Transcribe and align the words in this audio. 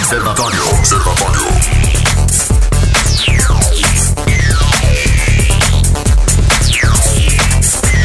Observatório. 0.00 0.62
Observatório. 0.78 1.67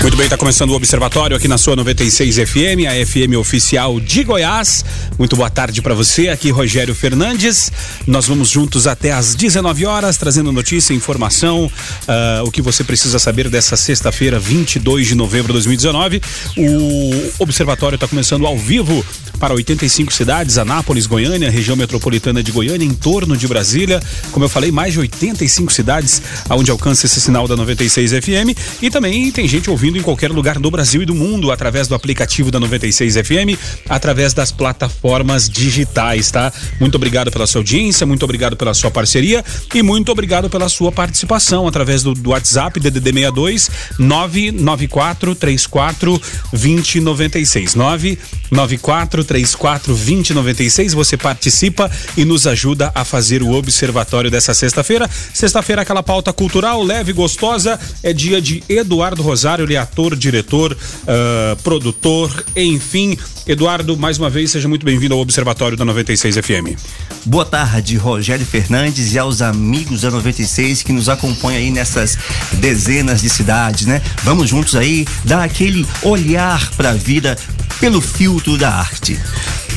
Muito 0.03 0.17
bem, 0.17 0.25
está 0.25 0.35
começando 0.35 0.71
o 0.71 0.73
Observatório 0.73 1.37
aqui 1.37 1.47
na 1.47 1.57
sua 1.57 1.77
96 1.77 2.35
FM, 2.35 2.85
a 2.89 3.05
FM 3.05 3.37
oficial 3.39 4.01
de 4.01 4.21
Goiás. 4.25 4.83
Muito 5.17 5.37
boa 5.37 5.49
tarde 5.49 5.81
para 5.81 5.93
você, 5.93 6.27
aqui 6.27 6.51
Rogério 6.51 6.93
Fernandes. 6.93 7.71
Nós 8.05 8.27
vamos 8.27 8.49
juntos 8.49 8.85
até 8.85 9.13
às 9.13 9.33
19 9.33 9.85
horas, 9.85 10.17
trazendo 10.17 10.51
notícia, 10.51 10.93
informação, 10.93 11.67
uh, 11.67 12.45
o 12.45 12.51
que 12.51 12.61
você 12.61 12.83
precisa 12.83 13.17
saber 13.17 13.47
dessa 13.47 13.77
sexta-feira, 13.77 14.37
22 14.37 15.07
de 15.07 15.15
novembro 15.15 15.47
de 15.47 15.53
2019. 15.53 16.21
O 16.57 17.41
Observatório 17.41 17.95
está 17.95 18.05
começando 18.05 18.45
ao 18.45 18.57
vivo 18.57 19.05
para 19.39 19.53
85 19.53 20.13
cidades, 20.13 20.57
Anápolis, 20.57 21.05
Goiânia, 21.05 21.49
região 21.49 21.77
metropolitana 21.77 22.43
de 22.43 22.51
Goiânia, 22.51 22.85
em 22.85 22.93
torno 22.93 23.37
de 23.37 23.47
Brasília. 23.47 24.01
Como 24.33 24.43
eu 24.43 24.49
falei, 24.49 24.69
mais 24.69 24.91
de 24.91 24.99
85 24.99 25.71
cidades 25.71 26.21
aonde 26.49 26.71
alcança 26.71 27.05
esse 27.05 27.21
sinal 27.21 27.47
da 27.47 27.55
96 27.55 28.11
FM. 28.11 28.57
E 28.81 28.89
também 28.89 29.31
tem 29.31 29.47
gente 29.47 29.69
ouvindo 29.69 29.92
ouvindo 29.93 29.97
em 29.97 30.01
qualquer 30.01 30.31
lugar 30.31 30.59
do 30.59 30.71
Brasil 30.71 31.03
e 31.03 31.05
do 31.05 31.13
mundo 31.13 31.51
através 31.51 31.87
do 31.87 31.95
aplicativo 31.95 32.49
da 32.49 32.59
96 32.59 33.15
FM, 33.15 33.59
através 33.87 34.33
das 34.33 34.51
plataformas 34.51 35.47
digitais, 35.47 36.31
tá? 36.31 36.51
Muito 36.79 36.95
obrigado 36.95 37.31
pela 37.31 37.45
sua 37.45 37.59
audiência, 37.59 38.05
muito 38.05 38.23
obrigado 38.23 38.57
pela 38.57 38.73
sua 38.73 38.89
parceria 38.89 39.43
e 39.73 39.83
muito 39.83 40.11
obrigado 40.11 40.49
pela 40.49 40.67
sua 40.69 40.91
participação 40.91 41.67
através 41.67 42.01
do, 42.01 42.13
do 42.13 42.31
WhatsApp 42.31 42.79
DDD 42.79 43.13
62 43.13 43.69
994 43.99 45.35
34 45.35 46.21
2096 46.51 47.75
994 47.75 49.23
34 49.23 49.93
2096 49.93 50.93
você 50.93 51.17
participa 51.17 51.91
e 52.17 52.25
nos 52.25 52.47
ajuda 52.47 52.91
a 52.95 53.05
fazer 53.05 53.43
o 53.43 53.51
observatório 53.51 54.31
dessa 54.31 54.53
sexta-feira. 54.53 55.09
Sexta-feira 55.33 55.81
aquela 55.81 56.01
pauta 56.01 56.33
cultural 56.33 56.81
leve 56.81 57.13
gostosa, 57.13 57.79
é 58.01 58.11
dia 58.11 58.41
de 58.41 58.63
Eduardo 58.67 59.21
Rosário, 59.21 59.65
ele 59.65 59.75
é 59.75 59.82
ator, 59.83 60.15
diretor, 60.15 60.73
uh, 60.73 61.61
produtor, 61.61 62.43
enfim. 62.55 63.17
Eduardo, 63.45 63.97
mais 63.97 64.17
uma 64.17 64.29
vez, 64.29 64.51
seja 64.51 64.67
muito 64.67 64.85
bem-vindo 64.85 65.13
ao 65.13 65.19
Observatório 65.19 65.77
da 65.77 65.83
96 65.83 66.37
FM. 66.37 66.79
Boa 67.25 67.45
tarde, 67.45 67.97
Rogério 67.97 68.45
Fernandes 68.45 69.13
e 69.13 69.19
aos 69.19 69.41
amigos 69.41 70.01
da 70.01 70.11
96 70.11 70.81
que 70.81 70.93
nos 70.93 71.09
acompanham 71.09 71.59
aí 71.59 71.69
nessas 71.69 72.17
dezenas 72.53 73.21
de 73.21 73.29
cidades, 73.29 73.85
né? 73.85 74.01
Vamos 74.23 74.49
juntos 74.49 74.75
aí 74.75 75.05
dar 75.25 75.43
aquele 75.43 75.85
olhar 76.01 76.71
para 76.71 76.91
a 76.91 76.93
vida 76.93 77.37
pelo 77.79 77.99
filtro 77.99 78.57
da 78.57 78.69
arte. 78.69 79.19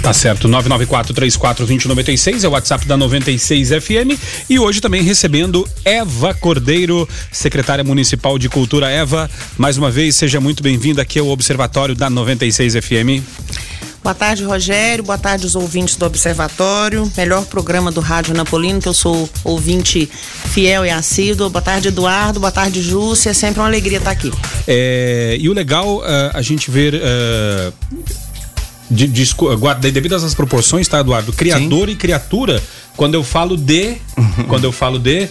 Tá 0.06 0.12
certo, 0.12 0.48
994-34-2096 0.48 2.44
é 2.44 2.48
o 2.48 2.52
WhatsApp 2.52 2.86
da 2.86 2.96
96 2.96 3.70
FM 3.70 4.16
e 4.48 4.56
hoje 4.56 4.80
também 4.80 5.02
recebendo 5.02 5.68
Eva 5.84 6.32
Cordeiro, 6.32 7.08
secretária 7.32 7.82
municipal 7.82 8.38
de 8.38 8.48
Cultura. 8.48 8.88
Eva, 8.88 9.28
mais 9.58 9.76
uma 9.76 9.90
vez, 9.90 9.95
seja 10.12 10.40
muito 10.40 10.62
bem-vinda 10.62 11.00
aqui 11.00 11.18
ao 11.18 11.26
Observatório 11.28 11.94
da 11.94 12.10
96 12.10 12.74
FM. 12.74 13.24
Boa 14.02 14.14
tarde, 14.14 14.44
Rogério. 14.44 15.02
Boa 15.02 15.16
tarde, 15.16 15.46
os 15.46 15.56
ouvintes 15.56 15.96
do 15.96 16.04
Observatório. 16.04 17.10
Melhor 17.16 17.46
programa 17.46 17.90
do 17.90 18.00
Rádio 18.00 18.34
Napolino, 18.34 18.78
que 18.78 18.88
eu 18.88 18.92
sou 18.92 19.28
ouvinte 19.42 20.06
fiel 20.52 20.84
e 20.84 20.90
assíduo. 20.90 21.48
Boa 21.48 21.62
tarde, 21.62 21.88
Eduardo. 21.88 22.38
Boa 22.38 22.52
tarde, 22.52 22.82
Júcia. 22.82 23.30
É 23.30 23.32
sempre 23.32 23.58
uma 23.58 23.66
alegria 23.66 23.96
estar 23.96 24.10
aqui. 24.10 24.30
É, 24.68 25.36
e 25.40 25.48
o 25.48 25.54
legal, 25.54 25.98
uh, 25.98 26.04
a 26.34 26.42
gente 26.42 26.70
ver. 26.70 26.94
Uh, 26.94 27.72
de, 28.90 29.08
de, 29.08 29.24
devido 29.90 30.14
essas 30.14 30.34
proporções, 30.34 30.86
tá, 30.86 31.00
Eduardo? 31.00 31.32
Criador 31.32 31.88
Sim. 31.88 31.94
e 31.94 31.96
criatura, 31.96 32.62
quando 32.96 33.14
eu 33.14 33.24
falo 33.24 33.56
de. 33.56 33.96
quando 34.46 34.64
eu 34.64 34.72
falo 34.72 34.98
de. 34.98 35.26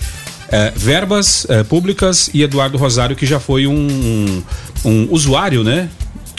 É, 0.49 0.71
verbas 0.75 1.45
é, 1.49 1.63
públicas 1.63 2.29
e 2.33 2.43
Eduardo 2.43 2.77
Rosário, 2.77 3.15
que 3.15 3.25
já 3.25 3.39
foi 3.39 3.65
um, 3.65 3.73
um, 3.73 4.43
um 4.86 5.08
usuário, 5.11 5.64
né? 5.64 5.89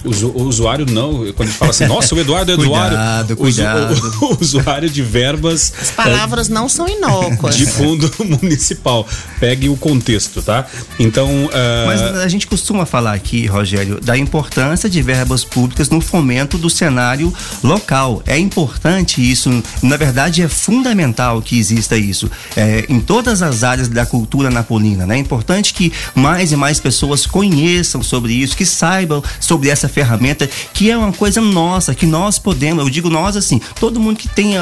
O 0.06 0.42
usuário 0.42 0.86
não, 0.86 1.32
quando 1.32 1.42
a 1.42 1.46
gente 1.46 1.58
fala 1.58 1.70
assim, 1.70 1.86
nossa, 1.86 2.14
o 2.14 2.18
Eduardo 2.18 2.52
é 2.52 2.54
Eduardo. 2.54 2.96
cuidado, 3.36 3.36
cuidado. 3.36 4.16
O, 4.20 4.34
o, 4.34 4.38
usuário 4.40 4.88
de 4.88 5.02
verbas. 5.02 5.72
As 5.80 5.90
palavras 5.90 6.48
é, 6.48 6.52
não 6.52 6.68
são 6.68 6.88
inócuas. 6.88 7.56
De 7.56 7.66
fundo 7.66 8.10
municipal. 8.24 9.06
Pegue 9.40 9.68
o 9.68 9.76
contexto, 9.76 10.42
tá? 10.42 10.66
Então. 10.98 11.46
Uh... 11.46 11.86
Mas 11.86 12.00
a 12.00 12.28
gente 12.28 12.46
costuma 12.46 12.86
falar 12.86 13.14
aqui, 13.14 13.46
Rogério, 13.46 14.00
da 14.00 14.16
importância 14.16 14.88
de 14.88 15.02
verbas 15.02 15.44
públicas 15.44 15.90
no 15.90 16.00
fomento 16.00 16.58
do 16.58 16.70
cenário 16.70 17.32
local. 17.62 18.22
É 18.26 18.38
importante 18.38 19.20
isso, 19.20 19.62
na 19.82 19.96
verdade, 19.96 20.42
é 20.42 20.48
fundamental 20.48 21.42
que 21.42 21.58
exista 21.58 21.96
isso 21.96 22.30
é, 22.56 22.86
em 22.88 23.00
todas 23.00 23.42
as 23.42 23.64
áreas 23.64 23.88
da 23.88 24.06
cultura 24.06 24.50
napolina. 24.50 25.06
Né? 25.06 25.16
É 25.16 25.18
importante 25.18 25.74
que 25.74 25.92
mais 26.14 26.52
e 26.52 26.56
mais 26.56 26.80
pessoas 26.80 27.26
conheçam 27.26 28.02
sobre 28.02 28.32
isso, 28.32 28.56
que 28.56 28.66
saibam 28.66 29.22
sobre 29.40 29.68
essa 29.68 29.88
ferramenta 29.96 30.46
que 30.74 30.90
é 30.90 30.98
uma 30.98 31.10
coisa 31.10 31.40
nossa, 31.40 31.94
que 31.94 32.04
nós 32.04 32.38
podemos, 32.38 32.84
eu 32.84 32.90
digo 32.90 33.08
nós 33.08 33.34
assim, 33.34 33.58
todo 33.80 33.98
mundo 33.98 34.18
que 34.18 34.28
tem 34.28 34.52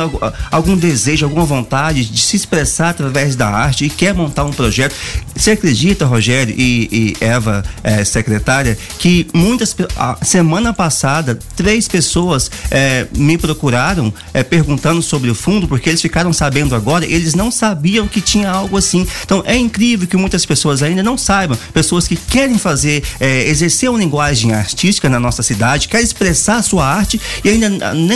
algum 0.48 0.76
desejo, 0.76 1.26
alguma 1.26 1.44
vontade 1.44 2.04
de 2.04 2.20
se 2.20 2.36
expressar 2.36 2.90
através 2.90 3.34
da 3.34 3.48
arte 3.48 3.84
e 3.84 3.90
quer 3.90 4.14
montar 4.14 4.44
um 4.44 4.52
projeto. 4.52 4.94
Você 5.34 5.50
acredita, 5.50 6.06
Rogério 6.06 6.54
e, 6.56 7.16
e 7.20 7.24
Eva, 7.24 7.64
é, 7.82 8.04
secretária, 8.04 8.78
que 9.00 9.26
muitas, 9.34 9.74
semana 10.22 10.72
passada, 10.72 11.36
três 11.56 11.88
pessoas 11.88 12.48
é, 12.70 13.08
me 13.16 13.36
procuraram 13.36 14.14
é, 14.32 14.44
perguntando 14.44 15.02
sobre 15.02 15.30
o 15.30 15.34
fundo, 15.34 15.66
porque 15.66 15.88
eles 15.88 16.00
ficaram 16.00 16.32
sabendo 16.32 16.76
agora, 16.76 17.04
eles 17.04 17.34
não 17.34 17.50
sabiam 17.50 18.06
que 18.06 18.20
tinha 18.20 18.48
algo 18.50 18.76
assim. 18.76 19.04
Então 19.24 19.42
é 19.44 19.56
incrível 19.56 20.06
que 20.06 20.16
muitas 20.16 20.46
pessoas 20.46 20.80
ainda 20.80 21.02
não 21.02 21.18
saibam, 21.18 21.58
pessoas 21.72 22.06
que 22.06 22.14
querem 22.14 22.56
fazer, 22.56 23.02
exercer 23.20 23.90
uma 23.90 23.98
linguagem 23.98 24.52
artística 24.52 25.08
na 25.08 25.23
nossa 25.24 25.42
cidade, 25.42 25.88
quer 25.88 26.02
expressar 26.02 26.56
a 26.56 26.62
sua 26.62 26.86
arte 26.86 27.20
e 27.42 27.48
ainda 27.48 27.68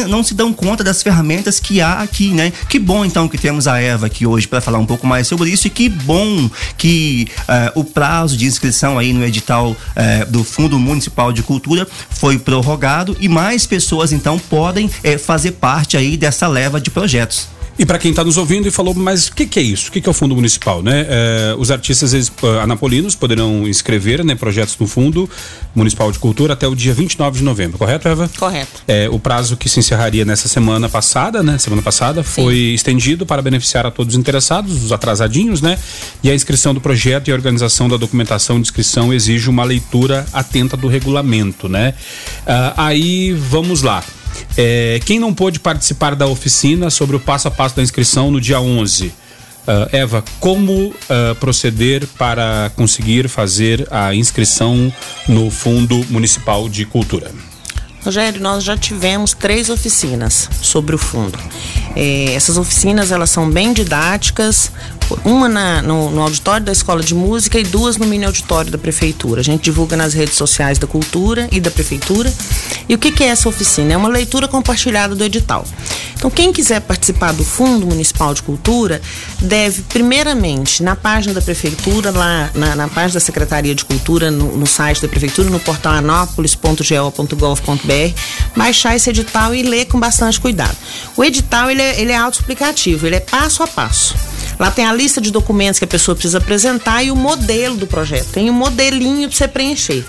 não 0.07 0.23
se 0.23 0.35
dão 0.35 0.53
conta 0.53 0.85
das 0.85 1.03
ferramentas 1.03 1.59
que 1.59 1.81
há 1.81 2.01
aqui, 2.01 2.29
né? 2.29 2.53
Que 2.69 2.79
bom 2.79 3.05
então 3.05 3.29
que 3.29 3.39
temos 3.39 3.67
a 3.67 3.81
Eva 3.81 4.07
aqui 4.07 4.27
hoje 4.27 4.47
para 4.47 4.61
falar 4.61 4.79
um 4.79 4.87
pouco 4.87 5.07
mais 5.07 5.27
sobre 5.27 5.51
isso 5.51 5.67
e 5.67 5.71
que 5.71 5.89
bom 5.89 6.49
que 6.77 7.29
uh, 7.41 7.81
o 7.81 7.85
prazo 7.85 8.37
de 8.37 8.47
inscrição 8.47 8.99
aí 8.99 9.13
no 9.13 9.25
edital 9.25 9.73
uh, 9.73 10.31
do 10.31 10.45
Fundo 10.45 10.79
Municipal 10.79 11.33
de 11.33 11.43
Cultura 11.43 11.87
foi 12.11 12.39
prorrogado 12.39 13.17
e 13.21 13.29
mais 13.29 13.67
pessoas 13.67 14.13
então 14.13 14.39
podem 14.39 14.87
uh, 14.87 15.19
fazer 15.19 15.53
parte 15.53 15.97
aí 15.97 16.17
dessa 16.17 16.47
leva 16.47 16.81
de 16.81 16.91
projetos. 16.91 17.58
E 17.79 17.87
para 17.87 17.99
quem 17.99 18.11
está 18.11 18.25
nos 18.25 18.37
ouvindo 18.37 18.67
e 18.67 18.71
falou, 18.73 18.93
mas 18.93 19.29
o 19.29 19.35
que, 19.35 19.47
que, 19.47 19.59
é 19.59 19.63
isso? 19.63 19.89
O 19.89 19.93
que, 19.93 20.01
que, 20.01 20.09
é 20.09 20.11
o 20.11 20.15
Fundo 20.15 20.35
Municipal, 20.35 20.83
né? 20.83 21.07
É, 21.09 21.55
os 21.57 21.71
artistas 21.71 22.13
eles, 22.13 22.29
uh, 22.43 22.59
anapolinos 22.61 23.15
poderão 23.15 23.69
inscrever 23.69 24.25
né, 24.25 24.35
projetos 24.35 24.77
no 24.79 24.87
Fundo 24.89 25.31
Municipal 25.77 26.11
de 26.11 26.19
Cultura 26.19 26.55
até 26.55 26.67
o 26.67 26.75
dia 26.75 26.93
29 26.93 27.39
de 27.39 27.45
novembro, 27.45 27.79
correto, 27.79 28.09
Eva? 28.09 28.29
Correto. 28.37 28.83
É, 28.89 29.09
o 29.09 29.21
prazo 29.21 29.57
que 29.57 29.69
se 29.69 29.79
encerraria 29.79 30.25
nessa 30.25 30.49
semana 30.49 30.89
passada, 30.89 31.41
né? 31.41 31.57
Semana 31.57 31.81
passada, 31.81 32.25
Sim. 32.25 32.43
foi 32.43 32.57
estendido 32.57 33.25
para 33.25 33.41
beneficiar 33.41 33.87
a 33.87 33.93
todos 33.93 34.15
os 34.15 34.19
interessados, 34.19 34.83
os 34.83 34.91
atrasadinhos, 34.91 35.63
né? 35.63 35.79
E 36.21 36.31
a 36.31 36.35
inscrição 36.35 36.75
do 36.75 36.81
projeto 36.81 37.29
e 37.29 37.31
a 37.31 37.35
organização 37.35 37.89
da 37.89 37.97
documentação 37.97 38.57
de 38.57 38.63
inscrição 38.63 39.15
exige 39.15 39.49
uma 39.49 39.63
leitura 39.63 40.27
atenta 40.33 40.77
do 40.77 40.89
regulamento, 40.89 41.69
né? 41.69 41.95
Uh, 42.41 42.75
aí 42.77 43.33
vamos 43.33 43.83
lá. 43.83 44.03
É, 44.57 45.01
quem 45.05 45.19
não 45.19 45.33
pôde 45.33 45.61
participar 45.61 46.15
da 46.15 46.27
oficina 46.27 46.91
sobre 46.91 47.17
o 47.17 47.21
passo 47.21 47.49
a 47.49 47.51
passo 47.51 47.77
da 47.77 47.83
inscrição 47.83 48.31
no 48.31 48.41
dia 48.41 48.61
11? 48.61 49.07
Uh, 49.07 49.15
Eva, 49.93 50.25
como 50.41 50.73
uh, 50.73 51.35
proceder 51.39 52.07
para 52.19 52.73
conseguir 52.75 53.29
fazer 53.29 53.87
a 53.91 54.15
inscrição 54.15 54.91
no 55.29 55.51
Fundo 55.51 56.07
Municipal 56.09 56.71
de 56.71 56.87
Cultura? 56.87 57.31
Rogério, 58.03 58.41
nós 58.41 58.65
já 58.65 58.79
tivemos 58.79 59.35
três 59.35 59.69
oficinas 59.69 60.49
sobre 60.63 60.95
o 60.95 60.99
fundo. 60.99 61.39
É, 61.95 62.33
essas 62.33 62.57
oficinas 62.57 63.13
elas 63.13 63.29
são 63.29 63.51
bem 63.51 63.75
didáticas, 63.75 64.73
uma 65.25 65.49
na, 65.49 65.83
no, 65.83 66.11
no, 66.11 66.23
auditório 66.23 66.65
da 66.65 66.73
Escola 66.73 67.03
de 67.03 67.15
Música 67.15 67.59
e 67.59 67.63
duas 67.63 67.97
no 67.97 68.07
mini 68.07 68.25
auditório 68.25 68.71
da 68.71 68.79
Prefeitura. 68.79 69.41
A 69.41 69.45
gente 69.45 69.63
divulga 69.63 69.97
nas 69.97 70.15
redes 70.15 70.35
sociais 70.35 70.79
da 70.79 70.87
Cultura 70.87 71.49
e 71.51 71.61
da 71.61 71.71
Prefeitura. 71.71 72.33
E 72.89 72.95
o 72.95 72.99
que, 72.99 73.13
que 73.13 73.25
é 73.25 73.29
essa 73.29 73.49
oficina? 73.49 73.93
É 73.93 73.97
uma 73.97 74.09
leitura 74.09 74.49
compartilhada 74.49 75.15
do 75.15 75.25
edital. 75.25 75.65
Então, 76.19 76.31
quem 76.31 76.53
quiser 76.53 76.81
participar 76.81 77.33
do 77.33 77.45
Fundo 77.45 77.87
Municipal 77.87 78.35
de 78.35 78.43
Cultura 78.43 79.01
deve, 79.41 79.83
primeiramente, 79.83 80.83
na 80.83 80.97
página 80.97 81.33
da 81.33 81.41
Prefeitura, 81.41 82.11
lá 82.11 82.51
na, 82.55 82.75
na 82.75 82.89
página 82.89 83.15
da 83.15 83.21
Secretaria 83.21 83.73
de 83.73 83.85
Cultura, 83.85 84.29
no, 84.29 84.57
no, 84.57 84.67
site 84.67 85.01
da 85.01 85.07
Prefeitura, 85.07 85.49
no 85.49 85.61
portal 85.61 85.95
anópolis.go.gov.br, 85.95 88.21
baixar 88.57 88.97
esse 88.97 89.11
edital 89.11 89.55
e 89.55 89.63
ler 89.63 89.85
com 89.87 90.01
bastante 90.01 90.41
cuidado. 90.41 90.77
O 91.17 91.23
edital 91.23 91.71
ele 91.71 91.83
é, 91.83 92.01
ele 92.01 92.11
é 92.11 92.17
autoexplicativo, 92.17 93.07
ele 93.07 93.17
é 93.17 93.21
passo 93.21 93.63
a 93.63 93.69
passo. 93.69 94.17
Lá 94.59 94.71
tem 94.71 94.85
a 94.85 94.93
lista 94.93 95.21
de 95.21 95.31
documentos 95.31 95.79
que 95.79 95.85
a 95.85 95.89
pessoa 95.89 96.15
precisa 96.15 96.39
apresentar 96.39 97.03
e 97.03 97.11
o 97.11 97.17
modelo 97.17 97.77
do 97.77 97.87
projeto. 97.87 98.29
Tem 98.33 98.51
um 98.51 98.55
modelinho 98.55 99.29
para 99.29 99.37
você 99.37 99.49
preencher. 99.49 100.05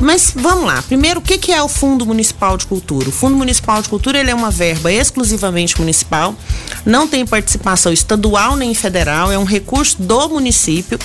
Mas 0.00 0.32
vamos 0.34 0.66
lá. 0.66 0.80
Primeiro, 0.82 1.20
o 1.20 1.22
que, 1.22 1.52
é 1.52 1.62
o 1.62 1.68
Fundo 1.68 2.06
Municipal 2.06 2.56
de 2.56 2.66
Cultura? 2.66 3.08
O 3.08 3.12
Fundo 3.12 3.36
Municipal 3.36 3.82
de 3.82 3.88
Cultura 3.88 4.18
ele 4.18 4.30
é 4.30 4.34
uma 4.34 4.50
verba 4.50 4.92
exclusivamente 4.92 5.78
municipal, 5.78 6.34
não 6.84 7.06
tem 7.08 7.26
participação 7.26 7.92
estadual 7.92 8.56
nem 8.56 8.74
federal, 8.74 9.30
é 9.30 9.38
um 9.38 9.44
recurso 9.44 10.00
do 10.00 10.28
município 10.28 10.98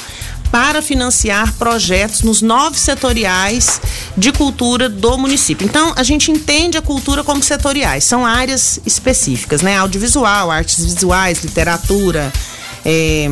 para 0.54 0.84
financiar 0.84 1.52
projetos 1.54 2.22
nos 2.22 2.44
nove 2.44 2.78
setoriais 2.78 3.82
de 4.16 4.32
cultura 4.32 4.88
do 4.88 5.18
município. 5.18 5.66
Então, 5.66 5.94
a 5.96 6.04
gente 6.04 6.30
entende 6.30 6.78
a 6.78 6.82
cultura 6.82 7.24
como 7.24 7.42
setoriais, 7.42 8.04
são 8.04 8.24
áreas 8.24 8.80
específicas, 8.86 9.64
né? 9.64 9.78
Audiovisual, 9.80 10.52
artes 10.52 10.86
visuais, 10.86 11.44
literatura, 11.44 12.32
é, 12.86 13.28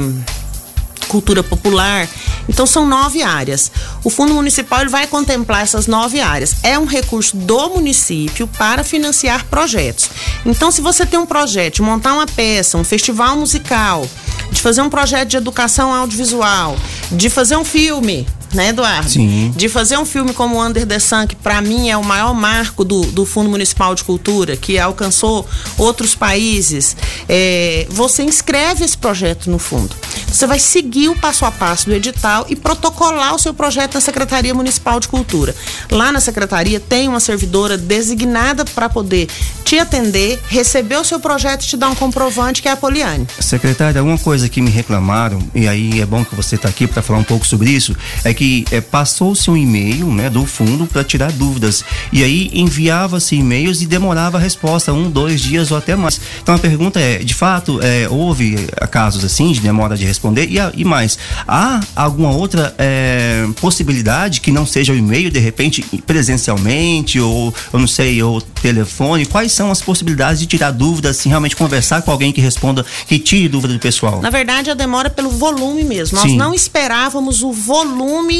cultura 1.11 1.43
popular. 1.43 2.07
Então 2.47 2.65
são 2.65 2.85
nove 2.87 3.21
áreas. 3.21 3.69
O 4.01 4.09
Fundo 4.09 4.33
Municipal 4.33 4.79
ele 4.79 4.89
vai 4.89 5.05
contemplar 5.05 5.61
essas 5.61 5.85
nove 5.85 6.21
áreas. 6.21 6.55
É 6.63 6.79
um 6.79 6.85
recurso 6.85 7.35
do 7.35 7.69
município 7.69 8.47
para 8.47 8.81
financiar 8.83 9.45
projetos. 9.45 10.09
Então, 10.45 10.71
se 10.71 10.79
você 10.79 11.05
tem 11.05 11.19
um 11.19 11.25
projeto 11.25 11.75
de 11.75 11.81
montar 11.81 12.13
uma 12.13 12.25
peça, 12.25 12.77
um 12.77 12.83
festival 12.83 13.35
musical, 13.35 14.07
de 14.51 14.61
fazer 14.61 14.81
um 14.81 14.89
projeto 14.89 15.27
de 15.29 15.37
educação 15.37 15.93
audiovisual, 15.93 16.77
de 17.11 17.29
fazer 17.29 17.57
um 17.57 17.65
filme, 17.65 18.25
né, 18.53 18.69
Eduardo? 18.69 19.09
Sim. 19.09 19.53
De 19.55 19.69
fazer 19.69 19.97
um 19.97 20.05
filme 20.05 20.33
como 20.33 20.63
Under 20.63 20.85
the 20.85 20.99
Sun, 20.99 21.27
que 21.27 21.35
para 21.35 21.61
mim 21.61 21.89
é 21.89 21.97
o 21.97 22.03
maior 22.03 22.33
marco 22.33 22.83
do, 22.83 23.01
do 23.01 23.25
Fundo 23.25 23.49
Municipal 23.49 23.95
de 23.95 24.03
Cultura, 24.03 24.55
que 24.55 24.77
alcançou 24.77 25.47
outros 25.77 26.15
países. 26.15 26.95
É, 27.27 27.87
você 27.89 28.23
inscreve 28.23 28.83
esse 28.83 28.97
projeto 28.97 29.49
no 29.49 29.59
fundo. 29.59 29.95
Você 30.27 30.47
vai 30.47 30.59
seguir 30.59 31.09
o 31.09 31.15
passo 31.15 31.45
a 31.45 31.51
passo 31.51 31.85
do 31.85 31.93
edital 31.93 32.45
e 32.49 32.55
protocolar 32.55 33.35
o 33.35 33.39
seu 33.39 33.53
projeto 33.53 33.95
na 33.95 34.01
Secretaria 34.01 34.53
Municipal 34.53 34.99
de 34.99 35.07
Cultura. 35.07 35.55
Lá 35.89 36.11
na 36.11 36.19
secretaria 36.19 36.79
tem 36.79 37.07
uma 37.07 37.19
servidora 37.19 37.77
designada 37.77 38.63
para 38.65 38.89
poder 38.89 39.27
te 39.63 39.77
atender, 39.79 40.39
receber 40.49 40.97
o 40.97 41.03
seu 41.03 41.19
projeto 41.19 41.63
e 41.63 41.67
te 41.67 41.77
dar 41.77 41.89
um 41.89 41.95
comprovante, 41.95 42.61
que 42.61 42.67
é 42.67 42.71
a 42.71 42.77
Poliane. 42.77 43.27
Secretária, 43.39 44.03
uma 44.03 44.17
coisa 44.17 44.49
que 44.49 44.61
me 44.61 44.69
reclamaram, 44.69 45.39
e 45.53 45.67
aí 45.67 46.01
é 46.01 46.05
bom 46.05 46.23
que 46.25 46.35
você 46.35 46.55
está 46.55 46.69
aqui 46.69 46.87
para 46.87 47.01
falar 47.01 47.19
um 47.19 47.23
pouco 47.23 47.45
sobre 47.45 47.69
isso, 47.69 47.95
é 48.23 48.33
que 48.33 48.40
é, 48.71 48.81
passou-se 48.81 49.49
um 49.49 49.57
e-mail 49.57 50.07
né, 50.07 50.29
do 50.29 50.45
fundo 50.45 50.85
para 50.87 51.03
tirar 51.03 51.31
dúvidas. 51.31 51.83
E 52.11 52.23
aí 52.23 52.49
enviava-se 52.53 53.35
e-mails 53.35 53.81
e 53.81 53.85
demorava 53.85 54.37
a 54.37 54.41
resposta, 54.41 54.91
um, 54.91 55.09
dois 55.09 55.41
dias 55.41 55.71
ou 55.71 55.77
até 55.77 55.95
mais. 55.95 56.19
Então 56.41 56.55
a 56.55 56.59
pergunta 56.59 56.99
é, 56.99 57.19
de 57.19 57.33
fato, 57.33 57.79
é, 57.81 58.07
houve 58.09 58.67
casos 58.89 59.23
assim 59.23 59.51
de 59.51 59.59
demora 59.59 59.95
de 59.95 60.05
responder? 60.05 60.49
E, 60.49 60.57
e 60.75 60.83
mais, 60.83 61.17
há 61.47 61.79
alguma 61.95 62.31
outra 62.31 62.73
é, 62.77 63.47
possibilidade 63.59 64.41
que 64.41 64.51
não 64.51 64.65
seja 64.65 64.93
o 64.93 64.95
e-mail, 64.95 65.29
de 65.29 65.39
repente, 65.39 65.81
presencialmente, 66.05 67.19
ou 67.19 67.53
eu 67.71 67.79
não 67.79 67.87
sei, 67.87 68.21
ou 68.23 68.41
telefone? 68.41 69.25
Quais 69.25 69.51
são 69.51 69.71
as 69.71 69.81
possibilidades 69.81 70.39
de 70.39 70.47
tirar 70.47 70.71
dúvidas, 70.71 71.19
assim, 71.19 71.29
realmente 71.29 71.55
conversar 71.55 72.01
com 72.01 72.11
alguém 72.11 72.31
que 72.31 72.41
responda, 72.41 72.85
que 73.07 73.19
tire 73.19 73.47
dúvida 73.47 73.73
do 73.73 73.79
pessoal? 73.79 74.21
Na 74.21 74.29
verdade, 74.29 74.71
a 74.71 74.73
demora 74.73 75.07
é 75.07 75.11
pelo 75.11 75.29
volume 75.29 75.83
mesmo. 75.83 76.17
Nós 76.17 76.29
Sim. 76.29 76.37
não 76.37 76.53
esperávamos 76.53 77.43
o 77.43 77.51
volume 77.51 78.30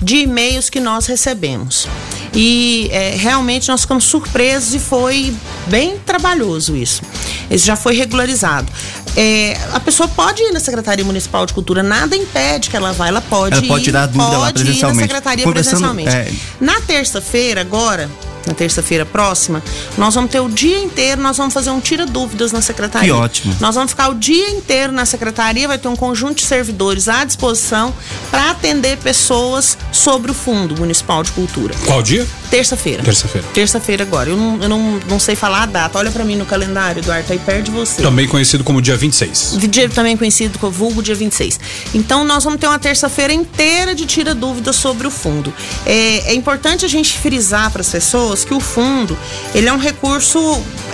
de 0.00 0.16
e-mails 0.16 0.68
que 0.70 0.80
nós 0.80 1.06
recebemos. 1.06 1.86
E 2.34 2.88
é, 2.92 3.14
realmente 3.16 3.68
nós 3.68 3.80
ficamos 3.82 4.04
surpresos 4.04 4.74
e 4.74 4.78
foi 4.78 5.34
bem 5.66 5.98
trabalhoso 6.06 6.76
isso. 6.76 7.02
Isso 7.50 7.66
já 7.66 7.74
foi 7.76 7.94
regularizado. 7.96 8.70
É, 9.16 9.58
a 9.72 9.80
pessoa 9.80 10.08
pode 10.08 10.40
ir 10.40 10.52
na 10.52 10.60
Secretaria 10.60 11.04
Municipal 11.04 11.44
de 11.44 11.52
Cultura, 11.52 11.82
nada 11.82 12.16
impede 12.16 12.70
que 12.70 12.76
ela 12.76 12.92
vá, 12.92 13.08
ela 13.08 13.20
pode 13.20 13.56
Ela 13.58 13.66
pode 13.66 13.82
ir, 13.82 13.84
tirar 13.86 14.04
a 14.04 14.06
dúvida 14.06 14.38
lá 14.38 14.46
pode 14.46 14.60
ir 14.60 14.64
presencialmente. 14.64 15.00
na 15.00 15.06
Secretaria 15.08 15.44
Conversando, 15.44 15.94
presencialmente. 15.94 16.38
é. 16.60 16.64
Na 16.64 16.80
terça-feira, 16.82 17.60
agora, 17.62 18.08
na 18.46 18.54
terça-feira 18.54 19.04
próxima, 19.04 19.62
nós 19.98 20.14
vamos 20.14 20.30
ter 20.30 20.40
o 20.40 20.48
dia 20.48 20.78
inteiro, 20.78 21.20
nós 21.20 21.36
vamos 21.36 21.52
fazer 21.52 21.70
um 21.70 21.80
tira 21.80 22.06
dúvidas 22.06 22.52
na 22.52 22.60
secretaria. 22.60 23.08
Que 23.08 23.12
ótimo. 23.12 23.56
Nós 23.60 23.74
vamos 23.74 23.90
ficar 23.90 24.08
o 24.08 24.14
dia 24.14 24.50
inteiro 24.50 24.92
na 24.92 25.04
secretaria, 25.04 25.68
vai 25.68 25.78
ter 25.78 25.88
um 25.88 25.96
conjunto 25.96 26.36
de 26.36 26.46
servidores 26.46 27.08
à 27.08 27.24
disposição 27.24 27.92
para 28.30 28.50
atender 28.50 28.96
pessoas 28.98 29.76
sobre 29.92 30.30
o 30.30 30.34
Fundo 30.34 30.76
Municipal 30.76 31.22
de 31.22 31.32
Cultura. 31.32 31.74
Qual 31.86 32.02
dia? 32.02 32.26
Terça-feira. 32.50 33.02
Terça-feira. 33.02 33.46
Terça-feira 33.54 34.02
agora. 34.04 34.30
Eu, 34.30 34.36
não, 34.36 34.62
eu 34.62 34.68
não, 34.68 35.00
não 35.08 35.20
sei 35.20 35.36
falar 35.36 35.62
a 35.62 35.66
data. 35.66 35.98
Olha 35.98 36.10
para 36.10 36.24
mim 36.24 36.36
no 36.36 36.44
calendário, 36.44 37.00
Eduardo, 37.00 37.32
aí 37.32 37.38
perto 37.38 37.66
de 37.66 37.70
você. 37.70 38.02
Também 38.02 38.26
conhecido 38.26 38.64
como 38.64 38.82
dia 38.82 38.96
26. 38.96 39.56
Dia 39.70 39.88
também 39.88 40.16
conhecido 40.16 40.58
como 40.58 40.72
vulgo 40.72 41.02
dia 41.02 41.14
26. 41.14 41.60
Então 41.94 42.24
nós 42.24 42.44
vamos 42.44 42.58
ter 42.58 42.66
uma 42.66 42.78
terça-feira 42.78 43.32
inteira 43.32 43.94
de 43.94 44.06
tira 44.06 44.34
dúvidas 44.34 44.76
sobre 44.76 45.06
o 45.06 45.10
fundo. 45.10 45.52
É, 45.86 46.30
é 46.30 46.34
importante 46.34 46.84
a 46.84 46.88
gente 46.88 47.18
frisar 47.18 47.70
para 47.70 47.82
as 47.82 47.88
pessoas 47.88 48.29
que 48.44 48.54
o 48.54 48.60
fundo 48.60 49.16
ele 49.54 49.68
é 49.68 49.72
um 49.72 49.78
recurso 49.78 50.38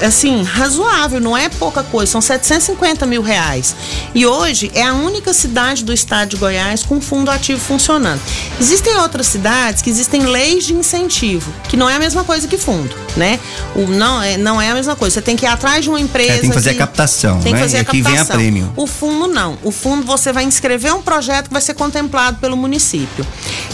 assim 0.02 0.42
razoável, 0.42 1.20
não 1.20 1.36
é 1.36 1.48
pouca 1.48 1.82
coisa. 1.82 2.12
São 2.12 2.20
750 2.20 3.06
mil 3.06 3.22
reais 3.22 3.74
e 4.14 4.26
hoje 4.26 4.70
é 4.74 4.82
a 4.82 4.92
única 4.94 5.32
cidade 5.32 5.84
do 5.84 5.92
estado 5.92 6.30
de 6.30 6.36
Goiás 6.36 6.82
com 6.82 7.00
fundo 7.00 7.30
ativo 7.30 7.60
funcionando. 7.60 8.20
Existem 8.60 8.96
outras 8.96 9.26
cidades 9.26 9.82
que 9.82 9.90
existem 9.90 10.24
leis 10.24 10.64
de 10.64 10.74
incentivo 10.74 11.52
que 11.68 11.76
não 11.76 11.88
é 11.88 11.94
a 11.94 11.98
mesma 11.98 12.24
coisa 12.24 12.46
que 12.48 12.58
fundo, 12.58 12.94
né? 13.16 13.38
O 13.74 13.86
não 13.86 14.22
é 14.22 14.36
não 14.36 14.60
é 14.60 14.70
a 14.70 14.74
mesma 14.74 14.96
coisa. 14.96 15.14
Você 15.14 15.22
tem 15.22 15.36
que 15.36 15.44
ir 15.44 15.48
atrás 15.48 15.84
de 15.84 15.90
uma 15.90 16.00
empresa. 16.00 16.32
É, 16.32 16.38
tem 16.38 16.50
que 16.50 16.54
fazer 16.54 16.70
a 16.70 16.74
captação, 16.74 17.40
Tem 17.40 17.52
que 17.52 17.58
né? 17.58 17.60
fazer 17.60 17.78
a 17.78 17.80
aqui 17.82 18.02
vem 18.02 18.12
a 18.12 18.16
captação. 18.18 18.36
prêmio. 18.36 18.72
O 18.76 18.86
fundo 18.86 19.26
não. 19.26 19.58
O 19.62 19.70
fundo 19.70 20.04
você 20.06 20.32
vai 20.32 20.44
inscrever 20.44 20.92
um 20.94 21.02
projeto 21.02 21.46
que 21.46 21.52
vai 21.52 21.62
ser 21.62 21.74
contemplado 21.74 22.38
pelo 22.38 22.56
município. 22.56 23.26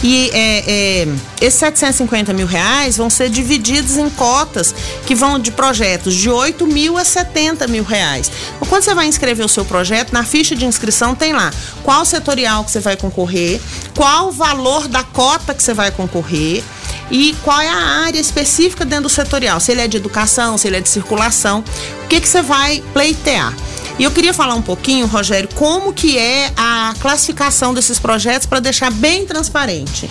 E 0.02 0.30
é, 0.32 0.64
é, 1.04 1.08
esses 1.40 1.58
750 1.58 2.32
mil 2.32 2.46
reais 2.46 2.96
vão 2.96 3.08
ser 3.08 3.28
divididos 3.28 3.51
em 3.54 4.10
cotas 4.10 4.74
que 5.06 5.14
vão 5.14 5.38
de 5.38 5.50
projetos 5.50 6.14
de 6.14 6.30
8 6.30 6.66
mil 6.66 6.96
a 6.96 7.04
70 7.04 7.66
mil 7.68 7.84
reais. 7.84 8.30
Então, 8.56 8.68
quando 8.68 8.82
você 8.82 8.94
vai 8.94 9.06
inscrever 9.06 9.44
o 9.44 9.48
seu 9.48 9.64
projeto, 9.64 10.12
na 10.12 10.24
ficha 10.24 10.54
de 10.54 10.64
inscrição 10.64 11.14
tem 11.14 11.32
lá 11.32 11.52
qual 11.82 12.04
setorial 12.04 12.64
que 12.64 12.70
você 12.70 12.80
vai 12.80 12.96
concorrer, 12.96 13.60
qual 13.94 14.28
o 14.28 14.32
valor 14.32 14.88
da 14.88 15.02
cota 15.02 15.54
que 15.54 15.62
você 15.62 15.74
vai 15.74 15.90
concorrer 15.90 16.62
e 17.10 17.34
qual 17.42 17.60
é 17.60 17.68
a 17.68 18.04
área 18.04 18.18
específica 18.18 18.84
dentro 18.84 19.04
do 19.04 19.08
setorial. 19.08 19.60
Se 19.60 19.72
ele 19.72 19.82
é 19.82 19.88
de 19.88 19.96
educação, 19.96 20.56
se 20.56 20.66
ele 20.66 20.76
é 20.76 20.80
de 20.80 20.88
circulação, 20.88 21.62
o 22.04 22.08
que, 22.08 22.20
que 22.20 22.28
você 22.28 22.42
vai 22.42 22.82
pleitear. 22.92 23.54
E 23.98 24.04
eu 24.04 24.10
queria 24.10 24.32
falar 24.32 24.54
um 24.54 24.62
pouquinho, 24.62 25.06
Rogério, 25.06 25.48
como 25.54 25.92
que 25.92 26.16
é 26.16 26.50
a 26.56 26.94
classificação 27.00 27.74
desses 27.74 27.98
projetos 27.98 28.46
para 28.46 28.58
deixar 28.58 28.90
bem 28.90 29.26
transparente. 29.26 30.08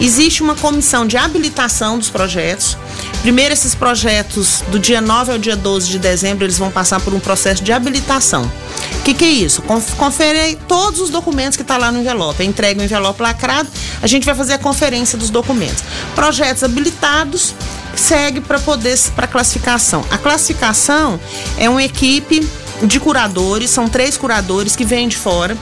Existe 0.00 0.42
uma 0.42 0.54
comissão 0.54 1.06
de 1.06 1.16
habilitação 1.16 1.98
dos 1.98 2.10
projetos. 2.10 2.76
Primeiro, 3.22 3.52
esses 3.54 3.74
projetos, 3.74 4.62
do 4.68 4.78
dia 4.78 5.00
9 5.00 5.32
ao 5.32 5.38
dia 5.38 5.56
12 5.56 5.88
de 5.88 5.98
dezembro, 5.98 6.44
eles 6.44 6.58
vão 6.58 6.70
passar 6.70 7.00
por 7.00 7.14
um 7.14 7.20
processo 7.20 7.62
de 7.62 7.72
habilitação. 7.72 8.50
O 8.98 9.02
que, 9.04 9.14
que 9.14 9.24
é 9.24 9.28
isso? 9.28 9.62
Conf- 9.62 9.94
Conferir 9.94 10.58
todos 10.68 11.00
os 11.00 11.10
documentos 11.10 11.56
que 11.56 11.62
está 11.62 11.76
lá 11.76 11.90
no 11.92 12.00
envelope. 12.00 12.42
É 12.42 12.46
entregue 12.46 12.80
o 12.80 12.84
envelope 12.84 13.22
lacrado, 13.22 13.68
a 14.02 14.06
gente 14.06 14.26
vai 14.26 14.34
fazer 14.34 14.54
a 14.54 14.58
conferência 14.58 15.16
dos 15.16 15.30
documentos. 15.30 15.82
Projetos 16.14 16.62
habilitados 16.64 17.54
segue 17.96 18.40
para 18.40 18.58
poder 18.58 18.98
para 19.14 19.26
classificação. 19.26 20.04
A 20.10 20.18
classificação 20.18 21.18
é 21.56 21.70
uma 21.70 21.82
equipe 21.82 22.46
de 22.82 22.98
curadores, 23.00 23.70
são 23.70 23.88
três 23.88 24.16
curadores 24.16 24.74
que 24.76 24.84
vêm 24.84 25.08
de 25.08 25.16
fora. 25.16 25.56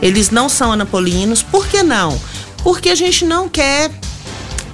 Eles 0.00 0.30
não 0.30 0.48
são 0.48 0.72
anapolinos. 0.72 1.42
Por 1.42 1.66
que 1.66 1.82
não? 1.82 2.18
Porque 2.62 2.90
a 2.90 2.94
gente 2.94 3.24
não 3.24 3.48
quer 3.48 3.90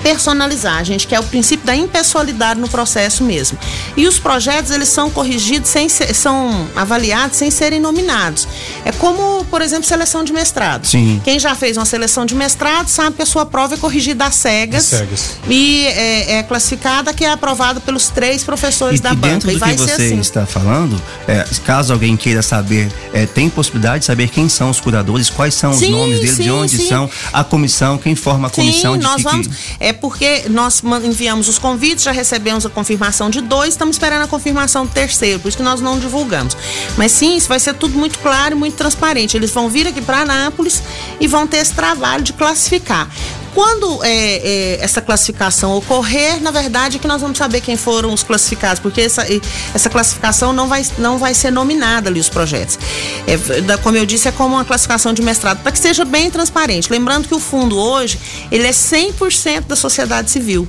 personalizar, 0.02 0.78
a 0.78 0.84
gente 0.84 1.06
quer 1.06 1.20
o 1.20 1.22
princípio 1.24 1.66
da 1.66 1.74
impessoalidade 1.76 2.60
no 2.60 2.68
processo 2.68 3.22
mesmo. 3.24 3.58
E 3.96 4.06
os 4.06 4.18
projetos, 4.18 4.70
eles 4.70 4.88
são 4.88 5.10
corrigidos 5.10 5.68
sem 5.70 5.88
ser, 5.88 6.14
são 6.14 6.66
avaliados 6.76 7.36
sem 7.36 7.50
serem 7.50 7.80
nominados. 7.80 8.46
É 8.84 8.92
como, 8.92 9.44
por 9.46 9.60
exemplo, 9.62 9.84
seleção 9.86 10.22
de 10.24 10.32
mestrado. 10.32 10.86
Sim. 10.86 11.20
Quem 11.24 11.38
já 11.38 11.54
fez 11.54 11.76
uma 11.76 11.84
seleção 11.86 12.24
de 12.24 12.34
mestrado 12.34 12.88
sabe 12.88 13.16
que 13.16 13.22
a 13.22 13.26
sua 13.26 13.44
prova 13.46 13.74
é 13.74 13.76
corrigida 13.78 14.26
às 14.26 14.34
cegas, 14.34 14.84
cegas. 14.84 15.36
e 15.48 15.86
é, 15.86 16.38
é 16.38 16.42
classificada 16.42 17.12
que 17.12 17.24
é 17.24 17.30
aprovada 17.30 17.80
pelos 17.80 18.08
três 18.08 18.42
professores 18.44 19.00
E, 19.00 19.02
da 19.02 19.12
e 19.12 19.16
banca. 19.16 19.28
dentro 19.34 19.50
E 19.50 19.54
do 19.54 19.58
vai 19.60 19.74
que 19.74 19.80
ser 19.80 19.86
você 19.96 20.02
assim. 20.06 20.20
está 20.20 20.46
falando, 20.46 21.00
é, 21.26 21.44
caso 21.64 21.92
alguém 21.92 22.16
queira 22.16 22.42
saber, 22.42 22.90
é, 23.12 23.26
tem 23.26 23.48
possibilidade 23.50 24.00
de 24.00 24.04
saber 24.06 24.28
quem 24.28 24.48
são 24.48 24.70
os 24.70 24.80
curadores, 24.80 25.28
quais 25.30 25.54
são 25.54 25.70
os 25.70 25.78
Sim, 25.78 25.90
nomes 25.90 26.20
deles, 26.20 26.36
de 26.36 26.42
sim, 26.44 26.50
onde 26.50 26.76
sim. 26.76 26.88
são, 26.88 27.10
a 27.32 27.44
comissão, 27.44 27.98
quem 27.98 28.14
forma 28.14 28.48
a 28.48 28.50
comissão 28.50 28.92
Sim, 28.94 28.98
de 28.98 29.04
nós 29.04 29.16
que, 29.16 29.22
vamos. 29.22 29.46
que- 29.46 29.54
É 29.88 29.92
porque 29.94 30.44
nós 30.50 30.82
enviamos 31.02 31.48
os 31.48 31.58
convites, 31.58 32.04
já 32.04 32.12
recebemos 32.12 32.66
a 32.66 32.68
confirmação 32.68 33.30
de 33.30 33.40
dois, 33.40 33.70
estamos 33.70 33.96
esperando 33.96 34.20
a 34.20 34.26
confirmação 34.26 34.84
do 34.84 34.92
terceiro, 34.92 35.40
por 35.40 35.48
isso 35.48 35.56
que 35.56 35.62
nós 35.62 35.80
não 35.80 35.98
divulgamos. 35.98 36.54
Mas 36.98 37.10
sim, 37.10 37.38
isso 37.38 37.48
vai 37.48 37.58
ser 37.58 37.72
tudo 37.72 37.96
muito 37.96 38.18
claro 38.18 38.54
e 38.54 38.58
muito 38.58 38.76
transparente. 38.76 39.34
Eles 39.34 39.50
vão 39.50 39.70
vir 39.70 39.86
aqui 39.86 40.02
para 40.02 40.18
Anápolis 40.18 40.82
e 41.18 41.26
vão 41.26 41.46
ter 41.46 41.56
esse 41.56 41.72
trabalho 41.72 42.22
de 42.22 42.34
classificar. 42.34 43.08
Quando 43.58 44.04
é, 44.04 44.36
é, 44.36 44.78
essa 44.80 45.00
classificação 45.00 45.76
ocorrer, 45.76 46.40
na 46.40 46.52
verdade 46.52 46.98
é 46.98 47.00
que 47.00 47.08
nós 47.08 47.20
vamos 47.20 47.36
saber 47.36 47.60
quem 47.60 47.76
foram 47.76 48.14
os 48.14 48.22
classificados, 48.22 48.78
porque 48.78 49.00
essa, 49.00 49.26
essa 49.74 49.90
classificação 49.90 50.52
não 50.52 50.68
vai, 50.68 50.86
não 50.96 51.18
vai 51.18 51.34
ser 51.34 51.50
nominada 51.50 52.08
ali 52.08 52.20
os 52.20 52.28
projetos. 52.28 52.78
É, 53.26 53.76
como 53.78 53.96
eu 53.96 54.06
disse, 54.06 54.28
é 54.28 54.30
como 54.30 54.54
uma 54.54 54.64
classificação 54.64 55.12
de 55.12 55.22
mestrado, 55.22 55.60
para 55.60 55.72
que 55.72 55.78
seja 55.80 56.04
bem 56.04 56.30
transparente. 56.30 56.88
Lembrando 56.88 57.26
que 57.26 57.34
o 57.34 57.40
fundo 57.40 57.76
hoje, 57.76 58.20
ele 58.52 58.64
é 58.64 58.70
100% 58.70 59.62
da 59.62 59.74
sociedade 59.74 60.30
civil. 60.30 60.68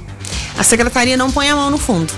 A 0.57 0.63
secretaria 0.63 1.15
não 1.15 1.29
põe 1.29 1.47
a 1.47 1.55
mão 1.55 1.69
no 1.69 1.77
fundo. 1.77 2.11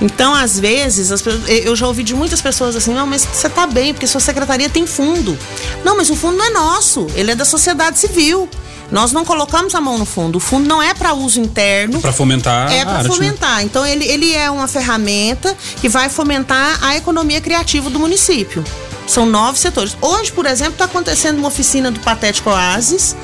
Então, 0.00 0.34
às 0.34 0.58
vezes, 0.58 1.12
as, 1.12 1.22
eu 1.46 1.76
já 1.76 1.86
ouvi 1.86 2.02
de 2.02 2.12
muitas 2.12 2.42
pessoas 2.42 2.74
assim, 2.74 2.92
não, 2.92 3.06
mas 3.06 3.24
você 3.24 3.48
tá 3.48 3.68
bem, 3.68 3.94
porque 3.94 4.08
sua 4.08 4.20
secretaria 4.20 4.68
tem 4.68 4.84
fundo. 4.84 5.38
Não, 5.84 5.96
mas 5.96 6.10
o 6.10 6.16
fundo 6.16 6.38
não 6.38 6.44
é 6.44 6.50
nosso, 6.50 7.06
ele 7.14 7.30
é 7.30 7.36
da 7.36 7.44
sociedade 7.44 8.00
civil. 8.00 8.48
Nós 8.92 9.10
não 9.10 9.24
colocamos 9.24 9.74
a 9.74 9.80
mão 9.80 9.96
no 9.96 10.04
fundo. 10.04 10.36
O 10.36 10.40
fundo 10.40 10.68
não 10.68 10.82
é 10.82 10.92
para 10.92 11.14
uso 11.14 11.40
interno. 11.40 11.98
Para 11.98 12.12
fomentar. 12.12 12.70
É 12.70 12.84
para 12.84 13.02
fomentar. 13.04 13.56
Né? 13.56 13.62
Então 13.64 13.86
ele, 13.86 14.04
ele 14.04 14.34
é 14.34 14.50
uma 14.50 14.68
ferramenta 14.68 15.56
que 15.80 15.88
vai 15.88 16.10
fomentar 16.10 16.78
a 16.84 16.94
economia 16.94 17.40
criativa 17.40 17.88
do 17.88 17.98
município. 17.98 18.62
São 19.06 19.24
nove 19.24 19.58
setores. 19.58 19.96
Hoje, 20.00 20.30
por 20.30 20.44
exemplo, 20.44 20.74
está 20.74 20.84
acontecendo 20.84 21.38
uma 21.38 21.48
oficina 21.48 21.90
do 21.90 22.00
Patético 22.00 22.50
Oasis, 22.50 23.16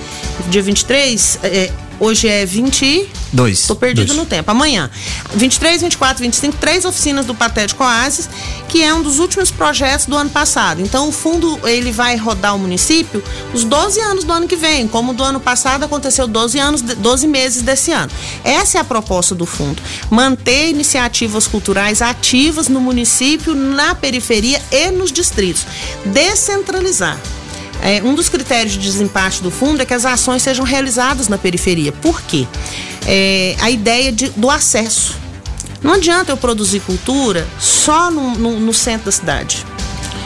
dia 0.49 0.63
23. 0.63 1.39
É, 1.43 1.71
Hoje 2.01 2.29
é 2.29 2.47
20. 2.47 3.11
Dois. 3.33 3.67
Tô 3.67 3.75
perdido 3.75 4.07
Dois. 4.07 4.19
no 4.19 4.25
tempo. 4.25 4.51
Amanhã. 4.51 4.91
23, 5.35 5.83
24, 5.83 6.23
25, 6.23 6.57
três 6.57 6.85
oficinas 6.85 7.27
do 7.27 7.35
Patético 7.35 7.83
Oasis, 7.83 8.29
que 8.69 8.83
é 8.83 8.95
um 8.95 9.03
dos 9.03 9.19
últimos 9.19 9.51
projetos 9.51 10.07
do 10.07 10.17
ano 10.17 10.31
passado. 10.31 10.81
Então, 10.81 11.09
o 11.09 11.13
fundo 11.13 11.59
ele 11.65 11.91
vai 11.91 12.17
rodar 12.17 12.55
o 12.55 12.59
município 12.59 13.23
os 13.53 13.65
12 13.65 14.01
anos 14.01 14.25
do 14.25 14.33
ano 14.33 14.47
que 14.47 14.57
vem, 14.57 14.87
como 14.87 15.13
do 15.13 15.23
ano 15.23 15.41
passado 15.41 15.85
aconteceu 15.85 16.27
12 16.27 16.59
anos, 16.59 16.83
12 16.83 17.27
meses 17.27 17.63
desse 17.63 17.93
ano. 17.93 18.11
Essa 18.45 18.79
é 18.79 18.81
a 18.81 18.85
proposta 18.85 19.35
do 19.35 19.45
fundo. 19.45 19.83
Manter 20.11 20.71
iniciativas 20.71 21.47
culturais 21.47 22.01
ativas 22.01 22.69
no 22.69 22.81
município, 22.81 23.55
na 23.55 23.95
periferia 23.95 24.61
e 24.71 24.91
nos 24.91 25.13
distritos. 25.13 25.67
Descentralizar. 26.05 27.19
É, 27.83 28.03
um 28.03 28.15
dos 28.15 28.29
critérios 28.29 28.73
de 28.73 28.81
desempate 28.81 29.43
do 29.43 29.51
fundo 29.51 29.81
é 29.83 29.85
que 29.85 29.95
as 29.95 30.05
ações 30.05 30.43
sejam 30.43 30.65
realizadas 30.65 31.29
na 31.29 31.39
periferia. 31.39 31.93
Por 31.93 32.21
quê? 32.23 32.47
É, 33.07 33.57
a 33.61 33.71
ideia 33.71 34.13
de, 34.13 34.29
do 34.31 34.51
acesso. 34.51 35.17
Não 35.83 35.93
adianta 35.93 36.33
eu 36.33 36.37
produzir 36.37 36.81
cultura 36.81 37.47
só 37.59 38.11
no, 38.11 38.33
no, 38.33 38.61
no 38.61 38.75
centro 38.75 39.07
da 39.07 39.13
cidade 39.13 39.65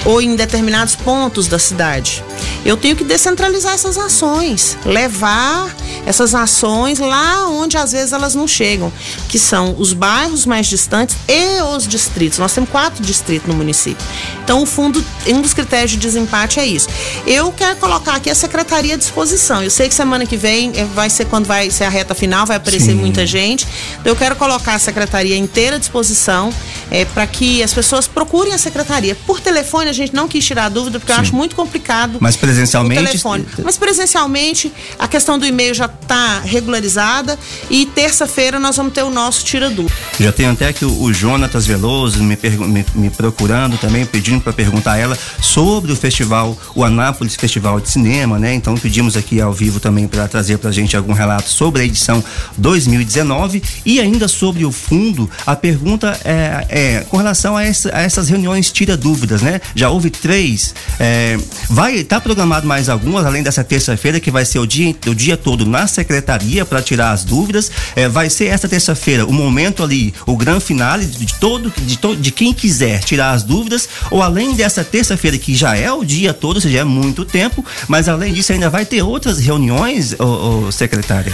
ou 0.05 0.21
em 0.21 0.35
determinados 0.35 0.95
pontos 0.97 1.47
da 1.47 1.59
cidade. 1.59 2.25
Eu 2.65 2.77
tenho 2.77 2.95
que 2.97 3.05
descentralizar 3.05 3.75
essas 3.75 3.99
ações, 3.99 4.77
levar 4.85 5.75
essas 6.07 6.35
ações 6.35 6.99
lá 6.99 7.49
onde 7.49 7.77
às 7.77 7.93
vezes 7.93 8.13
elas 8.13 8.35
não 8.35 8.47
chegam, 8.47 8.93
que 9.29 9.39
são 9.39 9.75
os 9.79 9.93
bairros 9.93 10.47
mais 10.47 10.67
distantes 10.67 11.17
e 11.29 11.63
os 11.77 11.87
distritos. 11.87 12.39
Nós 12.39 12.53
temos 12.53 12.71
quatro 12.71 13.03
distritos 13.03 13.49
no 13.49 13.55
município. 13.55 14.05
Então, 14.43 14.63
o 14.63 14.67
fundo, 14.67 15.03
um 15.29 15.41
dos 15.41 15.55
critérios 15.55 15.93
de 15.93 15.99
desempate 15.99 16.59
é 16.59 16.67
isso. 16.67 16.89
Eu 17.27 17.53
quero 17.53 17.77
colocar 17.77 18.17
aqui 18.17 18.29
a 18.29 18.35
secretaria 18.35 18.95
à 18.95 18.97
disposição. 18.99 19.63
Eu 19.63 19.71
sei 19.71 19.89
que 19.89 19.95
semana 19.95 20.27
que 20.27 20.37
vem 20.37 20.73
eh, 20.75 20.85
vai 20.95 21.09
ser 21.09 21.27
quando 21.27 21.47
vai 21.47 21.71
ser 21.71 21.85
a 21.85 21.89
reta 21.89 22.15
final, 22.15 22.45
vai 22.45 22.57
aparecer 22.57 22.93
Sim. 22.93 22.97
muita 22.97 23.25
gente. 23.25 23.67
Eu 24.05 24.17
quero 24.17 24.35
colocar 24.37 24.75
a 24.75 24.79
secretaria 24.79 25.37
inteira 25.37 25.77
à 25.77 25.79
disposição 25.79 26.53
é, 26.91 27.05
para 27.05 27.27
que 27.27 27.63
as 27.63 27.73
pessoas 27.73 28.07
procurem 28.07 28.53
a 28.53 28.59
secretaria. 28.59 29.15
Por 29.15 29.41
telefone, 29.41 29.89
a 29.89 29.93
gente 29.93 30.13
não 30.15 30.27
quis 30.27 30.45
tirar 30.45 30.69
dúvida, 30.69 30.99
porque 30.99 31.13
Sim. 31.13 31.19
eu 31.19 31.23
acho 31.23 31.35
muito 31.35 31.55
complicado. 31.55 32.19
Mas 32.21 32.37
presencialmente? 32.37 33.05
Telefone. 33.05 33.47
Mas 33.63 33.77
presencialmente, 33.77 34.73
a 34.99 35.07
questão 35.07 35.39
do 35.39 35.47
e-mail 35.47 35.73
já 35.73 35.87
está 35.87 36.41
regularizada 36.41 37.39
e 37.71 37.87
terça-feira 37.87 38.59
nós 38.59 38.77
vamos 38.77 38.93
ter 38.93 39.03
o 39.03 39.11
nosso 39.11 39.45
tira 39.45 39.71
dúvida. 39.71 39.95
Já 40.19 40.33
tem 40.33 40.47
até 40.47 40.73
que 40.73 40.85
o, 40.85 41.03
o 41.03 41.13
Jonatas 41.13 41.67
Veloso 41.67 42.23
me, 42.23 42.37
me, 42.43 42.85
me 42.95 43.11
procurando 43.11 43.79
também, 43.79 44.05
pedindo 44.05 44.32
para 44.41 44.53
perguntar 44.53 44.93
a 44.93 44.99
ela 44.99 45.19
sobre 45.41 45.93
o 45.93 45.97
festival, 45.97 46.57
o 46.75 46.85
Anápolis 46.85 47.35
Festival 47.37 47.81
de 47.81 47.89
Cinema, 47.89 48.39
né? 48.39 48.55
Então 48.55 48.75
pedimos 48.75 49.17
aqui 49.17 49.41
ao 49.41 49.53
vivo 49.53 49.81
também 49.81 50.07
para 50.07 50.29
trazer 50.29 50.59
para 50.59 50.71
a 50.71 50.73
gente 50.73 50.97
algum 50.97 51.13
relato 51.13 51.49
sobre 51.49 51.83
a 51.83 51.85
edição 51.85 52.23
2019 52.57 53.63
e 53.85 54.01
ainda 54.01 54.29
sobre 54.29 54.65
o 54.65 54.73
fundo. 54.73 55.29
A 55.47 55.57
pergunta 55.57 56.19
é, 56.25 56.67
é 56.69 57.01
com 57.09 57.17
relação 57.17 57.57
a, 57.57 57.65
essa, 57.65 57.95
a 57.95 58.03
essas 58.03 58.29
reuniões 58.29 58.71
tira 58.71 58.97
dúvidas, 58.97 59.43
né? 59.43 59.61
Já 59.75 59.91
houve 59.91 60.11
três. 60.11 60.75
É, 60.99 61.39
vai 61.69 61.97
estar 61.97 62.17
tá 62.17 62.21
programado 62.21 62.67
mais 62.67 62.89
algumas, 62.89 63.25
além 63.25 63.43
dessa 63.43 63.65
terça-feira, 63.65 64.21
que 64.21 64.31
vai 64.31 64.45
ser 64.45 64.59
o 64.59 64.67
dia, 64.67 64.95
o 65.07 65.15
dia 65.15 65.37
todo 65.37 65.67
na 65.67 65.87
secretaria 65.87 66.65
para 66.65 66.81
tirar 66.83 67.13
as 67.13 67.25
dúvidas. 67.25 67.71
É, 67.97 68.09
vai 68.09 68.31
ser 68.31 68.47
essa 68.47 68.69
terça-feira 68.69 69.23
o 69.27 69.33
momento 69.33 69.83
ali, 69.83 70.15
o 70.27 70.37
grande 70.37 70.65
finale 70.65 71.05
de 71.07 71.35
todo, 71.39 71.73
de, 71.77 71.99
todo, 71.99 72.21
de 72.21 72.31
quem 72.31 72.53
quiser 72.53 73.03
tirar 73.03 73.33
as 73.33 73.43
dúvidas, 73.43 73.89
ou 74.11 74.22
além 74.23 74.55
dessa 74.55 74.85
terça-feira, 74.85 75.37
que 75.39 75.55
já 75.55 75.77
é 75.77 75.93
o 75.93 76.05
dia 76.05 76.33
todo, 76.33 76.57
ou 76.57 76.63
seja, 76.63 76.79
é 76.79 76.85
muito 76.85 77.25
tempo, 77.25 77.65
mas 77.89 78.09
além 78.09 78.33
disso 78.33 78.53
ainda 78.53 78.71
vai 78.71 78.85
ter 78.85 79.03
outras 79.03 79.39
reuniões, 79.39 80.15
ô, 80.19 80.67
ô, 80.67 80.73
secretária? 80.73 81.33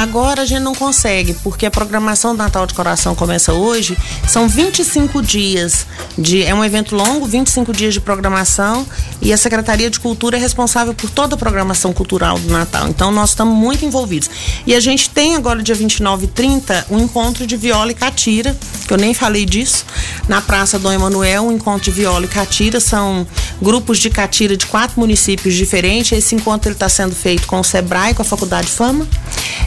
Agora 0.00 0.42
a 0.42 0.44
gente 0.46 0.62
não 0.62 0.74
consegue, 0.74 1.34
porque 1.34 1.66
a 1.66 1.70
programação 1.70 2.34
do 2.34 2.38
Natal 2.38 2.66
de 2.66 2.72
Coração 2.72 3.14
começa 3.14 3.52
hoje, 3.52 3.96
são 4.26 4.48
25 4.48 5.22
dias 5.22 5.86
de. 6.16 6.42
É 6.42 6.54
um 6.54 6.64
evento 6.64 6.96
longo, 6.96 7.26
25 7.26 7.72
dias 7.72 7.92
de 7.92 8.00
programação, 8.00 8.86
e 9.20 9.32
a 9.32 9.36
Secretaria 9.36 9.90
de 9.90 10.00
Cultura 10.00 10.38
é 10.38 10.40
responsável 10.40 10.94
por 10.94 11.10
toda 11.10 11.34
a 11.34 11.38
programação 11.38 11.92
cultural 11.92 12.38
do 12.38 12.50
Natal. 12.50 12.88
Então 12.88 13.10
nós 13.10 13.30
estamos 13.30 13.54
muito 13.54 13.84
envolvidos. 13.84 14.30
E 14.66 14.74
a 14.74 14.80
gente 14.80 15.10
tem 15.10 15.36
agora, 15.36 15.62
dia 15.62 15.74
29 15.74 16.24
e 16.24 16.28
30, 16.28 16.86
um 16.90 16.98
encontro 16.98 17.46
de 17.46 17.56
viola 17.56 17.90
e 17.90 17.94
catira, 17.94 18.56
que 18.86 18.92
eu 18.92 18.96
nem 18.96 19.12
falei 19.12 19.44
disso, 19.44 19.84
na 20.28 20.40
Praça 20.40 20.78
Dom 20.78 20.92
Emanuel, 20.92 21.44
um 21.44 21.52
encontro 21.52 21.84
de 21.84 21.90
viola 21.90 22.07
e 22.24 22.28
catira. 22.28 22.80
São 22.80 23.26
grupos 23.60 23.98
de 23.98 24.10
catira 24.10 24.56
de 24.56 24.66
quatro 24.66 24.98
municípios 24.98 25.54
diferentes. 25.54 26.12
Esse 26.12 26.34
encontro 26.34 26.72
está 26.72 26.88
sendo 26.88 27.14
feito 27.14 27.46
com 27.46 27.60
o 27.60 27.64
SEBRAE, 27.64 28.14
com 28.14 28.22
a 28.22 28.24
Faculdade 28.24 28.68
Fama, 28.68 29.06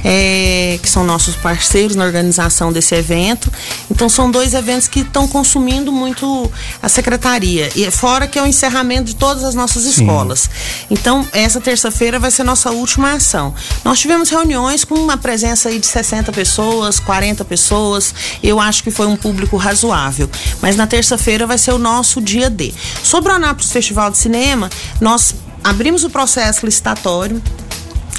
é, 0.03 0.79
que 0.81 0.89
são 0.89 1.03
nossos 1.03 1.35
parceiros 1.35 1.95
na 1.95 2.03
organização 2.03 2.71
desse 2.71 2.95
evento. 2.95 3.51
Então 3.89 4.09
são 4.09 4.29
dois 4.29 4.53
eventos 4.53 4.87
que 4.87 5.01
estão 5.01 5.27
consumindo 5.27 5.91
muito 5.91 6.51
a 6.81 6.89
secretaria. 6.89 7.69
E 7.75 7.89
fora 7.91 8.27
que 8.27 8.39
é 8.39 8.41
o 8.41 8.47
encerramento 8.47 9.05
de 9.05 9.15
todas 9.15 9.43
as 9.43 9.55
nossas 9.55 9.83
Sim. 9.83 9.89
escolas. 9.89 10.49
Então, 10.89 11.27
essa 11.31 11.61
terça-feira 11.61 12.19
vai 12.19 12.31
ser 12.31 12.43
nossa 12.43 12.71
última 12.71 13.13
ação. 13.13 13.53
Nós 13.83 13.99
tivemos 13.99 14.29
reuniões 14.29 14.83
com 14.83 14.95
uma 14.95 15.17
presença 15.17 15.69
aí 15.69 15.79
de 15.79 15.87
60 15.87 16.31
pessoas, 16.31 16.99
40 16.99 17.45
pessoas. 17.45 18.13
Eu 18.41 18.59
acho 18.59 18.83
que 18.83 18.91
foi 18.91 19.07
um 19.07 19.15
público 19.15 19.57
razoável. 19.57 20.29
Mas 20.61 20.75
na 20.75 20.87
terça-feira 20.87 21.45
vai 21.45 21.57
ser 21.57 21.71
o 21.71 21.77
nosso 21.77 22.21
dia 22.21 22.49
D. 22.49 22.73
Sobre 23.03 23.31
o 23.31 23.35
Anápolis 23.35 23.71
Festival 23.71 24.09
de 24.09 24.17
Cinema, 24.17 24.69
nós 24.99 25.35
abrimos 25.63 26.03
o 26.03 26.09
processo 26.09 26.65
licitatório 26.65 27.41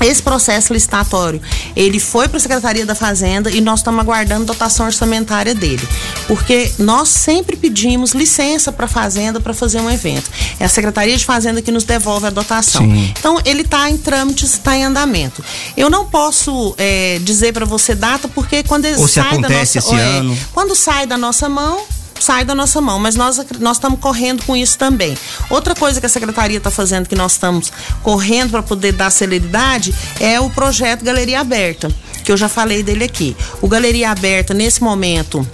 esse 0.00 0.22
processo 0.22 0.72
licitatório, 0.72 1.40
ele 1.76 2.00
foi 2.00 2.28
para 2.28 2.38
a 2.38 2.40
Secretaria 2.40 2.84
da 2.86 2.94
Fazenda 2.94 3.50
e 3.50 3.60
nós 3.60 3.80
estamos 3.80 4.00
aguardando 4.00 4.44
dotação 4.44 4.86
orçamentária 4.86 5.54
dele. 5.54 5.86
Porque 6.26 6.72
nós 6.78 7.08
sempre 7.08 7.56
pedimos 7.56 8.12
licença 8.12 8.72
para 8.72 8.86
a 8.86 8.88
Fazenda 8.88 9.40
para 9.40 9.54
fazer 9.54 9.80
um 9.80 9.90
evento. 9.90 10.30
É 10.58 10.64
a 10.64 10.68
Secretaria 10.68 11.16
de 11.16 11.24
Fazenda 11.24 11.62
que 11.62 11.70
nos 11.70 11.84
devolve 11.84 12.26
a 12.26 12.30
dotação. 12.30 12.82
Sim. 12.82 13.12
Então, 13.18 13.40
ele 13.44 13.62
está 13.62 13.88
em 13.90 13.96
trâmites, 13.96 14.54
está 14.54 14.76
em 14.76 14.84
andamento. 14.84 15.44
Eu 15.76 15.88
não 15.88 16.06
posso 16.06 16.74
é, 16.78 17.18
dizer 17.22 17.52
para 17.52 17.64
você 17.64 17.94
data, 17.94 18.28
porque 18.28 18.62
quando 18.62 18.84
ele 18.84 18.96
Ou 18.96 19.08
sai 19.08 19.38
da 19.38 19.48
nossa. 19.48 19.78
Esse 19.78 19.94
é, 19.94 20.00
ano. 20.00 20.38
Quando 20.52 20.74
sai 20.74 21.06
da 21.06 21.16
nossa 21.16 21.48
mão, 21.48 21.82
sai 22.22 22.44
da 22.44 22.54
nossa 22.54 22.80
mão, 22.80 22.98
mas 22.98 23.16
nós 23.16 23.40
nós 23.58 23.76
estamos 23.76 23.98
correndo 24.00 24.44
com 24.44 24.56
isso 24.56 24.78
também. 24.78 25.16
Outra 25.50 25.74
coisa 25.74 26.00
que 26.00 26.06
a 26.06 26.08
secretaria 26.08 26.58
está 26.58 26.70
fazendo 26.70 27.08
que 27.08 27.14
nós 27.14 27.32
estamos 27.32 27.72
correndo 28.02 28.50
para 28.50 28.62
poder 28.62 28.92
dar 28.92 29.10
celeridade 29.10 29.94
é 30.20 30.40
o 30.40 30.48
projeto 30.48 31.04
Galeria 31.04 31.40
Aberta, 31.40 31.90
que 32.24 32.30
eu 32.30 32.36
já 32.36 32.48
falei 32.48 32.82
dele 32.82 33.04
aqui. 33.04 33.36
O 33.60 33.68
Galeria 33.68 34.10
Aberta 34.10 34.54
nesse 34.54 34.82
momento 34.82 35.46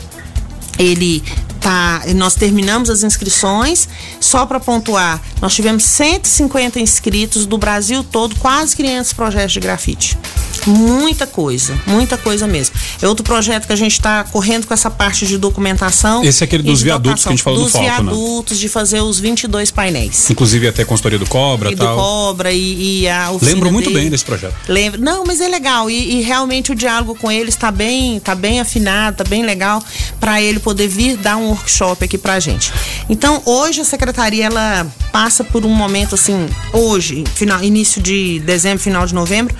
ele 0.78 1.22
tá, 1.60 2.02
nós 2.14 2.34
terminamos 2.34 2.90
as 2.90 3.02
inscrições, 3.02 3.88
só 4.20 4.46
para 4.46 4.60
pontuar, 4.60 5.20
nós 5.40 5.54
tivemos 5.54 5.84
150 5.84 6.80
inscritos 6.80 7.46
do 7.46 7.58
Brasil 7.58 8.04
todo, 8.04 8.34
quase 8.36 8.74
500 8.76 9.12
projetos 9.12 9.52
de 9.52 9.60
grafite. 9.60 10.18
Muita 10.66 11.26
coisa, 11.26 11.78
muita 11.86 12.18
coisa 12.18 12.46
mesmo. 12.46 12.74
É 13.00 13.08
outro 13.08 13.24
projeto 13.24 13.66
que 13.66 13.72
a 13.72 13.76
gente 13.76 13.92
está 13.92 14.24
correndo 14.24 14.66
com 14.66 14.74
essa 14.74 14.90
parte 14.90 15.26
de 15.26 15.38
documentação. 15.38 16.22
Esse 16.24 16.42
é 16.42 16.44
aquele 16.44 16.62
dos 16.62 16.82
viadutos 16.82 17.22
que 17.22 17.28
a 17.28 17.32
gente 17.32 17.42
falou 17.42 17.60
dos 17.62 17.72
do 17.72 17.78
foco, 17.78 17.84
Dos 17.84 17.94
viadutos, 17.96 18.56
né? 18.58 18.60
de 18.62 18.68
fazer 18.68 19.00
os 19.00 19.18
22 19.20 19.70
painéis. 19.70 20.28
Inclusive 20.28 20.68
até 20.68 20.82
a 20.82 20.86
consultoria 20.86 21.18
do 21.18 21.26
Cobra 21.26 21.70
e 21.72 21.76
tal. 21.76 21.96
do 21.96 22.02
Cobra 22.02 22.52
e, 22.52 23.02
e 23.02 23.08
a 23.08 23.30
Lembro 23.40 23.72
muito 23.72 23.88
dele. 23.88 24.00
bem 24.00 24.10
desse 24.10 24.24
projeto. 24.24 24.54
Lembro. 24.68 25.00
Não, 25.00 25.24
mas 25.24 25.40
é 25.40 25.48
legal 25.48 25.88
e, 25.88 26.18
e 26.18 26.22
realmente 26.22 26.72
o 26.72 26.74
diálogo 26.74 27.14
com 27.14 27.30
ele 27.30 27.48
está 27.48 27.70
bem, 27.70 28.20
tá 28.20 28.34
bem 28.34 28.60
afinado, 28.60 29.18
tá 29.18 29.24
bem 29.24 29.44
legal 29.44 29.82
para 30.20 30.42
ele 30.42 30.58
poder 30.58 30.88
vir 30.88 31.16
dar 31.16 31.36
um 31.36 31.47
workshop 31.48 32.04
aqui 32.04 32.18
pra 32.18 32.38
gente. 32.40 32.72
Então, 33.08 33.42
hoje 33.44 33.80
a 33.80 33.84
secretaria 33.84 34.46
ela 34.46 34.86
passa 35.12 35.42
por 35.44 35.64
um 35.64 35.70
momento 35.70 36.14
assim, 36.14 36.48
hoje, 36.72 37.24
final, 37.34 37.62
início 37.62 38.00
de 38.00 38.40
dezembro, 38.40 38.78
final 38.78 39.06
de 39.06 39.14
novembro, 39.14 39.54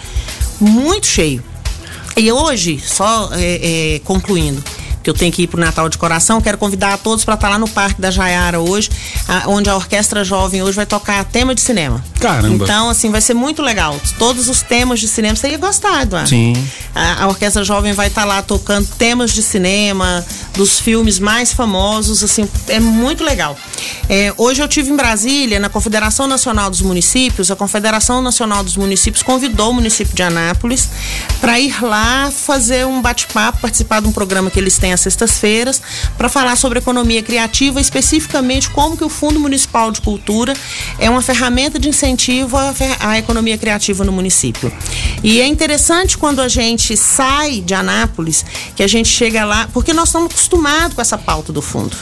muito 0.61 1.07
cheio. 1.07 1.43
E 2.17 2.33
hoje, 2.33 2.81
só 2.81 3.31
é, 3.33 3.95
é, 3.95 3.99
concluindo, 4.01 4.63
porque 5.09 5.11
eu 5.11 5.15
tenho 5.15 5.33
que 5.33 5.43
ir 5.43 5.47
pro 5.47 5.61
Natal 5.61 5.89
de 5.89 5.97
Coração. 5.97 6.41
Quero 6.41 6.59
convidar 6.59 6.95
a 6.95 6.99
todos 6.99 7.25
para 7.25 7.35
estar 7.35 7.49
lá 7.49 7.59
no 7.59 7.69
Parque 7.69 8.01
da 8.01 8.11
Jaiara 8.11 8.61
hoje, 8.61 8.91
a, 9.27 9.49
onde 9.49 9.71
a 9.71 9.77
Orquestra 9.77 10.25
Jovem 10.25 10.63
hoje 10.63 10.77
vai 10.77 10.87
tocar 10.87 11.25
tema 11.25 11.55
de 11.55 11.61
cinema. 11.61 12.05
Caramba. 12.21 12.65
Então, 12.65 12.91
assim, 12.91 13.11
vai 13.11 13.21
ser 13.21 13.35
muito 13.35 13.63
legal. 13.63 13.99
Todos 14.19 14.49
os 14.49 14.61
temas 14.61 15.01
de 15.01 15.09
cinema. 15.09 15.35
Você 15.35 15.49
ia 15.49 15.59
gostar, 15.59 16.03
Eduardo. 16.03 16.29
Sim. 16.29 16.53
A, 16.95 17.25
a 17.25 17.29
Orquestra 17.29 17.65
Jovem 17.65 17.93
vai 17.93 18.09
estar 18.09 18.25
lá 18.25 18.43
tocando 18.43 18.87
temas 18.99 19.33
de 19.33 19.43
cinema, 19.43 20.25
dos 20.59 20.81
filmes 20.81 21.21
mais 21.21 21.53
famosos, 21.53 22.25
assim, 22.25 22.49
é 22.67 22.81
muito 22.81 23.23
legal. 23.23 23.57
É, 24.09 24.35
hoje 24.37 24.61
eu 24.61 24.67
tive 24.67 24.91
em 24.91 24.97
Brasília, 24.97 25.61
na 25.61 25.69
Confederação 25.69 26.27
Nacional 26.27 26.69
dos 26.69 26.83
Municípios, 26.83 27.51
a 27.51 27.57
Confederação 27.57 28.21
Nacional 28.21 28.65
dos 28.65 28.77
Municípios 28.77 29.23
convidou 29.23 29.71
o 29.71 29.75
município 29.75 30.15
de 30.15 30.23
Anápolis 30.23 30.89
para 31.41 31.61
ir 31.61 31.81
lá 31.81 32.31
fazer 32.33 32.85
um 32.85 33.01
bate-papo, 33.01 33.61
participar 33.61 34.01
de 34.01 34.09
um 34.09 34.13
programa 34.13 34.51
que 34.51 34.59
eles 34.59 34.77
têm 34.79 34.93
às 34.99 35.03
sextas-feiras, 35.03 35.81
para 36.17 36.29
falar 36.29 36.57
sobre 36.57 36.79
economia 36.79 37.23
criativa, 37.23 37.81
especificamente 37.81 38.69
como 38.71 38.97
que 38.97 39.05
o 39.05 39.09
Fundo 39.09 39.39
Municipal 39.39 39.91
de 39.91 40.01
Cultura 40.01 40.53
é 40.99 41.09
uma 41.09 41.23
ferramenta 41.23 41.79
de 41.79 41.89
incentivo 41.89 42.57
à, 42.57 42.75
à 43.01 43.19
economia 43.19 43.57
criativa 43.57 44.05
no 44.05 44.13
município. 44.13 44.73
E 45.23 45.41
é 45.41 45.47
interessante 45.47 46.19
quando 46.19 46.41
a 46.41 46.49
gente 46.49 46.97
sai 46.97 47.61
de 47.61 47.75
Anápolis, 47.75 48.45
que 48.75 48.83
a 48.83 48.89
gente 48.89 49.09
chega 49.09 49.45
lá, 49.45 49.69
porque 49.73 49.93
nós 49.93 50.09
estamos 50.09 50.33
acostumados 50.33 50.95
com 50.95 51.01
essa 51.01 51.17
pauta 51.17 51.53
do 51.53 51.63
fundo. 51.63 51.97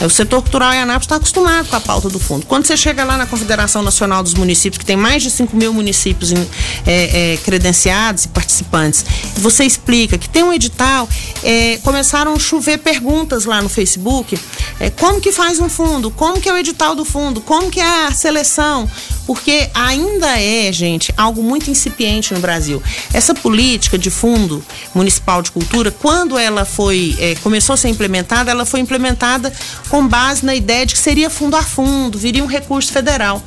É, 0.00 0.06
o 0.06 0.10
setor 0.10 0.40
cultural 0.40 0.72
em 0.72 0.80
Anápolis 0.80 1.04
está 1.04 1.16
acostumado 1.16 1.68
com 1.68 1.76
a 1.76 1.80
pauta 1.80 2.08
do 2.08 2.18
fundo. 2.18 2.46
Quando 2.46 2.66
você 2.66 2.76
chega 2.76 3.04
lá 3.04 3.18
na 3.18 3.26
Confederação 3.26 3.82
Nacional 3.82 4.22
dos 4.22 4.32
Municípios, 4.32 4.78
que 4.78 4.84
tem 4.84 4.96
mais 4.96 5.22
de 5.22 5.30
5 5.30 5.54
mil 5.54 5.74
municípios 5.74 6.32
em, 6.32 6.48
é, 6.86 7.34
é, 7.34 7.36
credenciados 7.38 8.24
e 8.24 8.28
participantes, 8.28 9.04
você 9.36 9.64
explica 9.64 10.16
que 10.16 10.28
tem 10.28 10.42
um 10.42 10.52
edital, 10.52 11.06
é, 11.42 11.78
começaram 11.82 12.32
a 12.32 12.38
chover 12.38 12.78
perguntas 12.78 13.44
lá 13.44 13.60
no 13.60 13.68
Facebook. 13.68 14.38
É, 14.78 14.88
como 14.88 15.20
que 15.20 15.32
faz 15.32 15.58
um 15.60 15.68
fundo? 15.68 16.10
Como 16.10 16.40
que 16.40 16.48
é 16.48 16.52
o 16.52 16.56
edital 16.56 16.94
do 16.94 17.04
fundo? 17.04 17.42
Como 17.42 17.70
que 17.70 17.80
é 17.80 18.06
a 18.06 18.12
seleção? 18.12 18.88
Porque 19.26 19.70
ainda 19.74 20.40
é, 20.40 20.72
gente, 20.72 21.12
algo 21.16 21.42
muito 21.42 21.70
incipiente 21.70 22.32
no 22.32 22.40
Brasil. 22.40 22.82
Essa 23.12 23.34
política 23.34 23.98
de 23.98 24.10
fundo 24.10 24.64
municipal 24.94 25.42
de 25.42 25.52
cultura, 25.52 25.90
quando 25.90 26.38
ela 26.38 26.64
foi 26.64 27.14
é, 27.18 27.34
começou 27.36 27.74
a 27.74 27.76
ser 27.76 27.88
implementada, 27.88 28.50
ela 28.50 28.64
foi 28.64 28.80
implementada 28.80 29.52
com 29.90 30.06
base 30.06 30.46
na 30.46 30.54
ideia 30.54 30.86
de 30.86 30.94
que 30.94 31.00
seria 31.00 31.28
fundo 31.28 31.56
a 31.56 31.62
fundo, 31.62 32.16
viria 32.16 32.44
um 32.44 32.46
recurso 32.46 32.92
federal. 32.92 33.42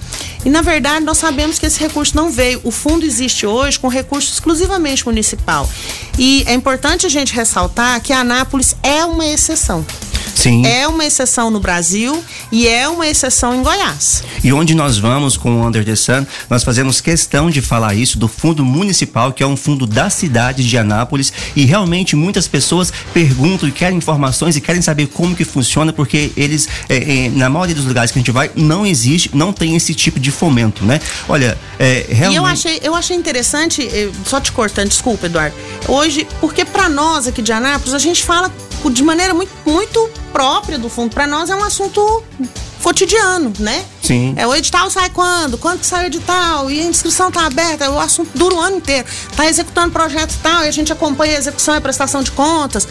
E 0.45 0.49
na 0.49 0.61
verdade 0.61 1.05
nós 1.05 1.17
sabemos 1.17 1.57
que 1.57 1.65
esse 1.65 1.79
recurso 1.79 2.15
não 2.15 2.29
veio. 2.29 2.59
O 2.63 2.71
fundo 2.71 3.05
existe 3.05 3.47
hoje 3.47 3.79
com 3.79 3.87
recurso 3.87 4.33
exclusivamente 4.33 5.05
municipal. 5.05 5.67
E 6.19 6.43
é 6.45 6.53
importante 6.53 7.05
a 7.05 7.09
gente 7.09 7.33
ressaltar 7.33 8.01
que 8.01 8.11
a 8.11 8.19
Anápolis 8.19 8.75
é 8.83 9.05
uma 9.05 9.25
exceção. 9.25 9.85
Sim. 10.35 10.65
É 10.65 10.87
uma 10.87 11.05
exceção 11.05 11.49
no 11.49 11.59
Brasil 11.59 12.23
e 12.51 12.67
é 12.67 12.87
uma 12.87 13.07
exceção 13.07 13.53
em 13.53 13.63
Goiás. 13.63 14.23
E 14.43 14.51
onde 14.51 14.75
nós 14.75 14.97
vamos 14.97 15.37
com 15.37 15.61
o 15.61 15.65
Under 15.65 15.85
the 15.85 15.95
Sun, 15.95 16.25
nós 16.49 16.63
fazemos 16.63 16.99
questão 16.99 17.49
de 17.49 17.61
falar 17.61 17.95
isso 17.95 18.17
do 18.17 18.27
fundo 18.27 18.65
municipal, 18.65 19.31
que 19.31 19.43
é 19.43 19.47
um 19.47 19.55
fundo 19.55 19.85
da 19.85 20.09
cidade 20.09 20.67
de 20.67 20.77
Anápolis, 20.77 21.31
e 21.55 21.65
realmente 21.65 22.15
muitas 22.15 22.47
pessoas 22.47 22.91
perguntam 23.13 23.69
e 23.69 23.71
querem 23.71 23.97
informações 23.97 24.55
e 24.55 24.61
querem 24.61 24.81
saber 24.81 25.07
como 25.07 25.35
que 25.35 25.45
funciona, 25.45 25.93
porque 25.93 26.31
eles, 26.35 26.67
é, 26.89 27.25
é, 27.25 27.29
na 27.29 27.49
maioria 27.49 27.75
dos 27.75 27.85
lugares 27.85 28.11
que 28.11 28.19
a 28.19 28.21
gente 28.21 28.31
vai, 28.31 28.51
não 28.55 28.85
existe, 28.85 29.29
não 29.33 29.53
tem 29.53 29.75
esse 29.75 29.93
tipo 29.93 30.19
de 30.19 30.31
fomento, 30.31 30.83
né? 30.83 30.99
Olha, 31.29 31.57
é, 31.79 32.05
realmente... 32.09 32.33
E 32.33 32.37
eu 32.37 32.45
achei, 32.45 32.79
eu 32.83 32.95
achei 32.95 33.15
interessante, 33.15 33.87
só 34.25 34.39
te 34.39 34.51
cortando, 34.51 34.89
desculpa, 34.89 35.25
Eduardo, 35.25 35.55
hoje, 35.87 36.27
porque 36.41 36.65
para 36.65 36.89
nós 36.89 37.27
aqui 37.27 37.41
de 37.41 37.51
Anápolis, 37.51 37.93
a 37.93 37.99
gente 37.99 38.23
fala 38.23 38.51
de 38.89 39.03
maneira 39.03 39.33
muito, 39.33 39.51
muito 39.65 40.09
própria 40.31 40.77
do 40.77 40.89
fundo. 40.89 41.13
Para 41.13 41.27
nós 41.27 41.49
é 41.49 41.55
um 41.55 41.63
assunto 41.63 42.23
cotidiano, 42.83 43.53
né? 43.59 43.85
Sim. 44.01 44.33
É, 44.35 44.45
o 44.45 44.53
edital 44.53 44.89
sai 44.89 45.09
quando? 45.09 45.57
Quando 45.57 45.79
que 45.79 45.85
sai 45.85 46.03
o 46.03 46.07
edital? 46.07 46.69
E 46.69 46.81
a 46.81 46.83
inscrição 46.83 47.31
tá 47.31 47.45
aberta? 47.45 47.89
O 47.89 47.99
assunto 47.99 48.37
dura 48.37 48.55
o 48.55 48.59
ano 48.59 48.77
inteiro. 48.77 49.07
Tá 49.35 49.47
executando 49.47 49.91
projeto 49.91 50.37
tal, 50.43 50.65
e 50.65 50.67
a 50.67 50.71
gente 50.71 50.91
acompanha 50.91 51.35
a 51.35 51.39
execução 51.39 51.75
e 51.75 51.77
a 51.77 51.81
prestação 51.81 52.21
de 52.21 52.31
contas. 52.31 52.87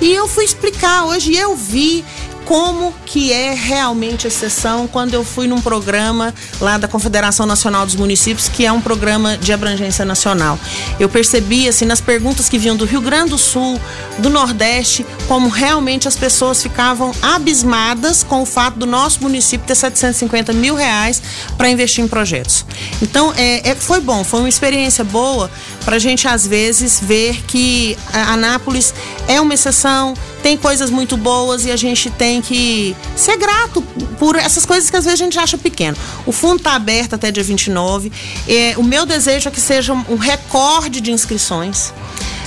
E 0.00 0.12
eu 0.12 0.28
fui 0.28 0.44
explicar 0.44 1.06
hoje, 1.06 1.34
eu 1.34 1.56
vi 1.56 2.04
como 2.44 2.92
que 3.06 3.32
é 3.32 3.54
realmente 3.54 4.26
exceção 4.26 4.86
quando 4.86 5.14
eu 5.14 5.24
fui 5.24 5.46
num 5.46 5.60
programa 5.60 6.34
lá 6.60 6.78
da 6.78 6.88
Confederação 6.88 7.46
Nacional 7.46 7.86
dos 7.86 7.94
Municípios, 7.94 8.48
que 8.48 8.66
é 8.66 8.72
um 8.72 8.80
programa 8.80 9.36
de 9.36 9.52
abrangência 9.52 10.04
nacional. 10.04 10.58
Eu 10.98 11.08
percebi, 11.08 11.68
assim, 11.68 11.84
nas 11.84 12.00
perguntas 12.00 12.48
que 12.48 12.58
vinham 12.58 12.76
do 12.76 12.84
Rio 12.84 13.00
Grande 13.00 13.30
do 13.30 13.38
Sul, 13.38 13.80
do 14.18 14.28
Nordeste, 14.28 15.06
como 15.28 15.48
realmente 15.48 16.08
as 16.08 16.16
pessoas 16.16 16.62
ficavam 16.62 17.12
abismadas 17.22 18.22
com 18.22 18.42
o 18.42 18.46
fato 18.46 18.78
do 18.78 18.86
nosso 18.86 19.22
município 19.22 19.66
ter 19.66 19.74
750 19.74 20.52
mil 20.52 20.74
reais 20.74 21.22
para 21.56 21.68
investir 21.68 22.04
em 22.04 22.08
projetos. 22.08 22.64
Então, 23.00 23.32
é, 23.36 23.70
é, 23.70 23.74
foi 23.74 24.00
bom, 24.00 24.24
foi 24.24 24.40
uma 24.40 24.48
experiência 24.48 25.04
boa 25.04 25.50
para 25.84 25.96
a 25.96 25.98
gente, 25.98 26.28
às 26.28 26.46
vezes, 26.46 27.00
ver 27.00 27.42
que 27.46 27.96
a 28.12 28.32
Anápolis 28.32 28.94
é 29.28 29.40
uma 29.40 29.54
exceção, 29.54 30.14
tem 30.42 30.56
coisas 30.56 30.90
muito 30.90 31.16
boas 31.16 31.64
e 31.64 31.70
a 31.70 31.76
gente 31.76 32.10
tem 32.32 32.40
que 32.40 32.96
ser 33.14 33.36
grato 33.36 33.82
por 34.18 34.36
essas 34.36 34.64
coisas 34.64 34.88
que 34.88 34.96
às 34.96 35.04
vezes 35.04 35.20
a 35.20 35.24
gente 35.24 35.38
acha 35.38 35.58
pequeno. 35.58 35.96
O 36.24 36.32
fundo 36.32 36.56
está 36.56 36.74
aberto 36.74 37.14
até 37.14 37.30
dia 37.30 37.44
29. 37.44 38.10
É, 38.48 38.74
o 38.78 38.82
meu 38.82 39.04
desejo 39.04 39.50
é 39.50 39.52
que 39.52 39.60
seja 39.60 39.92
um 39.92 40.16
recorde 40.16 41.02
de 41.02 41.12
inscrições. 41.12 41.92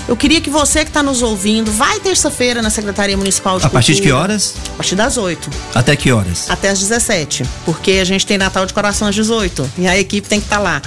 Eu 0.07 0.15
queria 0.15 0.39
que 0.39 0.51
você 0.51 0.83
que 0.83 0.91
está 0.91 1.01
nos 1.01 1.23
ouvindo, 1.23 1.71
vai 1.71 1.99
terça-feira 1.99 2.61
na 2.61 2.69
Secretaria 2.69 3.17
Municipal 3.17 3.57
de 3.57 3.65
A 3.65 3.69
Cultura. 3.69 3.73
partir 3.73 3.95
de 3.95 4.01
que 4.03 4.11
horas? 4.11 4.53
A 4.73 4.77
partir 4.77 4.95
das 4.95 5.17
8. 5.17 5.49
Até 5.73 5.95
que 5.95 6.11
horas? 6.11 6.45
Até 6.47 6.69
às 6.69 6.79
17. 6.79 7.43
Porque 7.65 7.93
a 7.93 8.05
gente 8.05 8.23
tem 8.23 8.37
Natal 8.37 8.67
de 8.67 8.73
Coração 8.73 9.07
às 9.07 9.15
18. 9.15 9.67
E 9.79 9.87
a 9.87 9.97
equipe 9.97 10.27
tem 10.27 10.39
que 10.39 10.45
estar 10.45 10.57
tá 10.57 10.61
lá. 10.61 10.81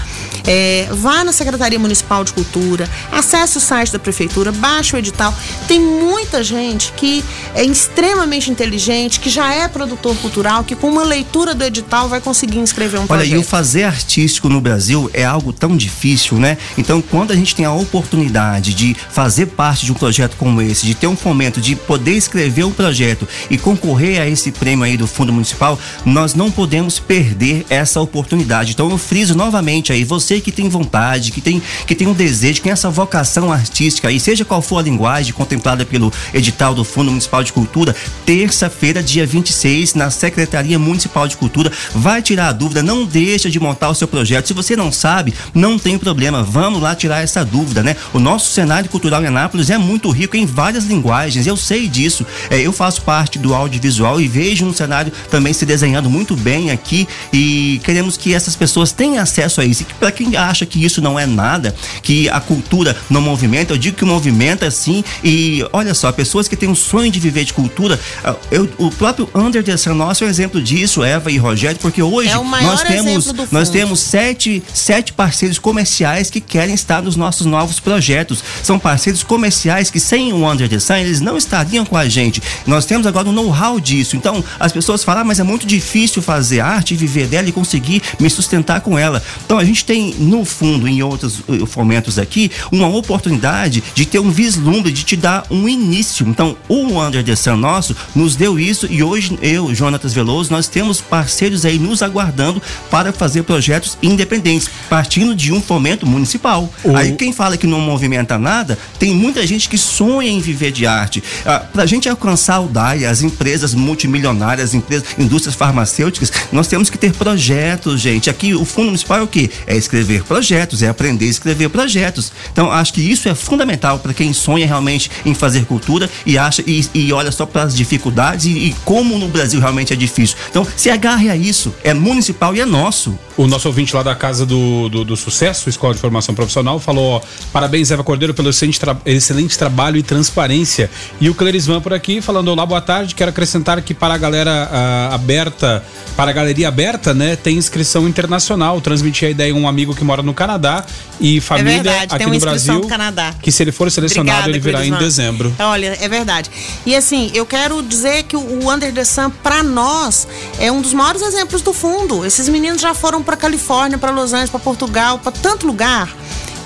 É, 0.47 0.87
vá 0.93 1.25
na 1.25 1.33
Secretaria 1.33 1.79
Municipal 1.81 2.23
de 2.23 2.33
Cultura, 2.33 2.89
acesse 3.11 3.59
o 3.59 3.61
site 3.61 3.93
da 3.93 3.99
Prefeitura, 3.99 4.53
baixe 4.53 4.95
o 4.95 4.99
edital. 4.99 5.35
Tem 5.67 5.81
muita 5.81 6.43
gente 6.45 6.93
que 6.93 7.25
é 7.55 7.65
extremamente 7.65 8.51
inteligente, 8.51 9.19
que 9.19 9.29
já 9.29 9.53
é 9.53 9.67
produtor 9.67 10.17
cultural, 10.17 10.63
que 10.63 10.77
com 10.77 10.89
uma 10.89 11.03
leitura 11.03 11.55
do 11.55 11.65
edital 11.65 12.09
vai 12.09 12.21
conseguir 12.21 12.59
inscrever 12.59 13.01
um 13.01 13.03
Olha, 13.03 13.09
projeto. 13.09 13.35
e 13.35 13.37
o 13.37 13.43
fazer 13.43 13.83
artístico 13.83 14.49
no 14.49 14.61
Brasil 14.61 15.11
é 15.13 15.25
algo 15.25 15.53
tão 15.53 15.77
difícil, 15.77 16.39
né? 16.39 16.57
Então, 16.79 17.03
quando 17.03 17.33
a 17.33 17.37
gente 17.37 17.55
tem 17.55 17.67
a 17.67 17.73
oportunidade 17.73 18.73
de 18.73 18.97
fazer 19.11 19.47
parte 19.47 19.87
de 19.87 19.93
um 19.93 19.95
projeto 19.95 20.37
como 20.37 20.61
esse, 20.61 20.87
de 20.87 20.95
ter 20.95 21.07
um 21.07 21.17
fomento, 21.17 21.61
de 21.61 21.75
poder 21.75 22.13
escrever 22.13 22.65
um 22.65 22.73
projeto 22.73 23.27
e 23.51 23.59
concorrer 23.59 24.21
a 24.21 24.29
esse 24.29 24.53
prêmio 24.53 24.85
aí 24.85 24.97
do 24.97 25.07
Fundo 25.07 25.33
Municipal, 25.33 25.79
nós 26.05 26.35
não 26.35 26.51
podemos 26.51 26.99
perder 26.99 27.67
essa 27.71 28.01
oportunidade. 28.01 28.73
Então, 28.73 28.91
eu 28.91 28.99
friso 28.99 29.35
novamente 29.35 29.93
aí, 29.93 30.05
você 30.05 30.41
que 30.41 30.53
tem 30.53 30.69
vontade, 30.69 31.31
que 31.31 31.41
tem, 31.41 31.63
que 31.87 31.95
tem 31.95 32.07
um 32.07 32.13
desejo, 32.13 32.55
que 32.55 32.63
tem 32.63 32.73
essa 32.73 32.91
vocação 32.91 33.53
artística 33.53 34.09
aí, 34.09 34.21
seja 34.21 34.45
qual 34.45 34.63
for 34.63 34.79
a 34.79 34.83
linguagem 34.83 35.33
contemplada 35.33 35.85
pelo 35.85 36.13
edital 36.33 36.75
do 36.75 36.85
Fundo 36.85 37.11
Municipal 37.11 37.43
de 37.43 37.53
Cultura, 37.53 37.95
terça-feira, 38.25 39.03
dia 39.03 39.27
26, 39.27 39.95
na 39.95 40.11
Secretaria 40.11 40.79
Municipal 40.79 41.27
de 41.27 41.37
Cultura, 41.37 41.73
vai 41.95 42.23
tirar 42.23 42.49
a 42.49 42.53
dúvida, 42.53 42.83
não 42.83 43.05
deixa 43.05 43.51
de 43.51 43.59
montar 43.59 43.89
o 43.89 43.95
seu 43.95 44.09
projeto. 44.09 44.47
Se 44.47 44.55
você 44.55 44.77
não 44.77 44.93
sabe, 44.93 45.35
não 45.55 45.79
tem 45.79 45.99
problema, 45.99 46.43
vamos 46.43 46.81
lá 46.81 46.95
tirar 46.95 47.23
essa 47.23 47.45
dúvida, 47.45 47.83
né? 47.83 47.97
O 48.13 48.19
nosso 48.19 48.51
cenário 48.51 48.91
cultural 48.99 49.23
em 49.23 49.29
Anápolis 49.29 49.71
é 49.71 49.79
muito 49.79 50.11
rico 50.11 50.37
em 50.37 50.45
várias 50.45 50.85
linguagens, 50.85 51.47
eu 51.47 51.57
sei 51.57 51.87
disso. 51.87 52.27
É, 52.51 52.61
eu 52.61 52.73
faço 52.73 53.03
parte 53.03 53.39
do 53.39 53.55
audiovisual 53.55 54.21
e 54.21 54.27
vejo 54.27 54.67
um 54.67 54.75
cenário 54.75 55.13
também 55.31 55.53
se 55.53 55.65
desenhando 55.65 56.11
muito 56.11 56.35
bem 56.35 56.73
aqui 56.73 57.07
e 57.33 57.81
queremos 57.85 58.17
que 58.17 58.35
essas 58.35 58.57
pessoas 58.57 58.91
tenham 58.91 59.23
acesso 59.23 59.61
a 59.61 59.65
isso. 59.65 59.83
E 59.83 59.87
para 59.95 60.11
quem 60.11 60.37
acha 60.37 60.67
que 60.67 60.85
isso 60.85 61.01
não 61.01 61.17
é 61.17 61.27
nada, 61.27 61.75
que 62.03 62.29
a 62.29 62.41
cultura 62.41 62.97
não 63.09 63.21
movimenta, 63.21 63.73
eu 63.73 63.79
digo 63.79 63.97
que 63.97 64.05
movimenta 64.05 64.69
sim. 64.69 65.05
E 65.23 65.65
olha 65.73 65.95
só, 65.95 66.11
pessoas 66.11 66.49
que 66.49 66.57
têm 66.57 66.69
um 66.69 66.75
sonho 66.75 67.11
de 67.11 67.21
viver 67.21 67.45
de 67.45 67.55
cultura, 67.55 68.01
ah, 68.25 68.35
eu, 68.51 68.69
o 68.79 68.91
próprio 68.91 69.31
Under 69.33 69.63
the 69.63 69.77
Sun 69.77 69.95
nosso 69.95 70.25
é 70.25 70.27
um 70.27 70.31
exemplo 70.31 70.61
disso, 70.61 71.05
Eva 71.05 71.31
e 71.31 71.39
Rogério, 71.39 71.79
porque 71.81 72.03
hoje 72.03 72.31
É 72.31 72.35
nós 72.35 72.83
temos 72.83 73.33
nós 73.53 73.71
temos 73.71 74.01
sete, 74.01 74.61
sete 74.75 75.13
parceiros 75.13 75.59
comerciais 75.61 76.31
que 76.31 76.41
querem 76.41 76.75
estar 76.75 77.01
nos 77.01 77.15
nossos 77.15 77.47
novos 77.47 77.79
projetos. 77.79 78.43
São 78.63 78.77
parceiros 78.89 79.23
comerciais 79.23 79.91
que 79.91 80.01
sem 80.01 80.33
o 80.33 80.51
Under 80.51 80.67
the 80.67 80.79
Sun 80.79 80.95
eles 80.95 81.21
não 81.21 81.37
estariam 81.37 81.85
com 81.85 81.95
a 81.95 82.09
gente. 82.09 82.43
Nós 82.67 82.87
temos 82.87 83.07
agora 83.07 83.29
um 83.29 83.33
know-how 83.33 83.79
disso. 83.79 84.17
Então 84.17 84.43
as 84.59 84.73
pessoas 84.73 85.05
falam, 85.05 85.21
ah, 85.21 85.25
mas 85.27 85.39
é 85.39 85.43
muito 85.43 85.67
difícil 85.67 86.23
fazer 86.23 86.61
arte, 86.61 86.95
viver 86.97 87.27
dela 87.27 87.47
e 87.51 87.53
conseguir 87.53 88.01
me 88.19 88.31
sustentar 88.31 88.81
com 88.81 88.99
ela. 88.99 89.23
Então 89.45 89.59
a 89.59 89.65
gente 89.65 89.85
tem 89.85 90.15
no 90.19 90.43
fundo, 90.43 90.89
em 90.89 91.03
outros 91.03 91.41
eh, 91.51 91.67
fomentos 91.67 92.19
aqui, 92.19 92.51
uma 92.73 92.89
oportunidade 92.89 93.85
de 93.95 94.07
ter 94.07 94.21
um 94.21 94.31
vislumbre, 94.31 94.91
de 94.91 95.05
te 95.05 95.17
dar 95.17 95.45
um 95.51 95.69
início. 95.69 96.27
Então 96.27 96.57
o 96.67 96.99
Under 96.99 97.23
the 97.23 97.37
Sun 97.37 97.57
nosso 97.57 97.95
nos 98.15 98.37
deu 98.37 98.59
isso 98.59 98.87
e 98.89 99.03
hoje 99.03 99.39
eu, 99.43 99.75
Jonatas 99.75 100.15
Veloso, 100.15 100.51
nós 100.51 100.67
temos 100.67 100.99
parceiros 101.03 101.67
aí 101.67 101.79
nos 101.79 102.03
aguardando 102.03 102.63
para 102.91 103.13
fazer 103.13 103.43
projetos 103.43 103.99
independentes, 104.03 104.71
partindo 104.89 105.35
de 105.35 105.53
um 105.53 105.61
fomento 105.61 106.07
municipal. 106.07 106.73
O- 106.83 106.97
Aí 106.97 107.13
quem 107.17 107.35
fala 107.35 107.57
que 107.59 107.67
não 107.67 107.81
movimenta 107.81 108.39
nada, 108.39 108.78
Tem 108.99 109.15
muita 109.15 109.47
gente 109.47 109.69
que 109.69 109.79
sonha 109.79 110.31
em 110.31 110.41
viver 110.41 110.73
de 110.73 110.87
arte. 110.87 111.23
Ah, 111.45 111.61
Para 111.61 111.83
a 111.83 111.87
gente 111.87 112.09
alcançar 112.09 112.61
o 112.61 112.69
DAI, 112.69 113.05
as 113.05 113.23
empresas 113.23 113.75
multimilionárias, 113.75 114.71
as 114.71 114.75
empresas, 114.75 115.07
indústrias 115.19 115.55
farmacêuticas, 115.55 116.33
nós 116.53 116.67
temos 116.67 116.91
que 116.91 116.99
ter 116.99 117.13
projetos, 117.13 118.01
gente. 118.01 118.31
Aqui 118.31 118.55
o 118.55 118.65
Fundo 118.65 118.87
Municipal 118.87 119.19
é 119.19 119.23
o 119.23 119.27
quê? 119.27 119.51
É 119.67 119.77
escrever 119.77 120.23
projetos, 120.25 120.83
é 120.83 120.89
aprender 120.89 121.27
a 121.27 121.31
escrever 121.31 121.69
projetos. 121.69 122.33
Então, 122.53 122.71
acho 122.71 122.93
que 122.93 123.01
isso 123.01 123.29
é 123.29 123.35
fundamental 123.35 123.99
para 123.99 124.15
quem 124.15 124.33
sonha 124.33 124.67
realmente 124.67 125.11
em 125.25 125.35
fazer 125.35 125.65
cultura 125.65 126.09
e 126.25 126.37
acha 126.39 126.63
e, 126.67 126.85
e 126.95 127.13
olha 127.13 127.31
só 127.31 127.47
para 127.47 127.63
as 127.63 127.75
dificuldades 127.75 128.47
e, 128.47 128.51
e 128.51 128.77
como 128.85 129.19
no 129.19 129.29
Brasil 129.29 129.61
realmente 129.61 129.93
é 129.93 129.97
difícil. 129.97 130.37
Então, 130.51 130.67
se 130.77 130.91
agarre 130.91 131.31
a 131.31 131.37
isso. 131.37 131.75
É 131.83 131.95
municipal 131.95 132.55
e 132.55 132.61
é 132.61 132.67
nosso. 132.67 133.19
O 133.37 133.47
nosso 133.47 133.69
ouvinte 133.69 133.95
lá 133.95 134.03
da 134.03 134.15
Casa 134.17 134.45
do, 134.45 134.89
do, 134.89 135.05
do 135.05 135.17
Sucesso, 135.17 135.69
Escola 135.69 135.95
de 135.95 136.01
Formação 136.01 136.35
Profissional, 136.35 136.81
falou: 136.81 137.13
ó, 137.13 137.21
parabéns, 137.53 137.91
Eva 137.91 138.03
Cordeiro, 138.03 138.35
pelo 138.35 138.53
excelente, 138.69 138.81
tra 138.81 138.97
excelente 139.05 139.59
trabalho 139.59 139.97
e 139.97 140.03
transparência. 140.03 140.91
E 141.21 141.29
o 141.29 141.35
Clerisvan 141.35 141.81
por 141.81 141.93
aqui, 141.93 142.21
falando: 142.21 142.49
Olá, 142.49 142.65
boa 142.65 142.81
tarde. 142.81 143.15
Quero 143.15 143.31
acrescentar 143.31 143.81
que 143.83 143.95
para 143.95 144.15
a 144.15 144.19
galera 144.19 144.69
ah, 144.71 145.15
aberta, 145.15 145.85
para 146.17 146.31
a 146.31 146.35
galeria 146.35 146.69
aberta, 146.69 147.15
né, 147.15 147.37
tem 147.37 147.57
inscrição 147.57 148.09
internacional. 148.09 148.81
Transmiti 148.81 149.25
a 149.27 149.31
ideia 149.31 149.53
a 149.53 149.57
um 149.57 149.67
amigo 149.67 149.95
que 149.95 150.05
mora 150.05 150.23
no 150.23 150.35
Canadá 150.35 150.85
e 151.21 151.41
família 151.41 151.71
É 151.71 151.83
verdade, 151.83 152.15
aqui 152.15 152.27
no 152.27 152.39
Brasil. 152.39 152.81
Canadá. 152.83 153.35
Que 153.41 153.51
se 153.51 153.63
ele 153.63 153.73
for 153.73 153.91
selecionado, 153.91 154.49
Obrigada, 154.49 154.51
ele 154.51 154.59
virá 154.59 154.87
em 154.87 154.99
dezembro. 154.99 155.55
Olha, 155.59 155.97
é 156.01 156.09
verdade. 156.09 156.51
E 156.85 156.95
assim, 156.95 157.31
eu 157.35 157.47
quero 157.47 157.83
dizer 157.83 158.25
que 158.25 158.37
o 158.37 158.71
Under 158.71 158.93
the 158.93 159.05
Sun, 159.05 159.31
pra 159.31 159.63
nós, 159.63 160.27
é 160.59 160.71
um 160.71 160.81
dos 160.81 160.93
maiores 160.93 161.23
exemplos 161.23 161.63
do 161.63 161.73
fundo. 161.73 162.25
Esses 162.25 162.49
meninos 162.49 162.81
já 162.81 162.95
foram 162.95 163.23
pra 163.23 163.37
Califórnia, 163.37 163.99
pra 163.99 164.11
Los 164.11 164.33
Angeles, 164.33 164.51
pra 164.51 164.61
Portugal, 164.61 165.19
pra 165.19 165.33
tanto 165.33 165.67
lugar. 165.67 166.09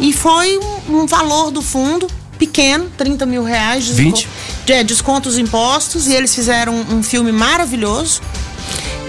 E 0.00 0.12
foi 0.12 0.58
um, 0.58 1.02
um 1.02 1.06
valor 1.06 1.50
do 1.50 1.62
fundo 1.62 2.06
pequeno, 2.38 2.90
30 2.98 3.24
mil 3.26 3.44
reais. 3.44 3.86
desco- 3.86 4.02
20. 4.02 4.28
É, 4.68 4.82
desconto 4.84 5.28
os 5.28 5.38
impostos. 5.38 6.06
E 6.06 6.14
eles 6.14 6.34
fizeram 6.34 6.74
um, 6.74 6.96
um 6.98 7.02
filme 7.02 7.30
maravilhoso. 7.32 8.20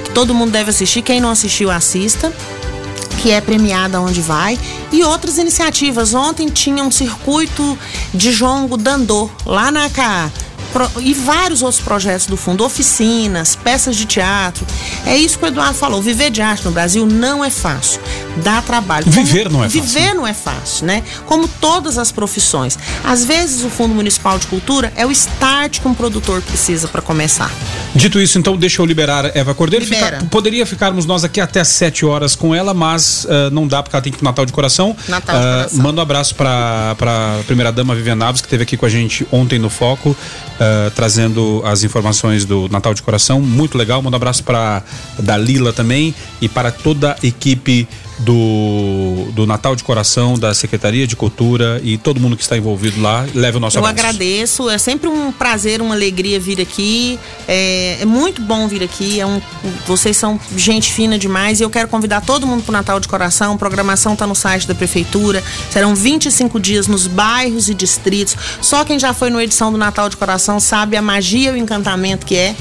Que 0.06 0.12
todo 0.12 0.34
mundo 0.34 0.52
deve 0.52 0.70
assistir. 0.70 1.02
Quem 1.02 1.20
não 1.20 1.30
assistiu, 1.32 1.72
assista 1.72 2.32
que 3.22 3.32
é 3.32 3.40
premiada 3.40 4.02
onde 4.02 4.20
vai, 4.20 4.60
e 4.92 5.02
outras 5.02 5.38
iniciativas. 5.38 6.14
Ontem 6.14 6.50
tinha 6.50 6.84
um 6.84 6.92
circuito 6.92 7.80
de 8.14 8.34
jongo 8.34 8.76
Dandô, 8.76 9.30
lá 9.46 9.72
na 9.72 9.86
ACA. 9.86 10.30
Pro- 10.74 10.90
E 11.02 11.14
vários 11.14 11.62
outros 11.62 11.80
projetos 11.82 12.26
do 12.26 12.36
fundo, 12.36 12.66
oficinas, 12.66 13.56
peças 13.56 13.96
de 13.96 14.06
teatro. 14.06 14.66
É 15.06 15.16
isso 15.16 15.38
que 15.38 15.46
o 15.46 15.48
Eduardo 15.48 15.76
falou. 15.76 16.02
Viver 16.02 16.32
de 16.32 16.42
arte 16.42 16.66
no 16.66 16.72
Brasil 16.72 17.06
não 17.06 17.46
é 17.46 17.50
fácil. 17.50 18.02
Dá 18.44 18.62
trabalho. 18.62 19.06
Viver 19.10 19.50
não 19.50 19.64
é 19.64 19.70
fácil. 19.70 19.82
Viver 19.84 20.14
não 20.16 20.26
é 20.28 20.34
fácil, 20.34 20.86
né? 20.88 21.04
Como 21.28 21.48
todas 21.48 21.98
as 21.98 22.12
profissões. 22.12 22.78
Às 23.04 23.24
vezes 23.24 23.64
o 23.64 23.70
Fundo 23.70 23.94
Municipal 23.94 24.38
de 24.40 24.48
Cultura 24.48 24.92
é 24.96 25.06
o 25.06 25.12
start 25.12 25.80
que 25.80 25.88
um 25.88 25.94
produtor 25.94 26.42
precisa 26.42 26.88
para 26.88 27.02
começar. 27.02 27.52
Dito 27.96 28.20
isso, 28.20 28.40
então 28.40 28.58
deixa 28.58 28.82
eu 28.82 28.86
liberar 28.86 29.36
Eva 29.38 29.54
Cordeiro. 29.54 29.86
Libera. 29.86 30.18
Fica- 30.18 30.30
poderia 30.30 30.66
ficarmos 30.66 31.06
nós 31.06 31.24
aqui 31.24 31.40
até 31.40 31.64
7 31.64 32.06
horas 32.06 32.36
com 32.36 32.54
ela, 32.56 32.74
mas 32.74 33.28
ah, 33.30 33.50
não 33.52 33.68
dá 33.68 33.84
porque 33.84 33.96
ela 33.96 34.02
tem 34.02 34.12
que 34.12 34.18
ir 34.18 34.20
pro 34.20 34.26
Natal 34.26 34.46
de 34.46 34.52
Coração. 34.52 34.96
Natal 35.08 35.36
de 35.40 35.46
Ah, 35.46 35.54
Coração. 35.58 35.80
Manda 35.84 36.02
um 36.02 36.04
abraço 36.04 36.34
para 36.36 36.96
a 37.00 37.44
primeira 37.46 37.72
dama 37.72 37.94
Vivian 37.94 38.16
Naves, 38.16 38.42
que 38.42 38.48
esteve 38.48 38.64
aqui 38.64 38.76
com 38.78 38.86
a 38.86 38.90
gente 38.90 39.28
ontem 39.32 39.60
no 39.60 39.70
Foco, 39.70 40.16
ah, 40.60 40.92
trazendo 40.96 41.62
as 41.66 41.84
informações 41.84 42.46
do 42.46 42.68
Natal 42.70 42.94
de 42.96 43.02
Coração. 43.04 43.40
Muito 43.40 43.78
legal. 43.78 44.02
Manda 44.02 44.16
um 44.16 44.18
abraço 44.18 44.44
para 44.44 44.82
Dalila 45.20 45.72
também 45.72 46.16
e 46.42 46.50
para 46.50 46.72
toda 46.72 47.12
a 47.12 47.26
equipe 47.28 47.88
do, 48.24 49.32
do 49.34 49.46
Natal 49.46 49.76
de 49.76 49.84
Coração, 49.84 50.38
da 50.38 50.54
Secretaria 50.54 51.06
de 51.06 51.16
Cultura 51.16 51.80
e 51.84 51.98
todo 51.98 52.20
mundo 52.20 52.36
que 52.36 52.42
está 52.44 52.58
envolvido 52.58 53.02
lá. 53.02 53.26
Leve 53.34 53.58
o 53.58 53.60
nosso 53.60 53.78
Eu 53.78 53.86
abraço. 53.86 54.08
agradeço, 54.08 54.70
é 54.70 54.78
sempre 54.78 55.08
um 55.08 55.32
prazer, 55.32 55.82
uma 55.82 55.94
alegria 55.94 56.40
vir 56.40 56.62
aqui. 56.62 57.20
É, 57.48 58.00
é 58.02 58.06
muito 58.06 58.42
bom 58.42 58.68
vir 58.68 58.84
aqui. 58.84 59.20
É 59.20 59.26
um, 59.26 59.42
vocês 59.86 60.16
são 60.18 60.40
gente 60.56 60.92
fina 60.92 61.18
demais 61.18 61.60
e 61.60 61.64
eu 61.64 61.70
quero 61.70 61.88
convidar 61.88 62.22
todo 62.22 62.48
mundo 62.48 62.64
para 62.64 62.72
o 62.72 62.74
Natal 62.74 63.00
de 63.00 63.08
Coração. 63.08 63.54
A 63.54 63.58
programação 63.58 64.14
está 64.14 64.26
no 64.26 64.36
site 64.36 64.68
da 64.68 64.76
Prefeitura. 64.76 65.44
Serão 65.70 65.96
25 65.96 66.60
dias 66.60 66.88
nos 66.88 67.08
bairros 67.08 67.70
e 67.70 67.74
distritos. 67.74 68.36
Só 68.62 68.84
quem 68.86 68.98
já 68.98 69.14
foi 69.14 69.30
no 69.30 69.42
edição 69.42 69.72
do 69.72 69.78
Natal 69.78 70.10
de 70.10 70.18
Coração 70.18 70.60
sabe 70.60 70.96
a 70.96 71.02
magia 71.02 71.52
e 71.52 71.54
o 71.54 71.58
encantamento 71.58 72.26
que 72.26 72.36
é. 72.36 72.56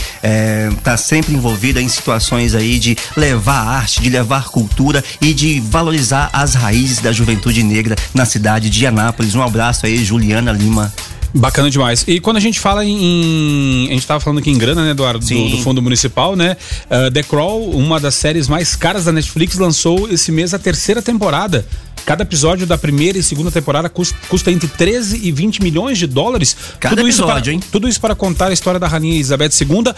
está 0.78 0.98
sempre 0.98 1.34
envolvida 1.34 1.82
em 1.82 1.88
situações 1.88 2.54
aí 2.54 2.78
de 2.78 2.98
levar 3.16 3.68
arte, 3.68 4.02
de 4.02 4.10
levar 4.10 4.50
cultura 4.50 5.04
e 5.22 5.34
de 5.34 5.62
valorizar 5.62 6.30
as 6.34 6.54
raízes 6.56 7.00
da 7.00 7.12
juventude 7.14 7.64
negra 7.64 7.96
na 8.14 8.26
cidade 8.26 8.70
de 8.70 8.86
Anápolis. 8.86 9.34
Um 9.34 9.42
abraço 9.42 9.86
aí, 9.86 10.04
Juliana 10.04 10.52
Lima. 10.52 10.94
Bacana 11.36 11.70
demais. 11.70 12.06
E 12.08 12.22
quando 12.22 12.38
a 12.38 12.40
gente 12.40 12.60
fala 12.62 12.86
em. 12.86 13.88
A 13.90 13.94
gente 13.94 14.08
tava 14.08 14.22
falando 14.22 14.40
aqui 14.40 14.50
em 14.50 14.58
grana, 14.58 14.86
né, 14.86 14.92
Eduardo? 14.92 15.26
Do, 15.26 15.50
do 15.50 15.58
Fundo 15.58 15.82
Municipal, 15.82 16.34
né? 16.34 16.56
Uh, 16.86 17.12
The 17.12 17.24
Crawl, 17.24 17.72
uma 17.72 18.00
das 18.00 18.16
séries 18.16 18.48
mais 18.48 18.74
caras 18.74 19.04
da 19.04 19.12
Netflix, 19.12 19.58
lançou 19.58 20.10
esse 20.10 20.32
mês 20.32 20.54
a 20.54 20.60
terceira 20.60 21.02
temporada. 21.02 21.66
Cada 22.06 22.22
episódio 22.22 22.68
da 22.68 22.78
primeira 22.78 23.18
e 23.18 23.24
segunda 23.24 23.52
temporada 23.52 23.90
custa, 23.90 24.16
custa 24.30 24.52
entre 24.52 24.68
13 24.68 25.22
e 25.24 25.32
20 25.32 25.62
milhões 25.64 25.98
de 25.98 26.06
dólares. 26.06 26.56
Cada 26.80 27.02
isso 27.02 27.22
episódio, 27.22 27.44
para, 27.44 27.54
hein? 27.54 27.60
Tudo 27.72 27.90
isso 27.90 28.00
para 28.00 28.16
contar 28.16 28.50
a 28.50 28.54
história 28.54 28.80
da 28.80 28.88
Rainha 28.88 29.16
Elizabeth 29.16 29.50
II. 29.60 29.92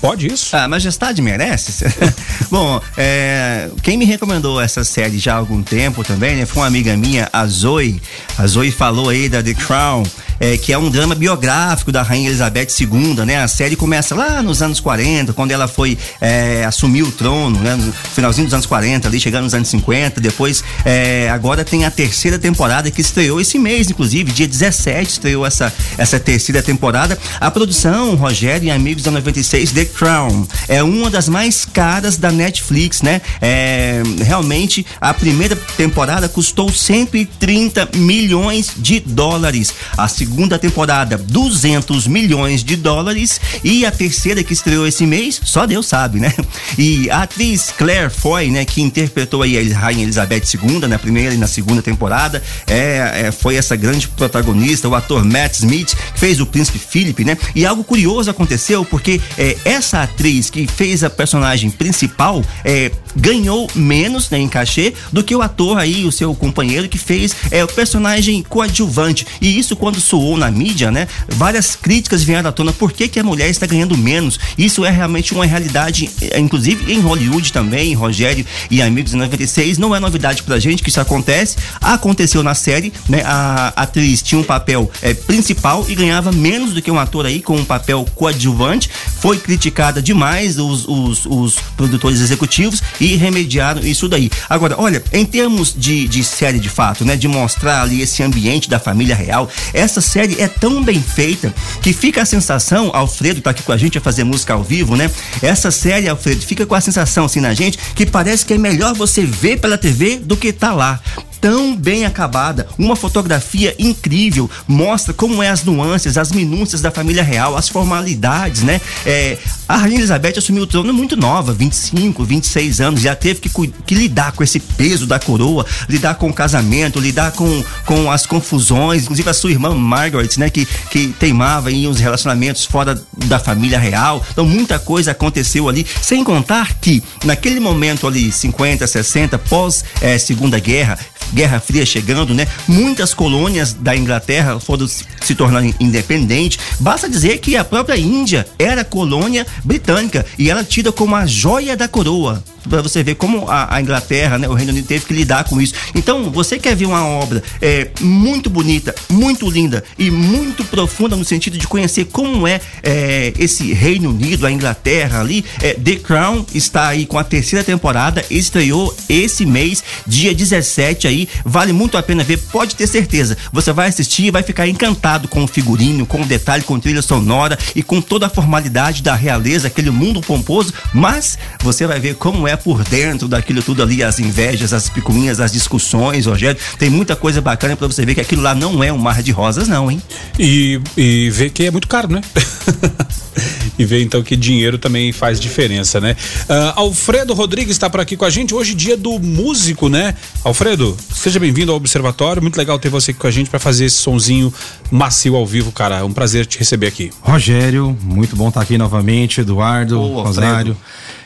Pode 0.00 0.26
isso? 0.26 0.54
A 0.54 0.68
majestade 0.68 1.20
merece? 1.22 1.86
Bom, 2.50 2.80
é, 2.96 3.70
quem 3.82 3.96
me 3.96 4.04
recomendou 4.04 4.60
essa 4.60 4.84
série 4.84 5.18
já 5.18 5.34
há 5.34 5.36
algum 5.38 5.62
tempo 5.62 6.04
também, 6.04 6.36
né? 6.36 6.46
Foi 6.46 6.62
uma 6.62 6.68
amiga 6.68 6.96
minha, 6.96 7.28
a 7.32 7.46
Zoe. 7.46 8.00
A 8.36 8.46
Zoe 8.46 8.70
falou 8.70 9.08
aí 9.08 9.28
da 9.28 9.42
The 9.42 9.54
Crown, 9.54 10.04
é, 10.40 10.56
que 10.56 10.72
é 10.72 10.78
um 10.78 10.90
drama 10.90 11.14
biográfico 11.14 11.90
da 11.90 12.02
Rainha 12.02 12.28
Elizabeth 12.28 12.68
II, 12.80 13.24
né? 13.26 13.42
A 13.42 13.48
série 13.48 13.76
começa 13.76 14.14
lá 14.14 14.42
nos 14.42 14.62
anos 14.62 14.80
40, 14.80 15.32
quando 15.32 15.50
ela 15.50 15.66
foi 15.66 15.98
é, 16.20 16.64
assumir 16.64 17.02
o 17.02 17.12
trono, 17.12 17.58
né? 17.60 17.74
No 17.74 17.92
finalzinho 17.92 18.46
dos 18.46 18.54
anos 18.54 18.66
40, 18.66 19.08
ali 19.08 19.20
chegando 19.20 19.44
nos 19.44 19.54
anos 19.54 19.68
50. 19.68 20.20
Depois, 20.20 20.62
é, 20.84 21.28
agora 21.30 21.64
tem 21.64 21.84
a 21.84 21.90
terceira 21.90 22.38
temporada 22.38 22.90
que 22.90 23.00
estreou 23.00 23.40
esse 23.40 23.58
mês, 23.58 23.90
inclusive, 23.90 24.30
dia 24.32 24.46
17 24.46 25.10
estreou 25.10 25.44
essa, 25.44 25.72
essa 25.96 26.18
terceira 26.18 26.62
temporada. 26.62 27.18
A 27.40 27.50
produção, 27.50 28.14
Rogério 28.14 28.66
e 28.66 28.70
amigos 28.70 29.02
da 29.02 29.10
96, 29.10 29.72
The 29.72 29.84
Crown, 29.86 30.46
é 30.68 30.82
uma 30.82 31.10
das 31.10 31.28
mais 31.28 31.64
caras 31.64 32.16
da 32.16 32.30
Netflix, 32.30 33.02
né? 33.02 33.20
É, 33.40 34.02
realmente, 34.24 34.86
a 35.00 35.12
primeira 35.12 35.56
temporada 35.76 36.28
custou 36.28 36.70
130 36.70 37.88
milhões 37.96 38.72
de 38.76 39.00
dólares. 39.00 39.72
A 39.96 40.08
segunda 40.08 40.27
segunda 40.28 40.58
temporada 40.58 41.16
200 41.16 42.06
milhões 42.06 42.62
de 42.62 42.76
dólares 42.76 43.40
e 43.64 43.86
a 43.86 43.90
terceira 43.90 44.44
que 44.44 44.52
estreou 44.52 44.86
esse 44.86 45.06
mês, 45.06 45.40
só 45.42 45.64
Deus 45.64 45.86
sabe, 45.86 46.20
né? 46.20 46.34
E 46.76 47.10
a 47.10 47.22
atriz 47.22 47.72
Claire 47.76 48.10
Foy, 48.10 48.50
né, 48.50 48.64
que 48.64 48.82
interpretou 48.82 49.42
aí 49.42 49.72
a 49.72 49.78
Rainha 49.78 50.02
Elizabeth 50.02 50.42
II 50.54 50.86
na 50.86 50.98
primeira 50.98 51.34
e 51.34 51.38
na 51.38 51.46
segunda 51.46 51.80
temporada, 51.80 52.42
é, 52.66 53.24
é, 53.26 53.32
foi 53.32 53.56
essa 53.56 53.74
grande 53.74 54.06
protagonista, 54.06 54.86
o 54.86 54.94
ator 54.94 55.24
Matt 55.24 55.54
Smith, 55.54 55.94
que 56.12 56.20
fez 56.20 56.40
o 56.40 56.46
príncipe 56.46 56.78
Philip, 56.78 57.24
né? 57.24 57.38
E 57.54 57.64
algo 57.64 57.82
curioso 57.82 58.30
aconteceu 58.30 58.84
porque 58.84 59.20
é, 59.38 59.56
essa 59.64 60.02
atriz 60.02 60.50
que 60.50 60.66
fez 60.66 61.02
a 61.02 61.08
personagem 61.08 61.70
principal 61.70 62.44
é, 62.64 62.92
ganhou 63.16 63.68
menos 63.74 64.28
né, 64.30 64.38
em 64.38 64.48
cachê 64.48 64.92
do 65.10 65.24
que 65.24 65.34
o 65.34 65.42
ator 65.42 65.78
aí, 65.78 66.04
o 66.04 66.12
seu 66.12 66.34
companheiro 66.34 66.88
que 66.88 66.98
fez 66.98 67.34
é, 67.50 67.64
o 67.64 67.68
personagem 67.68 68.42
coadjuvante. 68.42 69.26
E 69.40 69.58
isso 69.58 69.74
quando 69.74 70.00
soou 70.18 70.36
na 70.36 70.50
mídia, 70.50 70.90
né? 70.90 71.06
Várias 71.28 71.76
críticas 71.76 72.24
vieram 72.24 72.50
à 72.50 72.52
tona 72.52 72.72
por 72.72 72.92
que, 72.92 73.06
que 73.06 73.20
a 73.20 73.22
mulher 73.22 73.48
está 73.48 73.66
ganhando 73.66 73.96
menos. 73.96 74.38
Isso 74.58 74.84
é 74.84 74.90
realmente 74.90 75.32
uma 75.32 75.46
realidade, 75.46 76.10
é, 76.20 76.40
inclusive 76.40 76.92
em 76.92 77.00
Hollywood 77.00 77.52
também, 77.52 77.94
Rogério 77.94 78.44
e 78.68 78.82
amigos 78.82 79.14
em 79.14 79.16
96, 79.16 79.78
não 79.78 79.94
é 79.94 80.00
novidade 80.00 80.42
pra 80.42 80.58
gente 80.58 80.82
que 80.82 80.90
isso 80.90 81.00
acontece. 81.00 81.56
Aconteceu 81.80 82.42
na 82.42 82.54
série, 82.54 82.92
né? 83.08 83.22
A 83.24 83.72
atriz 83.76 84.20
tinha 84.20 84.40
um 84.40 84.44
papel 84.44 84.90
é, 85.00 85.14
principal 85.14 85.86
e 85.88 85.94
ganhava 85.94 86.32
menos 86.32 86.72
do 86.72 86.82
que 86.82 86.90
um 86.90 86.98
ator 86.98 87.24
aí 87.24 87.40
com 87.40 87.56
um 87.56 87.64
papel 87.64 88.04
coadjuvante. 88.16 88.90
Foi 89.20 89.38
criticada 89.38 90.02
demais 90.02 90.58
os, 90.58 90.84
os, 90.88 91.26
os 91.26 91.54
produtores 91.76 92.20
executivos 92.20 92.82
e 93.00 93.14
remediaram 93.14 93.82
isso 93.82 94.08
daí. 94.08 94.30
Agora, 94.48 94.74
olha, 94.78 95.02
em 95.12 95.24
termos 95.24 95.72
de, 95.76 96.08
de 96.08 96.24
série 96.24 96.58
de 96.58 96.68
fato, 96.68 97.04
né? 97.04 97.14
De 97.14 97.28
mostrar 97.28 97.82
ali 97.82 98.02
esse 98.02 98.20
ambiente 98.20 98.68
da 98.68 98.80
família 98.80 99.14
real, 99.14 99.48
essa 99.72 100.00
série 100.08 100.40
é 100.40 100.48
tão 100.48 100.82
bem 100.82 101.02
feita 101.02 101.54
que 101.82 101.92
fica 101.92 102.22
a 102.22 102.24
sensação, 102.24 102.90
Alfredo 102.94 103.42
tá 103.42 103.50
aqui 103.50 103.62
com 103.62 103.72
a 103.72 103.76
gente 103.76 103.98
a 103.98 104.00
fazer 104.00 104.24
música 104.24 104.54
ao 104.54 104.64
vivo, 104.64 104.96
né? 104.96 105.10
Essa 105.42 105.70
série, 105.70 106.08
Alfredo, 106.08 106.40
fica 106.40 106.64
com 106.64 106.74
a 106.74 106.80
sensação 106.80 107.26
assim 107.26 107.40
na 107.40 107.52
gente 107.52 107.78
que 107.94 108.06
parece 108.06 108.44
que 108.44 108.54
é 108.54 108.58
melhor 108.58 108.94
você 108.94 109.24
ver 109.24 109.60
pela 109.60 109.76
TV 109.76 110.16
do 110.16 110.36
que 110.36 110.50
tá 110.52 110.72
lá 110.72 110.98
tão 111.40 111.76
bem 111.76 112.04
acabada, 112.04 112.66
uma 112.78 112.96
fotografia 112.96 113.74
incrível, 113.78 114.50
mostra 114.66 115.12
como 115.12 115.42
é 115.42 115.48
as 115.48 115.64
nuances, 115.64 116.16
as 116.16 116.32
minúcias 116.32 116.80
da 116.80 116.90
família 116.90 117.22
real, 117.22 117.56
as 117.56 117.68
formalidades, 117.68 118.62
né? 118.62 118.80
É, 119.04 119.38
a 119.68 119.76
Rainha 119.76 119.98
Elizabeth 119.98 120.38
assumiu 120.38 120.62
o 120.62 120.66
trono 120.66 120.92
muito 120.94 121.16
nova, 121.16 121.52
25, 121.52 122.24
26 122.24 122.80
anos, 122.80 123.00
já 123.00 123.14
teve 123.14 123.40
que, 123.40 123.50
que, 123.86 123.94
lidar 123.94 124.32
com 124.32 124.42
esse 124.42 124.58
peso 124.58 125.06
da 125.06 125.18
coroa, 125.18 125.66
lidar 125.88 126.14
com 126.14 126.28
o 126.28 126.32
casamento, 126.32 126.98
lidar 126.98 127.32
com, 127.32 127.62
com 127.84 128.10
as 128.10 128.24
confusões, 128.24 129.02
inclusive 129.02 129.28
a 129.28 129.34
sua 129.34 129.50
irmã 129.50 129.74
Margaret, 129.74 130.30
né, 130.38 130.48
que, 130.48 130.66
que 130.90 131.08
teimava 131.18 131.70
em 131.70 131.86
uns 131.86 132.00
relacionamentos 132.00 132.64
fora 132.64 133.00
da 133.26 133.38
família 133.38 133.78
real. 133.78 134.24
Então 134.32 134.46
muita 134.46 134.78
coisa 134.78 135.10
aconteceu 135.10 135.68
ali, 135.68 135.86
sem 136.00 136.24
contar 136.24 136.74
que 136.80 137.02
naquele 137.24 137.60
momento 137.60 138.06
ali, 138.06 138.32
50, 138.32 138.86
60, 138.86 139.38
pós 139.38 139.84
é, 140.00 140.16
Segunda 140.18 140.58
Guerra, 140.58 140.98
Guerra 141.32 141.60
Fria 141.60 141.84
chegando, 141.84 142.34
né? 142.34 142.46
Muitas 142.66 143.14
colônias 143.14 143.72
da 143.72 143.96
Inglaterra 143.96 144.58
foram 144.60 144.86
se 144.86 145.34
tornando 145.34 145.74
independentes. 145.80 146.58
Basta 146.80 147.08
dizer 147.08 147.38
que 147.38 147.56
a 147.56 147.64
própria 147.64 147.96
Índia 147.96 148.46
era 148.58 148.84
colônia 148.84 149.46
britânica 149.64 150.24
e 150.38 150.50
ela 150.50 150.64
tida 150.64 150.92
como 150.92 151.14
a 151.14 151.26
joia 151.26 151.76
da 151.76 151.88
coroa 151.88 152.42
para 152.68 152.82
você 152.82 153.02
ver 153.02 153.14
como 153.14 153.48
a, 153.48 153.76
a, 153.76 153.80
Inglaterra, 153.80 154.38
né, 154.38 154.48
o 154.48 154.54
Reino 154.54 154.72
Unido 154.72 154.86
teve 154.86 155.06
que 155.06 155.14
lidar 155.14 155.44
com 155.44 155.60
isso. 155.60 155.74
Então, 155.94 156.30
você 156.30 156.58
quer 156.58 156.76
ver 156.76 156.86
uma 156.86 157.04
obra 157.04 157.42
é, 157.60 157.88
muito 158.00 158.50
bonita, 158.50 158.94
muito 159.08 159.48
linda 159.50 159.82
e 159.98 160.10
muito 160.10 160.64
profunda 160.64 161.16
no 161.16 161.24
sentido 161.24 161.56
de 161.56 161.66
conhecer 161.66 162.06
como 162.06 162.46
é, 162.46 162.60
é 162.82 163.32
esse 163.38 163.72
Reino 163.72 164.10
Unido, 164.10 164.46
a 164.46 164.52
Inglaterra 164.52 165.20
ali. 165.20 165.44
É, 165.62 165.74
The 165.74 165.96
Crown 165.96 166.44
está 166.54 166.88
aí 166.88 167.06
com 167.06 167.18
a 167.18 167.24
terceira 167.24 167.64
temporada, 167.64 168.24
estreou 168.30 168.94
esse 169.08 169.46
mês, 169.46 169.82
dia 170.06 170.34
17 170.34 171.08
aí. 171.08 171.17
Vale 171.44 171.72
muito 171.72 171.96
a 171.96 172.02
pena 172.02 172.22
ver, 172.22 172.36
pode 172.36 172.76
ter 172.76 172.86
certeza. 172.86 173.36
Você 173.52 173.72
vai 173.72 173.88
assistir 173.88 174.26
e 174.26 174.30
vai 174.30 174.42
ficar 174.42 174.68
encantado 174.68 175.26
com 175.26 175.42
o 175.42 175.46
figurino, 175.48 176.04
com 176.04 176.20
o 176.20 176.26
detalhe, 176.26 176.62
com 176.62 176.78
trilha 176.78 177.00
sonora 177.00 177.58
e 177.74 177.82
com 177.82 178.00
toda 178.00 178.26
a 178.26 178.30
formalidade 178.30 179.02
da 179.02 179.14
realeza, 179.14 179.68
aquele 179.68 179.90
mundo 179.90 180.20
pomposo, 180.20 180.72
mas 180.92 181.38
você 181.62 181.86
vai 181.86 181.98
ver 181.98 182.16
como 182.16 182.46
é 182.46 182.56
por 182.56 182.84
dentro 182.84 183.26
daquilo 183.26 183.62
tudo 183.62 183.82
ali, 183.82 184.02
as 184.02 184.18
invejas, 184.18 184.72
as 184.72 184.88
picuinhas, 184.88 185.40
as 185.40 185.52
discussões, 185.52 186.26
Rogério. 186.26 186.60
Tem 186.78 186.90
muita 186.90 187.16
coisa 187.16 187.40
bacana 187.40 187.76
para 187.76 187.86
você 187.86 188.04
ver 188.04 188.14
que 188.14 188.20
aquilo 188.20 188.42
lá 188.42 188.54
não 188.54 188.82
é 188.84 188.92
um 188.92 188.98
mar 188.98 189.22
de 189.22 189.30
rosas, 189.30 189.68
não, 189.68 189.90
hein? 189.90 190.02
E, 190.38 190.80
e 190.96 191.30
ver 191.30 191.50
que 191.50 191.64
é 191.64 191.70
muito 191.70 191.88
caro, 191.88 192.08
né? 192.12 192.20
e 193.78 193.84
ver 193.84 194.02
então 194.02 194.22
que 194.22 194.36
dinheiro 194.36 194.76
também 194.76 195.12
faz 195.12 195.38
diferença, 195.38 196.00
né? 196.00 196.16
Uh, 196.48 196.72
Alfredo 196.76 197.32
Rodrigues 197.32 197.72
está 197.72 197.88
por 197.88 198.00
aqui 198.00 198.16
com 198.16 198.24
a 198.24 198.30
gente. 198.30 198.54
Hoje, 198.54 198.74
dia 198.74 198.96
do 198.96 199.18
músico, 199.18 199.88
né? 199.88 200.14
Alfredo, 200.44 200.96
seja 201.18 201.40
bem-vindo 201.40 201.72
ao 201.72 201.76
Observatório. 201.76 202.40
Muito 202.40 202.56
legal 202.56 202.78
ter 202.78 202.88
você 202.88 203.10
aqui 203.10 203.20
com 203.20 203.26
a 203.26 203.30
gente 203.30 203.50
para 203.50 203.58
fazer 203.58 203.86
esse 203.86 203.96
sonzinho 203.96 204.52
macio 204.90 205.34
ao 205.34 205.46
vivo, 205.46 205.72
cara. 205.72 205.98
É 205.98 206.04
um 206.04 206.12
prazer 206.12 206.46
te 206.46 206.58
receber 206.58 206.86
aqui. 206.86 207.10
Rogério, 207.20 207.96
muito 208.02 208.36
bom 208.36 208.48
estar 208.48 208.60
aqui 208.60 208.78
novamente. 208.78 209.40
Eduardo, 209.40 210.00
Ô, 210.00 210.22
Rosário. 210.22 210.76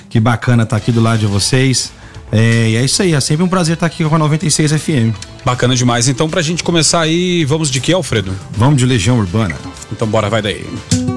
Que 0.09 0.19
bacana 0.19 0.63
estar 0.63 0.77
aqui 0.77 0.91
do 0.91 1.01
lado 1.01 1.21
de 1.21 1.27
vocês. 1.27 1.93
É, 2.31 2.71
e 2.71 2.77
é 2.77 2.85
isso 2.85 3.03
aí, 3.03 3.13
é 3.13 3.21
sempre 3.21 3.45
um 3.45 3.49
prazer 3.49 3.75
estar 3.75 3.87
aqui 3.87 4.03
com 4.05 4.15
a 4.15 4.19
96 4.19 4.73
FM. 4.73 5.15
Bacana 5.45 5.77
demais. 5.77 6.09
Então, 6.09 6.31
pra 6.31 6.41
gente 6.41 6.65
começar 6.65 7.01
aí, 7.01 7.45
vamos 7.45 7.71
de 7.71 7.79
que, 7.79 7.93
Alfredo? 7.93 8.33
Vamos 8.53 8.79
de 8.79 8.87
Legião 8.87 9.19
Urbana. 9.19 9.55
Então, 9.91 10.09
bora, 10.09 10.31
vai 10.31 10.41
daí. 10.41 10.65
mais 10.93 11.12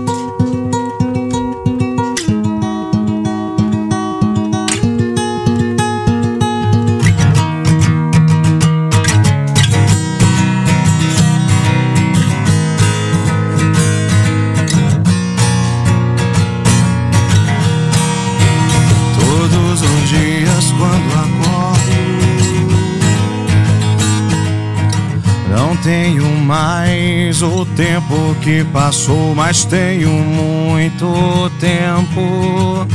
o 27.46 27.66
tempo 27.66 28.36
que 28.42 28.64
passou, 28.66 29.36
mas 29.36 29.66
tenho 29.66 30.10
muito 30.10 31.52
tempo. 31.60 32.88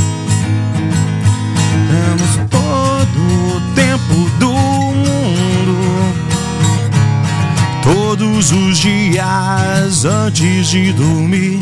Temos 1.88 2.48
todo 2.50 3.20
o 3.56 3.60
tempo 3.74 4.30
do 4.38 4.52
mundo, 4.52 5.78
todos 7.82 8.52
os 8.52 8.78
dias 8.78 10.04
antes 10.04 10.68
de 10.68 10.92
dormir. 10.92 11.60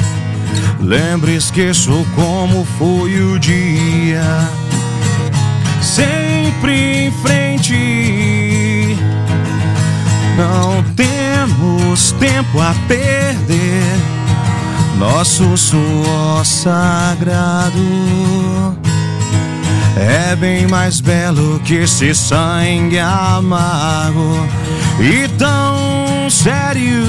Lembre, 0.81 1.37
esqueço 1.37 2.07
como 2.15 2.65
foi 2.79 3.21
o 3.21 3.39
dia. 3.39 4.25
Sempre 5.83 7.07
em 7.07 7.11
frente, 7.23 8.97
não 10.37 10.83
tem 10.95 11.18
temos 11.99 12.13
tempo 12.13 12.61
a 12.61 12.75
perder. 12.87 13.83
Nosso 14.99 15.57
suor 15.57 16.45
sagrado 16.45 17.79
é 19.97 20.37
bem 20.37 20.69
mais 20.69 21.01
belo 21.01 21.61
que 21.61 21.75
esse 21.75 22.15
sangue 22.15 22.99
amargo 22.99 24.47
e 25.01 25.29
tão 25.37 26.29
sério 26.31 27.05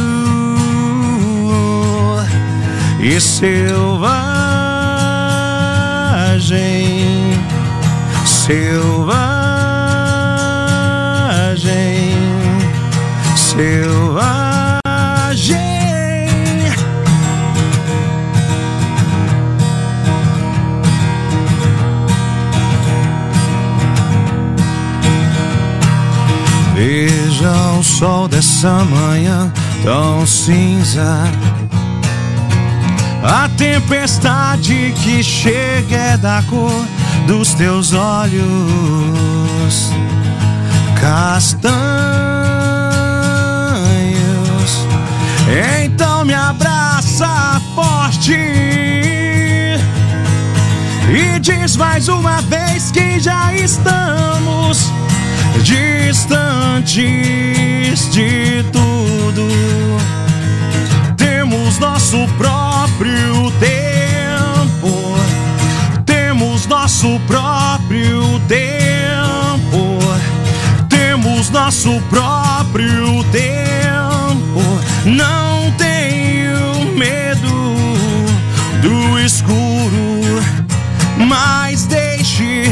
e 3.00 3.20
selvagem, 3.20 3.80
selvagem, 8.26 9.20
selvagem. 13.36 14.09
Veja 27.80 27.82
o 27.82 27.84
sol 27.84 28.28
dessa 28.28 28.84
manhã 28.84 29.52
tão 29.84 30.26
cinza. 30.26 31.24
A 33.24 33.48
tempestade 33.58 34.94
que 35.02 35.24
chega 35.24 35.96
é 35.96 36.18
da 36.18 36.44
cor 36.50 36.86
dos 37.26 37.54
teus 37.54 37.94
olhos 37.94 38.44
castanhos. 41.00 41.70
Então 45.82 46.26
me 46.26 46.34
abraça 46.34 47.62
forte 47.76 48.36
e 51.10 51.40
diz 51.40 51.78
mais 51.78 52.10
uma 52.10 52.42
vez 52.42 52.92
que 52.92 53.20
já 53.20 53.54
estamos 53.54 54.92
distantes 55.64 57.00
de 58.12 58.64
tudo. 58.72 59.48
Temos 61.18 61.78
nosso 61.80 62.28
próprio 62.38 63.52
tempo, 63.60 65.18
temos 66.06 66.66
nosso 66.68 67.20
próprio 67.28 68.40
tempo, 68.48 70.00
temos 70.88 71.50
nosso 71.50 72.02
próprio 72.10 73.24
tempo. 73.32 73.60
Não 75.06 75.72
tenho 75.78 76.94
medo 76.98 77.50
do 78.82 79.20
escuro, 79.20 80.42
mas 81.28 81.86
deixe 81.86 82.72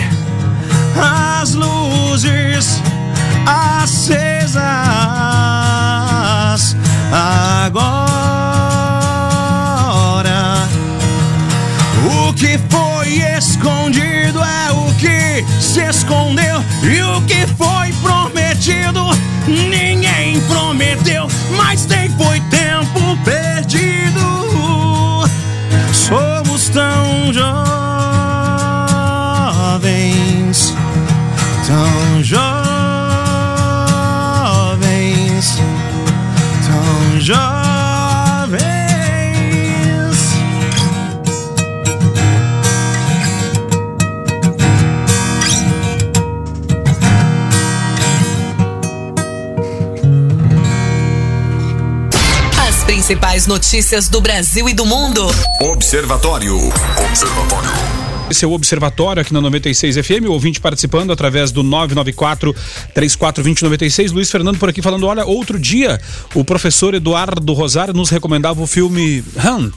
as 1.02 1.54
luzes 1.54 2.82
acesas 3.46 4.58
agora. 7.12 7.88
O 12.06 12.34
que 12.34 12.60
foi 12.70 13.22
escondido 13.38 14.40
é 14.44 14.72
o 14.72 14.94
que 14.96 15.46
se 15.62 15.82
escondeu 15.82 16.64
e 16.84 17.02
o 17.02 17.22
que 17.22 17.48
foi 17.56 17.92
prometido 18.02 19.08
ninguém 19.48 20.42
prometeu, 20.42 21.28
mas 21.56 21.86
tem 21.86 22.10
foi 22.12 22.40
tempo 22.50 23.18
perdido. 23.24 24.20
Somos 25.94 26.70
tão 26.70 27.32
jovens, 27.34 27.87
tão 31.66 32.24
jovens, 32.24 32.38
tão 36.66 37.20
jovens. 37.20 37.58
As 52.68 52.84
principais 52.84 53.48
notícias 53.48 54.10
do 54.10 54.22
Brasil 54.22 54.68
e 54.70 54.74
do 54.74 54.86
mundo. 54.86 55.28
Observatório. 55.62 56.58
Observatório. 57.10 58.07
Esse 58.30 58.44
é 58.44 58.48
o 58.48 58.52
Observatório 58.52 59.22
aqui 59.22 59.34
na 59.34 59.40
96 59.40 59.96
FM, 60.06 60.26
o 60.28 60.32
ouvinte 60.34 60.60
participando 60.60 61.12
através 61.12 61.50
do 61.50 61.64
994 61.64 62.54
3420 62.94 63.64
96. 63.64 64.12
Luiz 64.12 64.30
Fernando 64.30 64.58
por 64.58 64.68
aqui 64.68 64.82
falando: 64.82 65.08
olha, 65.08 65.26
outro 65.26 65.58
dia 65.58 66.00
o 66.36 66.44
professor 66.44 66.94
Eduardo 66.94 67.54
Rosário 67.54 67.94
nos 67.94 68.10
recomendava 68.10 68.62
o 68.62 68.68
filme 68.68 69.24
Han. 69.38 69.72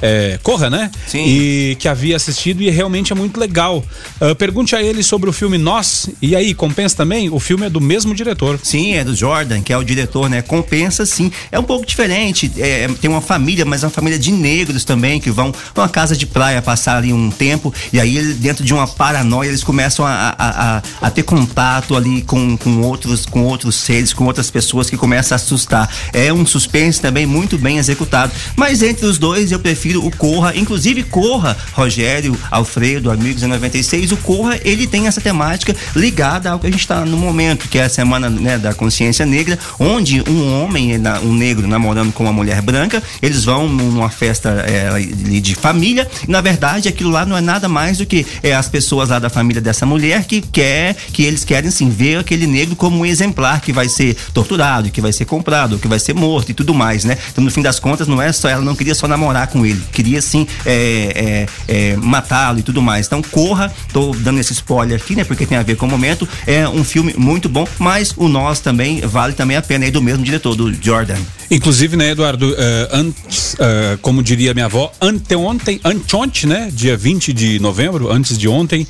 É, 0.00 0.38
Corra, 0.42 0.68
né? 0.68 0.90
Sim. 1.06 1.24
E 1.26 1.76
que 1.78 1.88
havia 1.88 2.16
assistido 2.16 2.62
e 2.62 2.70
realmente 2.70 3.12
é 3.12 3.16
muito 3.16 3.38
legal. 3.38 3.84
Ah, 4.20 4.34
pergunte 4.34 4.74
a 4.74 4.82
ele 4.82 5.02
sobre 5.02 5.28
o 5.28 5.32
filme 5.32 5.58
Nós. 5.58 6.08
E 6.20 6.36
aí, 6.36 6.54
compensa 6.54 6.96
também? 6.96 7.30
O 7.30 7.38
filme 7.38 7.66
é 7.66 7.70
do 7.70 7.80
mesmo 7.80 8.14
diretor. 8.14 8.58
Sim, 8.62 8.94
é 8.94 9.04
do 9.04 9.14
Jordan, 9.14 9.62
que 9.62 9.72
é 9.72 9.78
o 9.78 9.84
diretor, 9.84 10.28
né? 10.28 10.42
Compensa 10.42 11.06
sim. 11.06 11.30
É 11.50 11.58
um 11.58 11.62
pouco 11.62 11.86
diferente. 11.86 12.50
é, 12.58 12.88
tem 13.00 13.10
uma 13.10 13.20
família, 13.20 13.64
mas 13.64 13.82
é 13.82 13.86
uma 13.86 13.92
família 13.92 14.18
de 14.18 14.32
negros 14.32 14.84
também, 14.84 15.20
que 15.20 15.30
vão 15.30 15.52
pra 15.74 15.84
uma 15.84 15.88
casa 15.88 16.16
de 16.16 16.26
praia 16.26 16.60
passar 16.60 16.98
ali 16.98 17.12
um 17.12 17.30
tempo. 17.30 17.72
E 17.92 18.00
aí, 18.00 18.34
dentro 18.34 18.64
de 18.64 18.72
uma 18.74 18.86
paranoia, 18.86 19.48
eles 19.48 19.64
começam 19.64 20.04
a, 20.04 20.34
a, 20.38 20.76
a, 20.76 20.82
a 21.02 21.10
ter 21.10 21.22
contato 21.22 21.96
ali 21.96 22.22
com, 22.22 22.56
com, 22.56 22.82
outros, 22.82 23.26
com 23.26 23.42
outros 23.42 23.76
seres, 23.76 24.12
com 24.12 24.24
outras 24.24 24.50
pessoas 24.50 24.90
que 24.90 24.96
começam 24.96 25.34
a 25.34 25.36
assustar. 25.36 25.88
É 26.12 26.32
um 26.32 26.44
suspense 26.44 27.00
também 27.00 27.26
muito 27.26 27.58
bem 27.58 27.78
executado. 27.78 28.32
Mas 28.54 28.82
entre 28.82 29.06
os 29.06 29.18
dois, 29.18 29.52
eu 29.52 29.58
prefiro 29.58 29.85
o 29.94 30.10
Corra. 30.10 30.56
Inclusive, 30.56 31.02
Corra, 31.02 31.56
Rogério, 31.72 32.36
Alfredo, 32.50 33.10
Amigos 33.10 33.42
em 33.42 33.46
96, 33.46 34.12
o 34.12 34.16
Corra, 34.16 34.58
ele 34.64 34.86
tem 34.86 35.06
essa 35.06 35.20
temática 35.20 35.76
ligada 35.94 36.50
ao 36.50 36.58
que 36.58 36.66
a 36.66 36.70
gente 36.70 36.80
está 36.80 37.04
no 37.04 37.16
momento, 37.16 37.68
que 37.68 37.78
é 37.78 37.84
a 37.84 37.88
semana 37.88 38.30
né, 38.30 38.58
da 38.58 38.72
consciência 38.72 39.26
negra, 39.26 39.58
onde 39.78 40.22
um 40.28 40.62
homem, 40.62 40.92
um 41.22 41.34
negro 41.34 41.66
namorando 41.66 42.12
com 42.12 42.22
uma 42.22 42.32
mulher 42.32 42.62
branca, 42.62 43.02
eles 43.20 43.44
vão 43.44 43.68
numa 43.68 44.10
festa 44.10 44.64
é, 44.66 44.98
de 45.00 45.54
família, 45.54 46.08
e 46.26 46.30
na 46.30 46.40
verdade 46.40 46.88
aquilo 46.88 47.10
lá 47.10 47.26
não 47.26 47.36
é 47.36 47.40
nada 47.40 47.68
mais 47.68 47.98
do 47.98 48.06
que 48.06 48.26
é, 48.42 48.54
as 48.54 48.68
pessoas 48.68 49.08
lá 49.08 49.18
da 49.18 49.28
família 49.28 49.60
dessa 49.60 49.84
mulher 49.84 50.24
que 50.24 50.40
quer, 50.40 50.94
que 51.12 51.22
eles 51.22 51.44
querem 51.44 51.70
sim 51.70 51.90
ver 51.90 52.18
aquele 52.18 52.46
negro 52.46 52.76
como 52.76 52.98
um 52.98 53.06
exemplar 53.06 53.60
que 53.60 53.72
vai 53.72 53.88
ser 53.88 54.16
torturado, 54.32 54.90
que 54.90 55.00
vai 55.00 55.12
ser 55.12 55.24
comprado, 55.24 55.78
que 55.78 55.88
vai 55.88 55.98
ser 55.98 56.14
morto 56.14 56.50
e 56.50 56.54
tudo 56.54 56.74
mais, 56.74 57.04
né? 57.04 57.18
Então 57.30 57.42
no 57.42 57.50
fim 57.50 57.62
das 57.62 57.78
contas 57.78 58.08
não 58.08 58.20
é 58.20 58.32
só, 58.32 58.48
ela 58.48 58.62
não 58.62 58.74
queria 58.74 58.94
só 58.94 59.06
namorar 59.06 59.48
com 59.48 59.64
ele, 59.64 59.75
queria 59.92 60.20
sim 60.20 60.46
é, 60.64 61.46
é, 61.68 61.92
é, 61.92 61.96
matá-lo 61.96 62.58
e 62.58 62.62
tudo 62.62 62.82
mais. 62.82 63.06
Então 63.06 63.22
corra, 63.22 63.72
tô 63.92 64.12
dando 64.12 64.40
esse 64.40 64.52
spoiler 64.52 65.00
aqui, 65.00 65.14
né? 65.14 65.24
Porque 65.24 65.46
tem 65.46 65.58
a 65.58 65.62
ver 65.62 65.76
com 65.76 65.86
o 65.86 65.90
momento. 65.90 66.28
É 66.46 66.68
um 66.68 66.84
filme 66.84 67.14
muito 67.16 67.48
bom, 67.48 67.66
mas 67.78 68.12
o 68.16 68.28
Nós 68.28 68.60
também 68.60 69.00
vale 69.00 69.32
também 69.32 69.56
a 69.56 69.62
pena 69.62 69.84
aí 69.84 69.90
do 69.90 70.02
mesmo 70.02 70.24
diretor, 70.24 70.54
do 70.54 70.72
Jordan. 70.72 71.18
Inclusive, 71.50 71.96
né, 71.96 72.10
Eduardo, 72.10 72.54
eh, 72.58 72.88
antes, 72.90 73.54
eh, 73.58 73.98
como 74.02 74.20
diria 74.20 74.52
minha 74.52 74.66
avó, 74.66 74.92
anteontem, 75.00 75.80
anteontem, 75.84 76.48
né, 76.48 76.70
dia 76.72 76.96
20 76.96 77.32
de 77.32 77.60
novembro, 77.60 78.10
antes 78.10 78.36
de 78.36 78.48
ontem, 78.48 78.86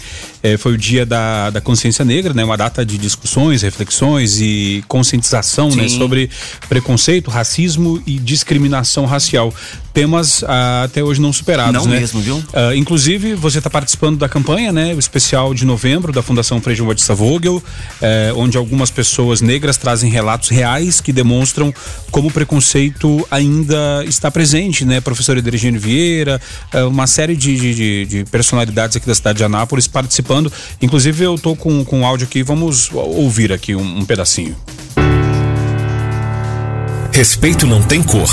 eh, 0.46 0.56
foi 0.56 0.72
o 0.74 0.78
dia 0.78 1.04
da, 1.04 1.50
da 1.50 1.60
consciência 1.60 2.04
negra, 2.04 2.32
né, 2.34 2.44
uma 2.44 2.56
data 2.56 2.84
de 2.84 2.96
discussões, 2.98 3.62
reflexões 3.62 4.40
e 4.40 4.82
conscientização, 4.88 5.68
né, 5.70 5.88
sobre 5.88 6.30
preconceito, 6.68 7.30
racismo 7.30 8.02
e 8.06 8.18
discriminação 8.18 9.04
racial. 9.06 9.52
Temas 9.92 10.44
ah, 10.46 10.82
até 10.84 11.02
hoje 11.02 11.20
não 11.22 11.32
superados, 11.32 11.72
Não 11.72 11.90
né? 11.90 12.00
mesmo, 12.00 12.20
viu? 12.20 12.42
Ah, 12.52 12.74
inclusive, 12.76 13.34
você 13.34 13.58
está 13.58 13.70
participando 13.70 14.18
da 14.18 14.28
campanha, 14.28 14.70
né? 14.70 14.92
O 14.94 14.98
especial 14.98 15.54
de 15.54 15.64
novembro 15.64 16.12
da 16.12 16.22
Fundação 16.22 16.60
Frei 16.60 16.76
João 16.76 16.88
Batista 16.88 17.14
Vogel, 17.14 17.62
eh, 18.02 18.30
onde 18.36 18.58
algumas 18.58 18.90
pessoas 18.90 19.40
negras 19.40 19.78
trazem 19.78 20.10
relatos 20.10 20.50
reais 20.50 21.00
que 21.00 21.12
demonstram 21.14 21.72
como 22.10 22.28
o 22.28 22.30
preconceito 22.30 23.26
ainda 23.30 24.04
está 24.06 24.30
presente, 24.30 24.84
né? 24.84 25.00
Professor 25.00 25.34
Edergênio 25.38 25.80
Vieira, 25.80 26.38
eh, 26.74 26.84
uma 26.84 27.06
série 27.06 27.34
de- 27.34 27.56
de- 27.74 28.04
de 28.06 28.24
personalidades 28.30 28.96
aqui 28.98 29.06
da 29.06 29.14
cidade 29.14 29.38
de 29.38 29.44
Anápolis 29.44 29.86
participando. 29.86 30.35
Inclusive, 30.80 31.24
eu 31.24 31.36
tô 31.38 31.54
com, 31.54 31.84
com 31.84 32.06
áudio 32.06 32.26
aqui, 32.26 32.42
vamos 32.42 32.90
ouvir 32.92 33.52
aqui 33.52 33.74
um, 33.74 33.98
um 33.98 34.04
pedacinho. 34.04 34.56
Respeito 37.12 37.66
não 37.66 37.82
tem 37.82 38.02
cor, 38.02 38.28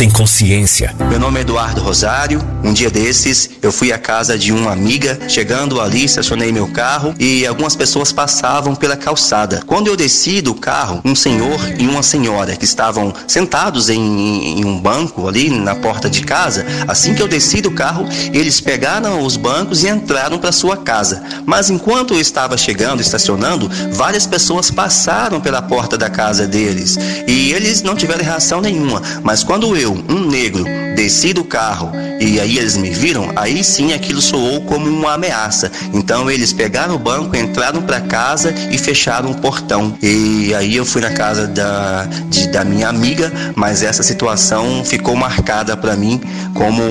tem 0.00 0.08
consciência. 0.08 0.94
Meu 1.10 1.18
nome 1.18 1.40
é 1.40 1.42
Eduardo 1.42 1.82
Rosário. 1.82 2.40
Um 2.64 2.72
dia 2.72 2.90
desses, 2.90 3.50
eu 3.60 3.70
fui 3.70 3.92
à 3.92 3.98
casa 3.98 4.38
de 4.38 4.50
uma 4.50 4.72
amiga. 4.72 5.18
Chegando 5.28 5.78
ali, 5.78 6.06
estacionei 6.06 6.50
meu 6.50 6.68
carro 6.68 7.14
e 7.18 7.46
algumas 7.46 7.76
pessoas 7.76 8.10
passavam 8.10 8.74
pela 8.74 8.96
calçada. 8.96 9.62
Quando 9.66 9.88
eu 9.88 9.96
desci 9.98 10.40
do 10.40 10.54
carro, 10.54 11.02
um 11.04 11.14
senhor 11.14 11.60
e 11.78 11.86
uma 11.86 12.02
senhora 12.02 12.56
que 12.56 12.64
estavam 12.64 13.12
sentados 13.28 13.90
em, 13.90 14.60
em 14.60 14.64
um 14.64 14.80
banco 14.80 15.28
ali 15.28 15.50
na 15.50 15.74
porta 15.74 16.08
de 16.08 16.22
casa. 16.22 16.64
Assim 16.88 17.14
que 17.14 17.22
eu 17.22 17.28
desci 17.28 17.60
do 17.60 17.70
carro, 17.70 18.08
eles 18.32 18.58
pegaram 18.58 19.22
os 19.22 19.36
bancos 19.36 19.84
e 19.84 19.88
entraram 19.88 20.38
para 20.38 20.50
sua 20.50 20.78
casa. 20.78 21.22
Mas 21.44 21.68
enquanto 21.68 22.14
eu 22.14 22.20
estava 22.22 22.56
chegando, 22.56 23.02
estacionando, 23.02 23.70
várias 23.92 24.26
pessoas 24.26 24.70
passaram 24.70 25.42
pela 25.42 25.60
porta 25.60 25.98
da 25.98 26.08
casa 26.08 26.46
deles 26.46 26.96
e 27.28 27.52
eles 27.52 27.82
não 27.82 27.94
tiveram 27.94 28.24
reação 28.24 28.62
nenhuma. 28.62 29.02
Mas 29.22 29.44
quando 29.44 29.76
eu, 29.76 29.89
um 30.08 30.26
negro, 30.26 30.64
desci 30.96 31.32
do 31.32 31.44
carro 31.44 31.90
e 32.20 32.38
aí 32.38 32.58
eles 32.58 32.76
me 32.76 32.90
viram, 32.90 33.30
aí 33.34 33.64
sim 33.64 33.92
aquilo 33.94 34.20
soou 34.20 34.60
como 34.62 34.86
uma 34.88 35.14
ameaça. 35.14 35.70
Então 35.94 36.30
eles 36.30 36.52
pegaram 36.52 36.94
o 36.94 36.98
banco, 36.98 37.34
entraram 37.36 37.80
para 37.82 38.00
casa 38.00 38.54
e 38.70 38.76
fecharam 38.76 39.30
o 39.30 39.34
portão. 39.36 39.96
E 40.02 40.52
aí 40.54 40.76
eu 40.76 40.84
fui 40.84 41.00
na 41.00 41.10
casa 41.12 41.46
da, 41.46 42.06
de- 42.28 42.48
da 42.48 42.64
minha 42.64 42.88
amiga, 42.88 43.32
mas 43.56 43.82
essa 43.82 44.02
situação 44.02 44.84
ficou 44.84 45.16
marcada 45.16 45.76
para 45.76 45.96
mim 45.96 46.20
como 46.54 46.82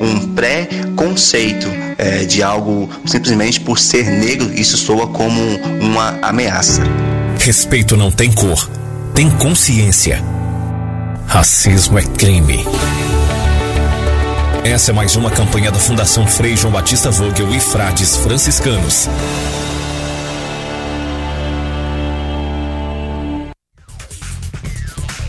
um 0.00 0.34
pré-conceito 0.34 1.68
é, 1.96 2.24
de 2.24 2.42
algo 2.42 2.88
simplesmente 3.06 3.60
por 3.60 3.78
ser 3.78 4.06
negro, 4.10 4.52
isso 4.52 4.76
soa 4.76 5.06
como 5.06 5.40
uma 5.80 6.18
ameaça. 6.20 6.82
Respeito 7.38 7.96
não 7.96 8.10
tem 8.10 8.32
cor, 8.32 8.68
tem 9.14 9.30
consciência. 9.30 10.22
Racismo 11.26 11.98
é 11.98 12.02
crime. 12.02 12.64
Essa 14.64 14.90
é 14.90 14.94
mais 14.94 15.16
uma 15.16 15.30
campanha 15.30 15.70
da 15.70 15.78
Fundação 15.78 16.26
Frei 16.26 16.56
João 16.56 16.72
Batista 16.72 17.10
Vogel 17.10 17.52
e 17.54 17.60
Frades 17.60 18.16
Franciscanos. 18.16 19.08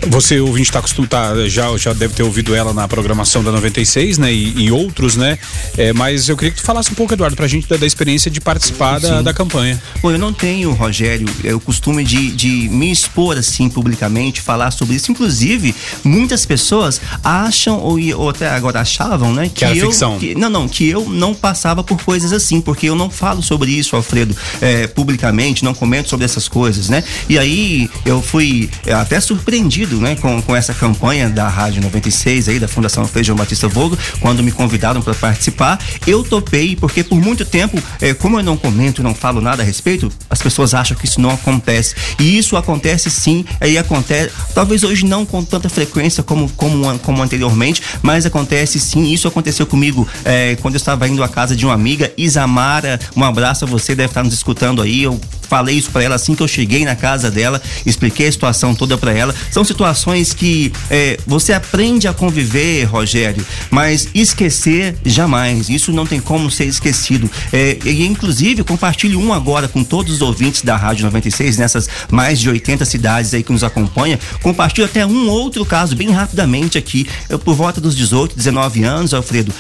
Você, 0.08 0.40
ouvinte, 0.40 0.72
tá 0.72 0.80
acostumado, 0.80 1.08
tá, 1.08 1.48
já, 1.48 1.76
já 1.78 1.94
deve 1.94 2.14
ter 2.14 2.24
ouvido 2.24 2.56
ela 2.56 2.74
na 2.74 2.88
programação 2.88 3.44
da 3.44 3.52
96, 3.52 4.18
né? 4.18 4.32
E, 4.32 4.66
e 4.66 4.72
outros, 4.72 5.16
né? 5.16 5.38
É, 5.78 5.94
mas 5.94 6.30
eu 6.30 6.38
queria 6.38 6.52
que 6.52 6.58
tu 6.58 6.64
falasse 6.64 6.92
um 6.92 6.96
pouco, 6.96 7.14
Eduardo, 7.14 7.36
pra 7.36 7.48
gente 7.48 7.68
da, 7.68 7.78
da 7.78 7.86
experiência 7.86 8.30
de 8.30 8.40
participar 8.40 9.00
da, 9.00 9.22
da, 9.22 9.34
campanha. 9.34 9.82
Bom, 10.02 10.12
eu 10.12 10.20
não 10.20 10.32
tenho, 10.32 10.72
Rogério, 10.74 11.28
é, 11.44 11.54
o 11.54 11.60
costume 11.60 12.04
de, 12.04 12.32
de 12.32 12.70
me 12.70 12.92
expor 12.92 13.38
assim 13.38 13.70
publicamente, 13.70 14.42
falar 14.42 14.72
sobre 14.72 14.96
isso. 14.96 15.12
Inclusive, 15.12 15.76
muitas 16.04 16.46
pessoas 16.46 17.02
acham, 17.24 17.80
ou, 17.80 17.98
ou 18.16 18.30
até 18.30 18.50
agora 18.50 18.82
achavam, 18.82 19.34
né? 19.34 19.50
Que, 19.50 19.56
que 19.56 19.66
era 19.66 19.76
eu, 19.76 19.88
ficção. 19.88 20.20
Que, 20.20 20.36
não, 20.36 20.50
não, 20.50 20.68
que 20.68 20.88
eu 20.88 21.10
não 21.10 21.34
passava 21.34 21.84
por 21.84 22.02
coisas 22.02 22.32
assim, 22.32 22.62
porque 22.62 22.88
eu 22.88 22.96
não 22.96 23.10
falo 23.10 23.42
sobre 23.42 23.72
isso, 23.72 23.96
Alfredo, 23.96 24.36
é, 24.62 24.88
publicamente, 24.88 25.64
não 25.64 25.74
comento 25.74 26.10
sobre 26.10 26.26
essas 26.26 26.48
coisas, 26.48 26.90
né? 26.90 27.04
E 27.28 27.38
aí 27.38 27.90
eu 28.06 28.22
fui 28.22 28.70
é, 28.86 28.94
até 28.94 29.20
surpreendido, 29.20 29.95
né, 30.00 30.16
com, 30.16 30.42
com 30.42 30.56
essa 30.56 30.74
campanha 30.74 31.30
da 31.30 31.48
Rádio 31.48 31.82
96 31.82 32.50
aí, 32.50 32.60
da 32.60 32.68
Fundação 32.68 33.08
Feijão 33.08 33.36
Batista 33.36 33.68
Vogo, 33.68 33.98
quando 34.20 34.44
me 34.44 34.52
convidaram 34.52 35.02
para 35.02 35.14
participar. 35.14 35.80
Eu 36.06 36.24
topei, 36.24 36.76
porque 36.76 37.04
por 37.04 37.20
muito 37.20 37.46
tempo, 37.46 37.82
é, 38.02 38.14
como 38.14 38.40
eu 38.40 38.44
não 38.44 38.58
comento, 38.58 39.04
não 39.04 39.14
falo 39.14 39.42
nada 39.42 39.64
a 39.64 39.66
respeito, 39.66 40.12
as 40.30 40.42
pessoas 40.42 40.74
acham 40.74 40.98
que 40.98 41.06
isso 41.06 41.20
não 41.22 41.32
acontece. 41.32 41.96
E 42.20 42.38
isso 42.38 42.56
acontece 42.58 43.10
sim, 43.10 43.46
aí 43.60 43.78
acontece, 43.78 44.32
talvez 44.54 44.84
hoje 44.84 45.06
não 45.06 45.26
com 45.26 45.44
tanta 45.44 45.70
frequência 45.70 46.24
como, 46.24 46.50
como, 46.52 46.98
como 47.00 47.22
anteriormente, 47.22 47.82
mas 48.02 48.26
acontece 48.26 48.80
sim. 48.80 49.12
Isso 49.12 49.28
aconteceu 49.28 49.66
comigo 49.66 50.08
é, 50.24 50.56
quando 50.62 50.76
eu 50.76 50.80
estava 50.80 51.08
indo 51.08 51.24
à 51.24 51.28
casa 51.28 51.56
de 51.56 51.66
uma 51.66 51.74
amiga, 51.74 52.12
Isamara. 52.18 53.00
Um 53.16 53.24
abraço 53.24 53.66
a 53.66 53.68
você, 53.68 53.96
deve 53.96 54.10
estar 54.10 54.24
nos 54.24 54.34
escutando 54.34 54.82
aí. 54.82 55.04
Eu 55.04 55.20
falei 55.46 55.78
isso 55.78 55.92
para 55.92 56.04
ela 56.04 56.16
assim 56.16 56.36
que 56.36 56.42
eu 56.42 56.48
cheguei 56.48 56.84
na 56.84 56.96
casa 56.96 57.30
dela, 57.30 57.62
expliquei 57.86 58.28
a 58.28 58.32
situação 58.32 58.74
toda 58.74 58.98
para 58.98 59.14
ela. 59.14 59.34
São 59.52 59.64
situações 59.64 59.85
que 60.34 60.72
é, 60.90 61.18
você 61.26 61.54
aprende 61.54 62.08
a 62.08 62.14
conviver, 62.14 62.84
Rogério, 62.84 63.46
mas 63.70 64.08
esquecer 64.14 64.96
jamais. 65.06 65.70
Isso 65.70 65.92
não 65.92 66.06
tem 66.06 66.20
como 66.20 66.50
ser 66.50 66.66
esquecido. 66.66 67.30
É, 67.52 67.78
e 67.86 68.06
inclusive 68.06 68.64
compartilho 68.64 69.20
um 69.20 69.34
agora 69.34 69.68
com 69.68 69.84
todos 69.84 70.16
os 70.16 70.22
ouvintes 70.22 70.62
da 70.62 70.76
Rádio 70.76 71.06
96 71.06 71.58
nessas 71.58 71.90
mais 72.10 72.40
de 72.40 72.50
80 72.50 72.86
cidades 72.86 73.34
aí 73.34 73.44
que 73.44 73.52
nos 73.52 73.64
acompanha. 73.64 74.20
Compartilho 74.42 74.86
até 74.86 75.06
um 75.06 75.30
outro 75.30 75.66
caso 75.66 75.96
bem 75.96 76.12
rapidamente 76.12 76.78
aqui. 76.78 77.08
Eu 77.30 77.40
por 77.40 77.56
volta 77.56 77.80
dos 77.80 77.96
18, 77.96 78.36
19 78.36 78.84
anos, 78.84 79.14
Alfredo, 79.14 79.54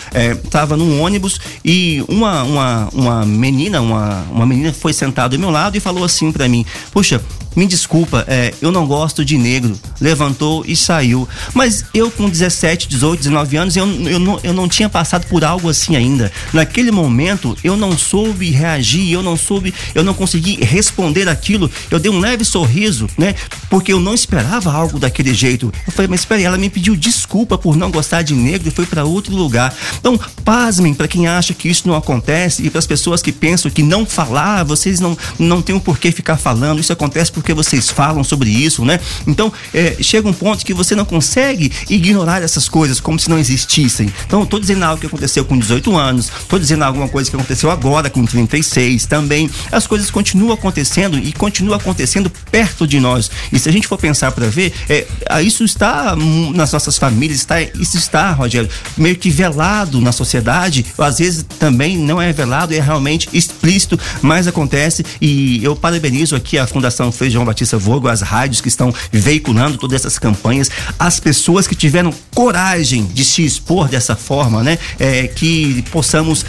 estava 0.43 0.75
é, 0.75 0.77
num 0.77 1.01
ônibus 1.01 1.39
e 1.63 2.03
uma 2.07 2.43
uma 2.43 2.89
uma 2.93 3.25
menina, 3.25 3.81
uma 3.81 4.25
uma 4.31 4.45
menina 4.45 4.73
foi 4.73 4.93
sentada 4.93 5.35
ao 5.35 5.39
meu 5.39 5.49
lado 5.49 5.77
e 5.77 5.79
falou 5.79 6.03
assim 6.03 6.31
para 6.31 6.47
mim: 6.47 6.65
Puxa, 6.91 7.21
me 7.55 7.65
desculpa, 7.65 8.25
é, 8.27 8.53
eu 8.61 8.71
não 8.71 8.85
gosto 8.85 9.23
de 9.23 9.37
negro. 9.37 9.79
Levantou 9.99 10.63
e 10.67 10.75
saiu. 10.75 11.27
Mas 11.53 11.85
eu, 11.93 12.11
com 12.11 12.29
17, 12.29 12.87
18, 12.87 13.19
19 13.19 13.57
anos, 13.57 13.75
eu, 13.75 13.87
eu, 14.07 14.19
não, 14.19 14.39
eu 14.43 14.53
não 14.53 14.67
tinha 14.67 14.89
passado 14.89 15.25
por 15.27 15.43
algo 15.43 15.69
assim 15.69 15.95
ainda. 15.95 16.31
Naquele 16.53 16.91
momento, 16.91 17.57
eu 17.63 17.77
não 17.77 17.97
soube 17.97 18.51
reagir, 18.51 19.11
eu 19.11 19.23
não 19.23 19.37
soube, 19.37 19.73
eu 19.93 20.03
não 20.03 20.13
consegui 20.13 20.63
responder 20.63 21.27
aquilo. 21.29 21.69
Eu 21.89 21.99
dei 21.99 22.11
um 22.11 22.19
leve 22.19 22.43
sorriso, 22.43 23.07
né? 23.17 23.35
Porque 23.69 23.93
eu 23.93 23.99
não 23.99 24.13
esperava 24.13 24.71
algo 24.71 24.99
daquele 24.99 25.33
jeito. 25.33 25.71
Eu 25.87 25.93
falei, 25.93 26.07
mas 26.07 26.21
espera 26.21 26.41
ela 26.41 26.57
me 26.57 26.69
pediu 26.69 26.95
desculpa 26.95 27.57
por 27.57 27.75
não 27.75 27.89
gostar 27.89 28.21
de 28.21 28.33
negro 28.35 28.67
e 28.67 28.71
foi 28.71 28.85
para 28.85 29.05
outro 29.05 29.35
lugar. 29.35 29.73
Então, 29.97 30.19
pasmem 30.43 30.93
para 30.93 31.07
quem 31.07 31.27
acha 31.27 31.53
que 31.53 31.69
isso 31.69 31.87
não 31.87 31.95
acontece 31.95 32.63
e 32.63 32.69
para 32.69 32.79
as 32.79 32.85
pessoas 32.85 33.21
que 33.21 33.31
pensam 33.31 33.71
que 33.71 33.81
não 33.81 34.05
falar, 34.05 34.63
vocês 34.63 34.99
não, 34.99 35.17
não 35.39 35.61
têm 35.61 35.75
um 35.75 35.79
porquê 35.79 36.11
ficar 36.11 36.37
falando. 36.37 36.79
Isso 36.79 36.93
acontece 36.93 37.31
porque 37.31 37.44
vocês 37.53 37.89
falam 37.89 38.23
sobre 38.23 38.49
isso, 38.49 38.83
né? 38.85 38.99
Então, 39.27 39.51
é, 39.73 39.97
chega 40.01 40.27
um 40.27 40.33
ponto 40.33 40.65
que 40.65 40.73
você 40.73 40.95
não 40.95 41.05
consegue 41.05 41.71
ignorar 41.89 42.41
essas 42.41 42.67
coisas 42.67 42.99
como 42.99 43.19
se 43.19 43.29
não 43.29 43.37
existissem. 43.37 44.11
Então, 44.25 44.41
eu 44.41 44.45
tô 44.45 44.59
dizendo 44.59 44.83
algo 44.83 44.99
que 44.99 45.07
aconteceu 45.07 45.45
com 45.45 45.57
18 45.57 45.95
anos, 45.97 46.29
tô 46.47 46.57
dizendo 46.57 46.83
alguma 46.83 47.07
coisa 47.07 47.29
que 47.29 47.35
aconteceu 47.35 47.69
agora 47.71 48.09
com 48.09 48.25
36 48.25 49.05
também. 49.05 49.49
As 49.71 49.87
coisas 49.87 50.09
continuam 50.09 50.53
acontecendo 50.53 51.17
e 51.17 51.31
continuam 51.31 51.77
acontecendo 51.77 52.31
perto 52.51 52.87
de 52.87 52.99
nós. 52.99 53.29
E 53.51 53.59
se 53.59 53.69
a 53.69 53.71
gente 53.71 53.87
for 53.87 53.97
pensar 53.97 54.31
para 54.31 54.47
ver, 54.47 54.73
é, 54.89 55.05
isso 55.41 55.63
está 55.63 56.15
nas 56.53 56.71
nossas 56.71 56.97
famílias, 56.97 57.39
está, 57.39 57.61
isso 57.61 57.97
está, 57.97 58.31
Rogério, 58.31 58.69
meio 58.97 59.15
que 59.15 59.29
velado 59.29 60.01
na 60.01 60.11
sociedade. 60.11 60.85
Às 60.97 61.19
vezes 61.19 61.45
também 61.59 61.97
não 61.97 62.21
é 62.21 62.31
velado, 62.31 62.73
é 62.73 62.79
realmente 62.79 63.29
explícito, 63.33 63.99
mas 64.21 64.47
acontece. 64.47 65.05
E 65.21 65.63
eu 65.63 65.75
parabenizo 65.75 66.35
aqui 66.35 66.57
a 66.57 66.67
Fundação 66.67 67.11
Feijão 67.35 67.43
Batista 67.43 67.77
Vogo, 67.77 68.07
as 68.07 68.21
rádios 68.21 68.61
que 68.61 68.69
estão 68.69 68.93
veiculando 69.11 69.77
todas 69.77 70.01
essas 70.01 70.17
campanhas, 70.17 70.71
as 70.97 71.19
pessoas 71.19 71.67
que 71.67 71.75
tiveram 71.75 72.13
coragem 72.33 73.03
de 73.05 73.25
se 73.25 73.43
expor 73.43 73.89
dessa 73.89 74.15
forma, 74.15 74.63
né? 74.63 74.79
É, 74.97 75.27
que 75.27 75.83
possamos 75.91 76.45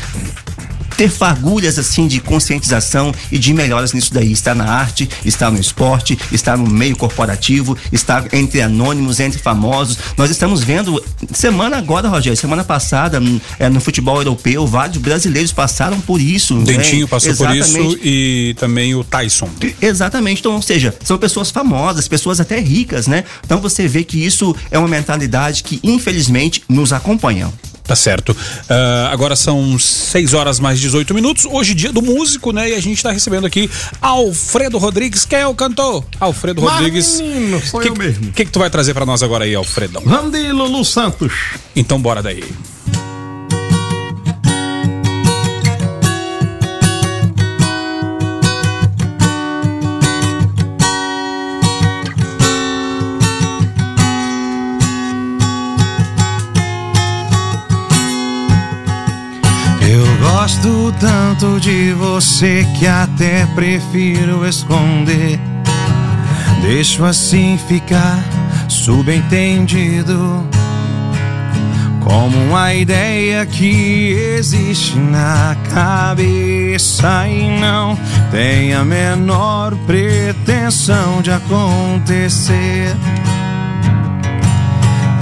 ter 0.96 1.10
fagulhas 1.10 1.78
assim 1.78 2.06
de 2.06 2.20
conscientização 2.20 3.12
e 3.30 3.38
de 3.38 3.52
melhoras 3.52 3.92
nisso 3.92 4.12
daí. 4.12 4.32
Está 4.32 4.54
na 4.54 4.64
arte, 4.64 5.08
está 5.24 5.50
no 5.50 5.60
esporte, 5.60 6.18
está 6.32 6.56
no 6.56 6.68
meio 6.68 6.96
corporativo, 6.96 7.76
está 7.92 8.24
entre 8.32 8.60
anônimos, 8.62 9.20
entre 9.20 9.38
famosos. 9.38 9.98
Nós 10.16 10.30
estamos 10.30 10.62
vendo 10.62 11.02
semana 11.32 11.76
agora, 11.76 12.08
Rogério, 12.08 12.36
semana 12.36 12.64
passada 12.64 13.20
é, 13.58 13.68
no 13.68 13.80
futebol 13.80 14.16
europeu, 14.16 14.66
vários 14.66 14.98
brasileiros 14.98 15.52
passaram 15.52 16.00
por 16.00 16.20
isso. 16.20 16.54
Né? 16.54 16.64
Dentinho 16.64 17.02
né? 17.02 17.08
passou 17.08 17.30
Exatamente. 17.30 17.72
por 17.72 17.80
isso 17.80 17.98
e 18.02 18.54
também 18.58 18.94
o 18.94 19.04
Tyson. 19.04 19.48
Exatamente. 19.80 20.40
Então, 20.40 20.54
ou 20.54 20.62
seja, 20.62 20.94
são 21.04 21.18
pessoas 21.18 21.50
famosas, 21.50 22.08
pessoas 22.08 22.40
até 22.40 22.58
ricas, 22.58 23.06
né? 23.06 23.24
Então 23.44 23.60
você 23.60 23.86
vê 23.86 24.04
que 24.04 24.24
isso 24.24 24.54
é 24.70 24.78
uma 24.78 24.88
mentalidade 24.88 25.62
que 25.62 25.80
infelizmente 25.82 26.62
nos 26.68 26.92
acompanha. 26.92 27.52
Tá 27.86 27.94
certo. 27.94 28.30
Uh, 28.30 29.06
agora 29.10 29.36
são 29.36 29.78
6 29.78 30.34
horas 30.34 30.58
mais 30.58 30.80
18 30.80 31.14
minutos. 31.14 31.44
Hoje, 31.44 31.74
dia 31.74 31.92
do 31.92 32.02
músico, 32.02 32.52
né? 32.52 32.70
E 32.70 32.74
a 32.74 32.80
gente 32.80 33.02
tá 33.02 33.10
recebendo 33.10 33.46
aqui 33.46 33.70
Alfredo 34.00 34.78
Rodrigues. 34.78 35.24
Quem 35.24 35.38
é 35.38 35.46
o 35.46 35.54
cantor? 35.54 36.04
Alfredo 36.18 36.60
Rodrigues. 36.60 37.20
Menino, 37.20 37.64
sou 37.64 37.80
que, 37.80 37.88
eu 37.88 37.94
mesmo. 37.94 38.28
O 38.28 38.32
que, 38.32 38.44
que 38.44 38.50
tu 38.50 38.58
vai 38.58 38.70
trazer 38.70 38.92
para 38.94 39.06
nós 39.06 39.22
agora 39.22 39.44
aí, 39.44 39.54
Alfredo? 39.54 40.00
Vamos 40.04 40.32
de 40.32 40.50
Lulu 40.52 40.84
Santos. 40.84 41.32
Então 41.74 42.00
bora 42.00 42.22
daí. 42.22 42.42
Tanto 61.46 61.60
de 61.60 61.92
você 61.92 62.66
que 62.78 62.86
até 62.86 63.46
prefiro 63.54 64.46
esconder. 64.46 65.38
Deixo 66.62 67.04
assim 67.04 67.56
ficar 67.68 68.18
subentendido. 68.68 70.44
Como 72.02 72.36
uma 72.48 72.74
ideia 72.74 73.44
que 73.46 74.12
existe 74.38 74.96
na 74.96 75.56
cabeça 75.72 77.28
e 77.28 77.60
não 77.60 77.96
tem 78.30 78.74
a 78.74 78.84
menor 78.84 79.74
pretensão 79.86 81.20
de 81.22 81.30
acontecer. 81.30 82.94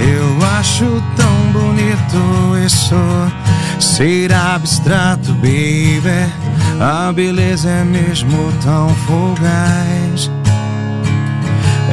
Eu 0.05 0.45
acho 0.57 1.03
tão 1.15 1.51
bonito 1.51 2.57
isso 2.65 2.95
ser 3.79 4.31
abstrato, 4.33 5.33
baby. 5.33 6.31
A 6.79 7.11
beleza 7.11 7.69
é 7.69 7.83
mesmo 7.83 8.51
tão 8.63 8.89
fugaz. 9.07 10.29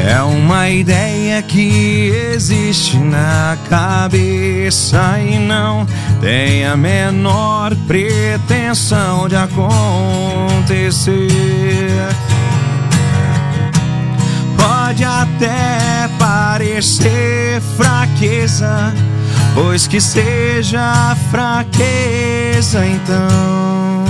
É 0.04 0.20
uma 0.22 0.68
ideia 0.68 1.40
que 1.42 2.10
existe 2.34 2.98
na 2.98 3.56
cabeça 3.68 5.18
e 5.20 5.38
não 5.38 5.86
tem 6.20 6.66
a 6.66 6.76
menor 6.76 7.74
pretensão 7.86 9.28
de 9.28 9.36
acontecer. 9.36 11.12
Pode 14.92 15.04
até 15.04 16.06
parecer 16.18 17.62
fraqueza 17.78 18.92
pois 19.54 19.86
que 19.86 19.98
seja 19.98 21.16
fraqueza 21.30 22.84
então. 22.84 24.04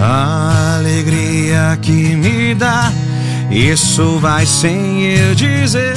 A 0.00 0.76
alegria 0.78 1.78
que 1.82 2.16
me 2.16 2.54
dá, 2.54 2.90
isso 3.50 4.18
vai 4.18 4.46
sem 4.46 5.02
eu 5.12 5.34
dizer. 5.34 5.94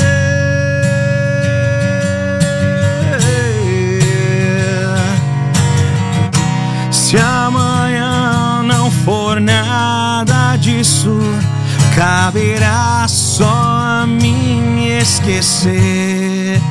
Se 6.91 7.15
amanhã 7.15 8.61
não 8.63 8.91
for 8.91 9.39
nada 9.39 10.57
disso 10.57 11.17
caberá 11.99 13.05
só 13.09 13.45
a 13.45 14.07
mim 14.07 14.85
esquecer. 14.85 16.61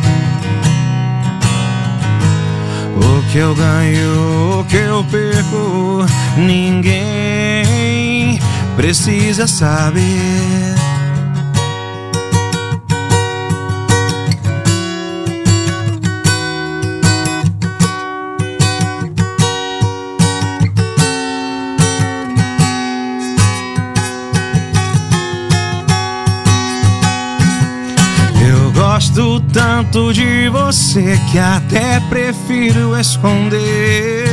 O 2.97 3.23
que 3.31 3.37
eu 3.37 3.55
ganho, 3.55 4.61
o 4.61 4.65
que 4.65 4.79
eu 4.79 5.05
perco, 5.05 6.07
ninguém 6.39 8.41
precisa 8.75 9.47
saber. 9.47 10.88
Tanto 29.91 30.13
de 30.13 30.51
você 30.51 31.19
que 31.31 31.39
até 31.39 31.99
prefiro 32.09 32.99
esconder. 32.99 34.27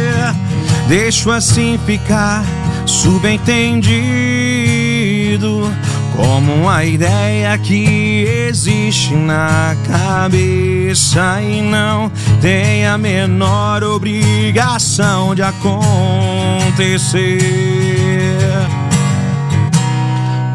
Deixo 0.87 1.29
assim 1.31 1.79
ficar 1.85 2.43
subentendido 2.85 5.71
como 6.15 6.69
a 6.69 6.85
ideia 6.85 7.57
que 7.57 8.25
existe 8.49 9.13
na 9.13 9.75
cabeça 9.87 11.41
e 11.41 11.61
não 11.61 12.11
tem 12.41 12.85
a 12.85 12.97
menor 12.97 13.81
obrigação 13.83 15.33
de 15.33 15.41
acontecer. 15.41 17.15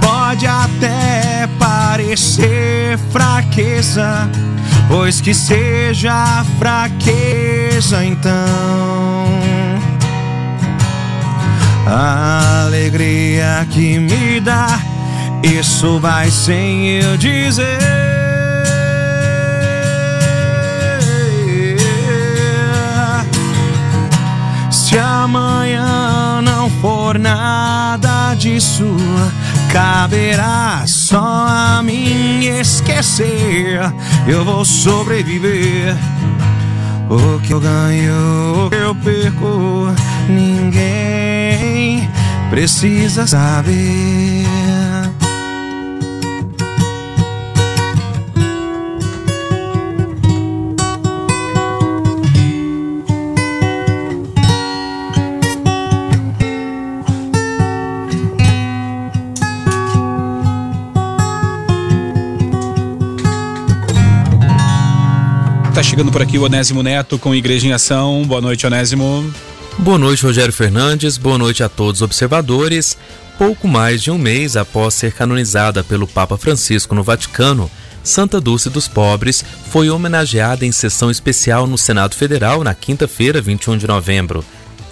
Pode 0.01 0.47
até 0.47 1.49
parecer 1.59 2.99
fraqueza, 3.11 4.31
pois 4.91 5.21
que 5.21 5.33
seja 5.33 6.45
fraqueza 6.59 8.05
então. 8.05 8.35
A 11.87 12.65
alegria 12.67 13.67
que 13.71 13.99
me 14.01 14.41
dá, 14.41 14.81
isso 15.45 16.01
vai 16.01 16.29
sem 16.29 16.89
eu 16.89 17.17
dizer. 17.17 17.79
Se 24.71 24.99
amanhã 24.99 26.43
não 26.43 26.69
for 26.69 27.17
nada 27.17 28.35
disso, 28.35 28.97
caberá 29.73 30.85
só 30.87 31.47
a 31.49 31.83
mim 31.83 32.45
esquecer. 32.45 33.81
Eu 34.27 34.45
vou 34.45 34.65
sobreviver. 34.65 35.97
O 37.09 37.41
que 37.41 37.53
eu 37.53 37.61
ganho, 37.61 38.67
o 38.67 38.71
que 38.71 38.77
eu 38.77 38.95
perco, 38.95 39.93
ninguém 40.29 42.09
precisa 42.51 43.27
saber. 43.27 45.10
Tá 65.81 65.85
chegando 65.85 66.13
por 66.13 66.21
aqui 66.21 66.37
o 66.37 66.43
Onésimo 66.43 66.83
Neto 66.83 67.19
com 67.19 67.35
Igreja 67.35 67.67
em 67.67 67.73
Ação. 67.73 68.23
Boa 68.27 68.43
noite, 68.43 68.67
Onésimo. 68.67 69.33
Boa 69.79 69.97
noite, 69.97 70.23
Rogério 70.23 70.53
Fernandes. 70.53 71.17
Boa 71.17 71.39
noite 71.39 71.63
a 71.63 71.71
todos 71.71 72.03
os 72.03 72.05
observadores. 72.05 72.99
Pouco 73.39 73.67
mais 73.67 74.03
de 74.03 74.11
um 74.11 74.19
mês 74.19 74.59
após 74.59 74.93
ser 74.93 75.11
canonizada 75.15 75.83
pelo 75.83 76.07
Papa 76.07 76.37
Francisco 76.37 76.95
no 76.95 77.03
Vaticano, 77.03 77.71
Santa 78.05 78.39
Dulce 78.39 78.69
dos 78.69 78.87
Pobres 78.87 79.43
foi 79.71 79.89
homenageada 79.89 80.67
em 80.67 80.71
sessão 80.71 81.11
especial 81.11 81.67
no 81.67 81.79
Senado 81.79 82.15
Federal 82.15 82.63
na 82.63 82.75
quinta-feira, 82.75 83.41
21 83.41 83.79
de 83.79 83.87
novembro. 83.87 84.45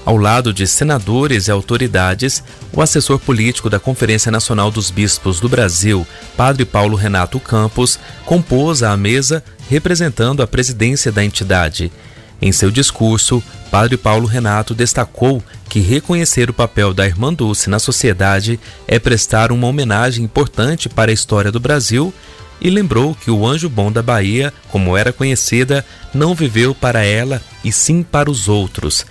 Ao 0.09 0.17
lado 0.17 0.55
de 0.55 0.67
senadores 0.67 1.49
e 1.49 1.51
autoridades, 1.51 2.43
o 2.73 2.81
assessor 2.81 3.19
político 3.19 3.69
da 3.69 3.79
Conferência 3.79 4.33
Nacional 4.33 4.71
dos 4.71 4.91
Bispos 4.91 5.39
do 5.39 5.51
Brasil, 5.51 6.07
Padre 6.35 6.65
Paulo 6.65 6.97
Renato 6.97 7.39
Campos, 7.39 8.01
compôs 8.25 8.83
a 8.83 8.97
mesa 8.97 9.45
representando 9.69 10.43
a 10.43 10.47
presidência 10.47 11.13
da 11.13 11.23
entidade. 11.23 11.93
Em 12.41 12.51
seu 12.53 12.71
discurso, 12.71 13.43
Padre 13.71 13.99
Paulo 13.99 14.27
Renato 14.27 14.75
destacou 14.75 15.43
que 15.69 15.81
reconhecer 15.81 16.49
o 16.49 16.55
papel 16.55 16.95
da 16.95 17.05
Irmã 17.05 17.31
Dulce 17.31 17.69
na 17.69 17.79
sociedade 17.79 18.59
é 18.87 18.99
prestar 18.99 19.53
uma 19.53 19.67
homenagem 19.67 20.25
importante 20.25 20.89
para 20.89 21.11
a 21.11 21.15
história 21.15 21.53
do 21.53 21.61
Brasil 21.61 22.15
e 22.63 22.71
lembrou 22.71 23.15
que 23.15 23.31
o 23.31 23.47
Anjo 23.47 23.69
Bom 23.69 23.93
da 23.93 24.03
Bahia, 24.03 24.55
como 24.71 24.97
era 24.97 25.13
conhecida, 25.13 25.85
não 26.15 26.35
viveu 26.35 26.75
para 26.75 27.05
ela 27.05 27.43
e 27.63 27.71
sim 27.71 28.03
para 28.03 28.31
os 28.31 28.49
outros. 28.49 29.05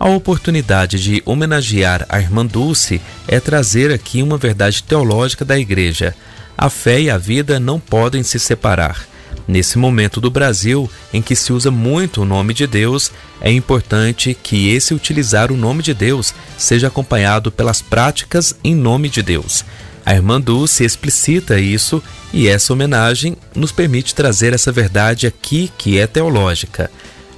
A 0.00 0.08
oportunidade 0.08 0.98
de 0.98 1.22
homenagear 1.26 2.06
a 2.08 2.18
Irmã 2.18 2.46
Dulce 2.46 3.02
é 3.28 3.38
trazer 3.38 3.92
aqui 3.92 4.22
uma 4.22 4.38
verdade 4.38 4.82
teológica 4.82 5.44
da 5.44 5.58
Igreja. 5.58 6.16
A 6.56 6.70
fé 6.70 7.02
e 7.02 7.10
a 7.10 7.18
vida 7.18 7.60
não 7.60 7.78
podem 7.78 8.22
se 8.22 8.38
separar. 8.38 9.06
Nesse 9.46 9.76
momento 9.76 10.18
do 10.18 10.30
Brasil, 10.30 10.90
em 11.12 11.20
que 11.20 11.36
se 11.36 11.52
usa 11.52 11.70
muito 11.70 12.22
o 12.22 12.24
nome 12.24 12.54
de 12.54 12.66
Deus, 12.66 13.12
é 13.42 13.52
importante 13.52 14.34
que 14.42 14.70
esse 14.70 14.94
utilizar 14.94 15.52
o 15.52 15.56
nome 15.56 15.82
de 15.82 15.92
Deus 15.92 16.32
seja 16.56 16.86
acompanhado 16.86 17.52
pelas 17.52 17.82
práticas 17.82 18.56
em 18.64 18.74
nome 18.74 19.10
de 19.10 19.22
Deus. 19.22 19.66
A 20.06 20.14
irmã 20.14 20.40
Dulce 20.40 20.82
explicita 20.82 21.60
isso 21.60 22.02
e 22.32 22.48
essa 22.48 22.72
homenagem 22.72 23.36
nos 23.54 23.70
permite 23.70 24.14
trazer 24.14 24.54
essa 24.54 24.72
verdade 24.72 25.26
aqui 25.26 25.70
que 25.76 25.98
é 25.98 26.06
teológica. 26.06 26.90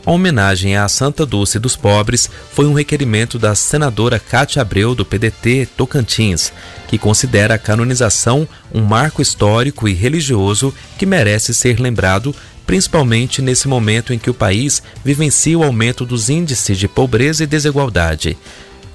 A 0.04 0.10
homenagem 0.10 0.76
à 0.76 0.88
Santa 0.88 1.24
Dulce 1.24 1.60
dos 1.60 1.76
Pobres 1.76 2.28
foi 2.52 2.66
um 2.66 2.72
requerimento 2.72 3.38
da 3.38 3.54
senadora 3.54 4.18
Cátia 4.18 4.60
Abreu 4.60 4.96
do 4.96 5.04
PDT 5.04 5.68
Tocantins, 5.76 6.52
que 6.88 6.98
considera 6.98 7.54
a 7.54 7.58
canonização 7.58 8.46
um 8.74 8.82
marco 8.82 9.22
histórico 9.22 9.88
e 9.88 9.92
religioso 9.92 10.74
que 10.98 11.06
merece 11.06 11.54
ser 11.54 11.78
lembrado, 11.78 12.34
principalmente 12.66 13.40
nesse 13.40 13.68
momento 13.68 14.12
em 14.12 14.18
que 14.18 14.28
o 14.28 14.34
país 14.34 14.82
vivencia 15.04 15.56
o 15.56 15.62
aumento 15.62 16.04
dos 16.04 16.28
índices 16.28 16.78
de 16.78 16.88
pobreza 16.88 17.44
e 17.44 17.46
desigualdade. 17.46 18.36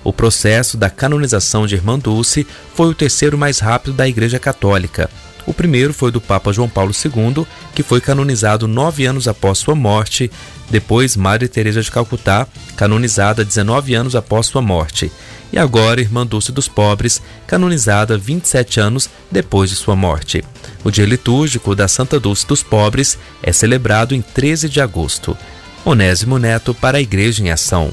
O 0.03 0.11
processo 0.11 0.75
da 0.75 0.89
canonização 0.89 1.65
de 1.65 1.75
Irmã 1.75 1.97
Dulce 1.97 2.45
foi 2.75 2.89
o 2.89 2.93
terceiro 2.93 3.37
mais 3.37 3.59
rápido 3.59 3.93
da 3.93 4.09
Igreja 4.09 4.39
Católica. 4.39 5.09
O 5.47 5.53
primeiro 5.53 5.93
foi 5.93 6.11
do 6.11 6.19
Papa 6.19 6.51
João 6.51 6.67
Paulo 6.67 6.91
II, 6.91 7.47
que 7.73 7.81
foi 7.81 8.01
canonizado 8.01 8.67
nove 8.67 9.05
anos 9.05 9.29
após 9.29 9.57
sua 9.57 9.73
morte. 9.73 10.29
Depois, 10.69 11.15
Madre 11.15 11.47
Teresa 11.47 11.81
de 11.81 11.89
Calcutá, 11.89 12.45
canonizada 12.75 13.45
19 13.45 13.95
anos 13.95 14.13
após 14.13 14.47
sua 14.47 14.61
morte. 14.61 15.09
E 15.51 15.57
agora, 15.57 16.01
Irmã 16.01 16.27
Dulce 16.27 16.51
dos 16.51 16.67
Pobres, 16.67 17.21
canonizada 17.47 18.17
27 18.17 18.81
anos 18.81 19.09
depois 19.31 19.69
de 19.69 19.77
sua 19.77 19.95
morte. 19.95 20.43
O 20.83 20.91
dia 20.91 21.05
litúrgico 21.05 21.73
da 21.73 21.87
Santa 21.87 22.19
Dulce 22.19 22.45
dos 22.45 22.61
Pobres 22.61 23.17
é 23.41 23.53
celebrado 23.53 24.13
em 24.13 24.21
13 24.21 24.67
de 24.67 24.81
agosto. 24.81 25.37
Onésimo 25.85 26.37
Neto 26.37 26.73
para 26.73 26.97
a 26.97 27.01
Igreja 27.01 27.41
em 27.41 27.51
Ação. 27.51 27.91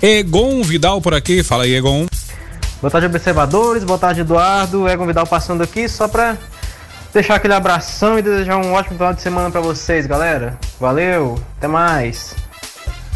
Egon 0.00 0.62
Vidal 0.62 1.00
por 1.00 1.12
aqui. 1.12 1.42
Fala 1.42 1.64
aí, 1.64 1.74
Egon. 1.74 2.06
Boa 2.80 2.90
tarde, 2.90 3.08
observadores. 3.08 3.82
Boa 3.82 3.98
tarde, 3.98 4.20
Eduardo. 4.20 4.88
Egon 4.88 5.06
Vidal 5.06 5.26
passando 5.26 5.64
aqui 5.64 5.88
só 5.88 6.06
para 6.06 6.38
deixar 7.14 7.36
aquele 7.36 7.54
abração 7.54 8.18
e 8.18 8.22
desejar 8.22 8.58
um 8.58 8.72
ótimo 8.72 8.96
final 8.96 9.14
de 9.14 9.22
semana 9.22 9.50
para 9.50 9.60
vocês, 9.60 10.04
galera. 10.04 10.58
Valeu, 10.80 11.38
até 11.56 11.68
mais. 11.68 12.34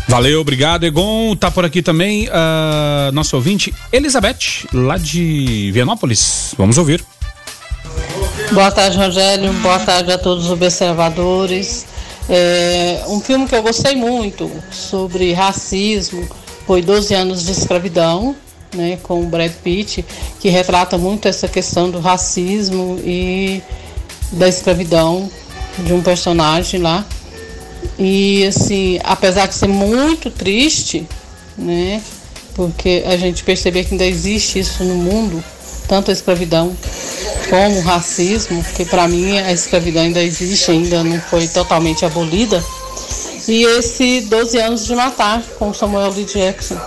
Valeu, 0.06 0.40
obrigado, 0.40 0.86
Egon. 0.86 1.34
Tá 1.34 1.50
por 1.50 1.64
aqui 1.64 1.82
também 1.82 2.28
uh, 2.28 3.12
nosso 3.12 3.36
ouvinte, 3.36 3.74
Elizabeth, 3.92 4.68
lá 4.72 4.96
de 4.96 5.70
Vianópolis. 5.72 6.54
Vamos 6.56 6.78
ouvir. 6.78 7.04
Boa 8.52 8.70
tarde, 8.70 8.96
Rogério. 8.96 9.52
Boa 9.54 9.80
tarde 9.80 10.12
a 10.12 10.16
todos 10.16 10.46
os 10.46 10.50
observadores. 10.52 11.86
É, 12.30 13.02
um 13.08 13.20
filme 13.20 13.46
que 13.46 13.54
eu 13.54 13.62
gostei 13.62 13.96
muito 13.96 14.50
sobre 14.70 15.32
racismo 15.32 16.26
foi 16.66 16.82
12 16.82 17.14
anos 17.14 17.44
de 17.44 17.52
escravidão, 17.52 18.36
né, 18.74 18.98
com 19.02 19.22
o 19.22 19.26
Brad 19.26 19.50
Pitt, 19.64 20.04
que 20.38 20.48
retrata 20.50 20.96
muito 20.96 21.26
essa 21.26 21.48
questão 21.48 21.90
do 21.90 21.98
racismo 22.00 22.98
e 23.02 23.62
da 24.32 24.48
escravidão 24.48 25.30
de 25.78 25.92
um 25.92 26.02
personagem 26.02 26.80
lá. 26.80 27.04
E 27.98 28.46
assim, 28.46 28.98
apesar 29.02 29.46
de 29.46 29.54
ser 29.54 29.68
muito 29.68 30.30
triste, 30.30 31.06
né? 31.56 32.02
Porque 32.54 33.04
a 33.06 33.16
gente 33.16 33.44
perceber 33.44 33.84
que 33.84 33.92
ainda 33.92 34.06
existe 34.06 34.58
isso 34.58 34.82
no 34.84 34.94
mundo, 34.94 35.42
tanto 35.86 36.10
a 36.10 36.14
escravidão 36.14 36.76
como 37.48 37.78
o 37.78 37.82
racismo, 37.82 38.62
porque 38.62 38.84
para 38.84 39.08
mim 39.08 39.38
a 39.38 39.52
escravidão 39.52 40.02
ainda 40.02 40.22
existe, 40.22 40.70
ainda 40.70 41.02
não 41.02 41.20
foi 41.20 41.46
totalmente 41.48 42.04
abolida. 42.04 42.62
E 43.46 43.64
esse 43.64 44.20
12 44.22 44.58
anos 44.58 44.86
de 44.86 44.94
matar 44.94 45.42
com 45.58 45.72
Samuel 45.72 46.12
L. 46.12 46.24
Jackson. 46.24 46.78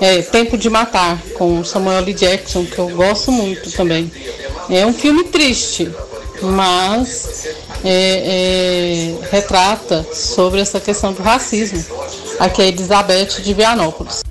É, 0.00 0.20
Tempo 0.20 0.58
de 0.58 0.68
Matar 0.68 1.18
com 1.38 1.64
Samuel 1.64 1.98
L. 1.98 2.12
Jackson, 2.12 2.64
que 2.64 2.78
eu 2.78 2.88
gosto 2.90 3.32
muito 3.32 3.70
também. 3.70 4.10
É 4.68 4.84
um 4.84 4.92
filme 4.92 5.24
triste, 5.24 5.90
mas 6.42 7.46
é, 7.84 9.16
é, 9.22 9.28
retrata 9.30 10.06
sobre 10.12 10.60
essa 10.60 10.80
questão 10.80 11.12
do 11.12 11.22
racismo. 11.22 11.84
Aqui 12.38 12.62
é 12.62 12.68
Elizabeth 12.68 13.40
de 13.42 13.54
Vianópolis. 13.54 14.22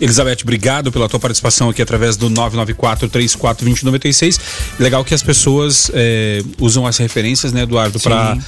Elizabeth, 0.00 0.38
obrigado 0.42 0.92
pela 0.92 1.08
tua 1.08 1.18
participação 1.18 1.70
aqui 1.70 1.82
através 1.82 2.16
do 2.16 2.30
994-34-2096. 2.30 4.38
Legal 4.78 5.04
que 5.04 5.12
as 5.14 5.22
pessoas 5.22 5.90
é, 5.92 6.40
usam 6.58 6.86
as 6.86 6.96
referências, 6.98 7.52
né, 7.52 7.62
Eduardo, 7.62 7.98
para 8.00 8.38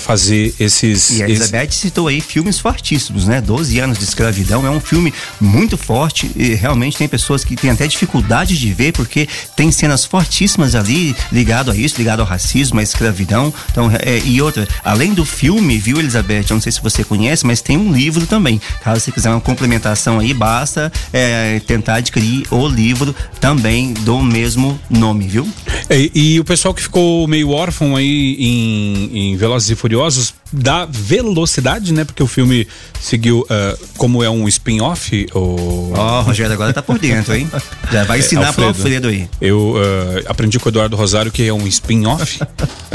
fazer 0.00 0.54
esses. 0.60 1.18
E 1.18 1.22
a 1.22 1.28
Elizabeth 1.28 1.70
citou 1.70 2.08
aí 2.08 2.20
filmes 2.20 2.58
fortíssimos, 2.58 3.26
né? 3.26 3.40
12 3.40 3.78
anos 3.78 3.96
de 3.98 4.04
escravidão 4.04 4.66
é 4.66 4.70
um 4.70 4.80
filme 4.80 5.14
muito 5.40 5.78
forte 5.78 6.30
e 6.36 6.54
realmente 6.54 6.98
tem 6.98 7.08
pessoas 7.08 7.44
que 7.44 7.56
têm 7.56 7.70
até 7.70 7.86
dificuldade 7.86 8.58
de 8.58 8.72
ver 8.72 8.92
porque 8.92 9.28
tem 9.56 9.72
cenas 9.72 10.04
fortíssimas 10.04 10.74
ali 10.74 11.16
ligado 11.32 11.70
a 11.70 11.76
isso, 11.76 11.96
ligado 11.96 12.20
ao 12.20 12.26
racismo, 12.26 12.80
à 12.80 12.82
escravidão. 12.82 13.54
Então, 13.70 13.90
é, 13.90 14.18
e 14.24 14.42
outra, 14.42 14.68
além 14.84 15.14
do 15.14 15.24
filme, 15.24 15.78
viu, 15.78 15.98
Elizabeth? 15.98 16.46
Eu 16.50 16.54
não 16.54 16.60
sei 16.60 16.72
se 16.72 16.82
você 16.82 17.02
conhece, 17.02 17.46
mas 17.46 17.60
tem 17.60 17.76
um 17.76 17.92
livro 17.92 18.26
também. 18.26 18.60
Caso 18.82 19.00
você 19.00 19.12
quiser 19.12 19.30
uma 19.30 19.40
complementação 19.40 20.18
aí, 20.18 20.34
basta 20.34 20.92
é, 21.12 21.60
tentar 21.66 21.96
adquirir 21.96 22.46
o 22.50 22.66
livro 22.66 23.14
também 23.40 23.92
do 23.92 24.22
mesmo 24.22 24.78
nome, 24.90 25.26
viu? 25.26 25.48
E, 25.90 26.10
e 26.14 26.40
o 26.40 26.44
pessoal 26.44 26.74
que 26.74 26.82
ficou 26.82 27.26
meio 27.26 27.50
órfão 27.50 27.96
aí 27.96 28.36
em, 28.38 29.32
em 29.32 29.36
Velozes 29.36 29.70
e 29.70 29.74
Furiosos 29.74 30.34
da 30.52 30.86
velocidade, 30.86 31.92
né? 31.92 32.04
Porque 32.04 32.22
o 32.22 32.26
filme 32.26 32.66
seguiu 33.00 33.40
uh, 33.40 33.86
como 33.96 34.22
é 34.22 34.30
um 34.30 34.48
spin-off. 34.48 35.26
Ó, 35.34 35.38
oh, 35.38 36.22
Rogério 36.22 36.52
agora 36.52 36.72
tá 36.72 36.82
por 36.82 36.98
dentro, 36.98 37.34
hein? 37.34 37.50
Já 37.92 38.04
vai 38.04 38.20
ensinar 38.20 38.42
é, 38.42 38.46
Alfredo. 38.46 38.72
pro 38.72 38.82
Alfredo 38.82 39.08
aí. 39.08 39.28
Eu 39.40 39.74
uh, 39.76 40.24
aprendi 40.26 40.58
com 40.58 40.68
o 40.68 40.70
Eduardo 40.70 40.96
Rosário 40.96 41.30
que 41.30 41.46
é 41.46 41.52
um 41.52 41.66
spin-off, 41.66 42.40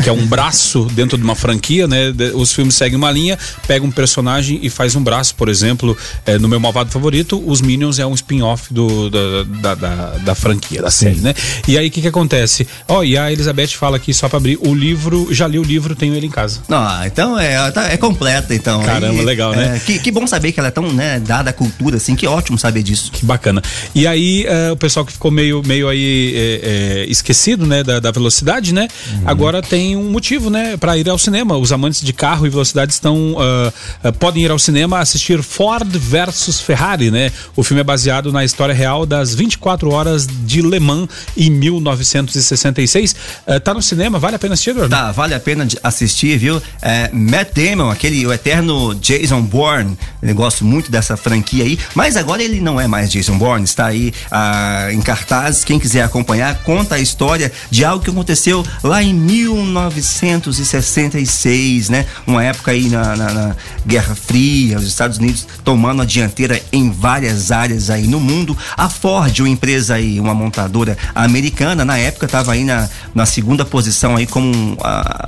que 0.02 0.10
é 0.10 0.12
um 0.12 0.26
braço 0.26 0.86
dentro 0.92 1.18
de 1.18 1.24
uma 1.24 1.36
franquia, 1.36 1.88
né? 1.88 2.14
Os 2.34 2.52
filmes 2.52 2.76
seguem 2.76 2.98
uma 2.98 3.12
linha, 3.12 3.38
pega 3.68 3.86
um 3.86 3.92
personagem 3.92 4.60
e 4.62 4.70
faz 4.70 4.96
um 4.96 5.04
braço, 5.04 5.36
por 5.36 5.50
exemplo, 5.50 5.96
eh, 6.26 6.40
no 6.40 6.48
meu 6.48 6.60
malvado 6.60 6.90
favorito, 6.90 7.42
os 7.46 7.62
Minions 7.62 7.93
é 8.00 8.06
um 8.06 8.14
spin-off 8.14 8.74
do, 8.74 9.10
da, 9.10 9.44
da, 9.44 9.76
da, 9.76 10.06
da, 10.18 10.36
franquia, 10.36 10.82
da 10.82 10.92
série, 10.92 11.16
Sim. 11.16 11.22
né? 11.22 11.34
E 11.68 11.78
aí 11.78 11.88
o 11.88 11.92
que 11.92 12.02
que 12.02 12.08
acontece? 12.08 12.68
Ó, 12.88 13.00
oh, 13.00 13.04
e 13.04 13.18
a 13.18 13.32
Elizabeth 13.32 13.70
fala 13.70 13.98
aqui, 13.98 14.14
só 14.14 14.28
pra 14.28 14.38
abrir, 14.38 14.58
o 14.62 14.74
livro, 14.74 15.28
já 15.32 15.48
li 15.48 15.60
o 15.60 15.64
livro, 15.64 15.96
tenho 15.96 16.16
ele 16.16 16.28
em 16.28 16.32
casa. 16.32 16.62
Ah, 16.70 17.04
então 17.06 17.40
é, 17.40 17.72
tá, 17.72 17.92
é 17.92 17.98
completa, 17.98 18.54
então. 18.54 18.82
Caramba, 18.84 19.22
e, 19.22 19.26
legal, 19.26 19.54
né? 19.54 19.78
É, 19.78 19.80
que, 19.80 20.00
que 20.00 20.12
bom 20.12 20.26
saber 20.28 20.52
que 20.52 20.60
ela 20.60 20.70
é 20.70 20.72
tão, 20.72 20.92
né, 20.92 21.20
dada 21.20 21.50
à 21.50 21.54
cultura, 21.54 21.98
assim, 21.98 22.16
que 22.16 22.28
ótimo 22.28 22.58
saber 22.58 22.84
disso. 22.84 23.12
Que 23.12 23.26
bacana. 23.26 23.62
E 23.94 24.08
aí, 24.08 24.46
uh, 24.46 24.74
o 24.74 24.78
pessoal 24.78 25.06
que 25.06 25.14
ficou 25.14 25.32
meio, 25.32 25.62
meio 25.66 25.88
aí 25.88 26.34
é, 26.36 26.60
é, 26.64 27.06
esquecido, 27.10 27.66
né, 27.66 27.84
da, 27.84 28.00
da 28.00 28.12
velocidade, 28.12 28.74
né? 28.74 28.88
Uhum. 29.12 29.22
Agora 29.26 29.62
tem 29.62 29.96
um 29.96 30.10
motivo, 30.10 30.50
né, 30.50 30.78
para 30.78 30.98
ir 30.98 31.10
ao 31.10 31.18
cinema. 31.18 31.58
Os 31.58 31.72
amantes 31.72 32.02
de 32.02 32.14
carro 32.14 32.46
e 32.46 32.50
velocidade 32.50 32.94
estão, 32.94 33.34
uh, 33.34 34.08
uh, 34.08 34.14
podem 34.14 34.44
ir 34.44 34.52
ao 34.52 34.60
cinema 34.60 35.00
assistir 35.00 35.42
Ford 35.42 35.90
versus 35.98 36.60
Ferrari, 36.60 37.12
né? 37.12 37.32
O 37.56 37.64
filme 37.64 37.82
é 37.82 37.83
baseado 37.84 38.32
na 38.32 38.44
história 38.44 38.74
real 38.74 39.06
das 39.06 39.36
24 39.36 39.92
horas 39.92 40.28
de 40.28 40.62
Le 40.62 40.80
Mans 40.80 41.10
em 41.36 41.50
1966. 41.50 43.16
tá 43.64 43.74
no 43.74 43.82
cinema, 43.82 44.20
vale 44.20 44.36
a 44.36 44.40
pena 44.40 44.54
assistir, 44.54 44.72
Eduardo? 44.72 44.96
Tá, 44.96 45.12
vale 45.12 45.34
a 45.34 45.40
pena 45.40 45.68
assistir, 45.84 46.38
viu? 46.38 46.62
É, 46.82 47.10
Matt 47.12 47.54
Damon, 47.54 47.90
aquele, 47.90 48.26
o 48.26 48.34
eterno 48.34 48.96
Jason 48.96 49.42
Bourne, 49.42 49.98
eu 50.22 50.36
gosto 50.36 50.66
muito 50.66 50.92
dessa 50.92 51.18
franquia 51.18 51.64
aí, 51.64 51.80
mas 51.96 52.18
agora 52.18 52.44
ele 52.44 52.60
não 52.60 52.80
é 52.80 52.88
mais 52.88 53.12
Jason 53.12 53.38
Bourne, 53.38 53.66
está 53.66 53.88
aí 53.88 54.14
ah, 54.32 54.88
em 54.92 55.02
cartaz, 55.02 55.64
quem 55.64 55.80
quiser 55.80 56.04
acompanhar, 56.04 56.62
conta 56.64 56.96
a 56.96 57.00
história 57.00 57.52
de 57.70 57.84
algo 57.84 58.02
que 58.04 58.10
aconteceu 58.10 58.66
lá 58.84 59.04
em 59.04 59.14
1966, 59.14 61.90
né? 61.90 62.06
Uma 62.26 62.44
época 62.44 62.72
aí 62.72 62.90
na, 62.90 63.16
na, 63.16 63.34
na 63.34 63.56
Guerra 63.86 64.16
Fria, 64.16 64.78
os 64.78 64.86
Estados 64.86 65.18
Unidos 65.18 65.46
tomando 65.64 66.02
a 66.02 66.06
dianteira 66.06 66.62
em 66.72 66.92
várias 66.92 67.52
áreas 67.52 67.73
aí 67.90 68.08
no 68.08 68.20
mundo. 68.20 68.58
A 68.78 68.90
Ford, 68.90 69.40
uma 69.40 69.50
empresa 69.50 69.96
aí, 69.96 70.20
uma 70.20 70.34
montadora 70.34 70.98
americana, 71.14 71.84
na 71.86 71.98
época 71.98 72.26
estava 72.26 72.54
aí 72.54 72.64
na, 72.64 72.90
na 73.14 73.26
segunda 73.26 73.66
posição 73.66 74.16
aí 74.16 74.26
como 74.28 74.78
a, 74.82 75.26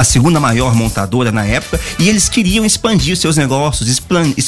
a 0.00 0.04
segunda 0.04 0.40
maior 0.40 0.74
montadora 0.74 1.30
na 1.30 1.44
época, 1.44 1.78
e 1.98 2.08
eles 2.08 2.26
queriam 2.26 2.64
expandir 2.64 3.18
seus 3.18 3.36
negócios, 3.36 4.00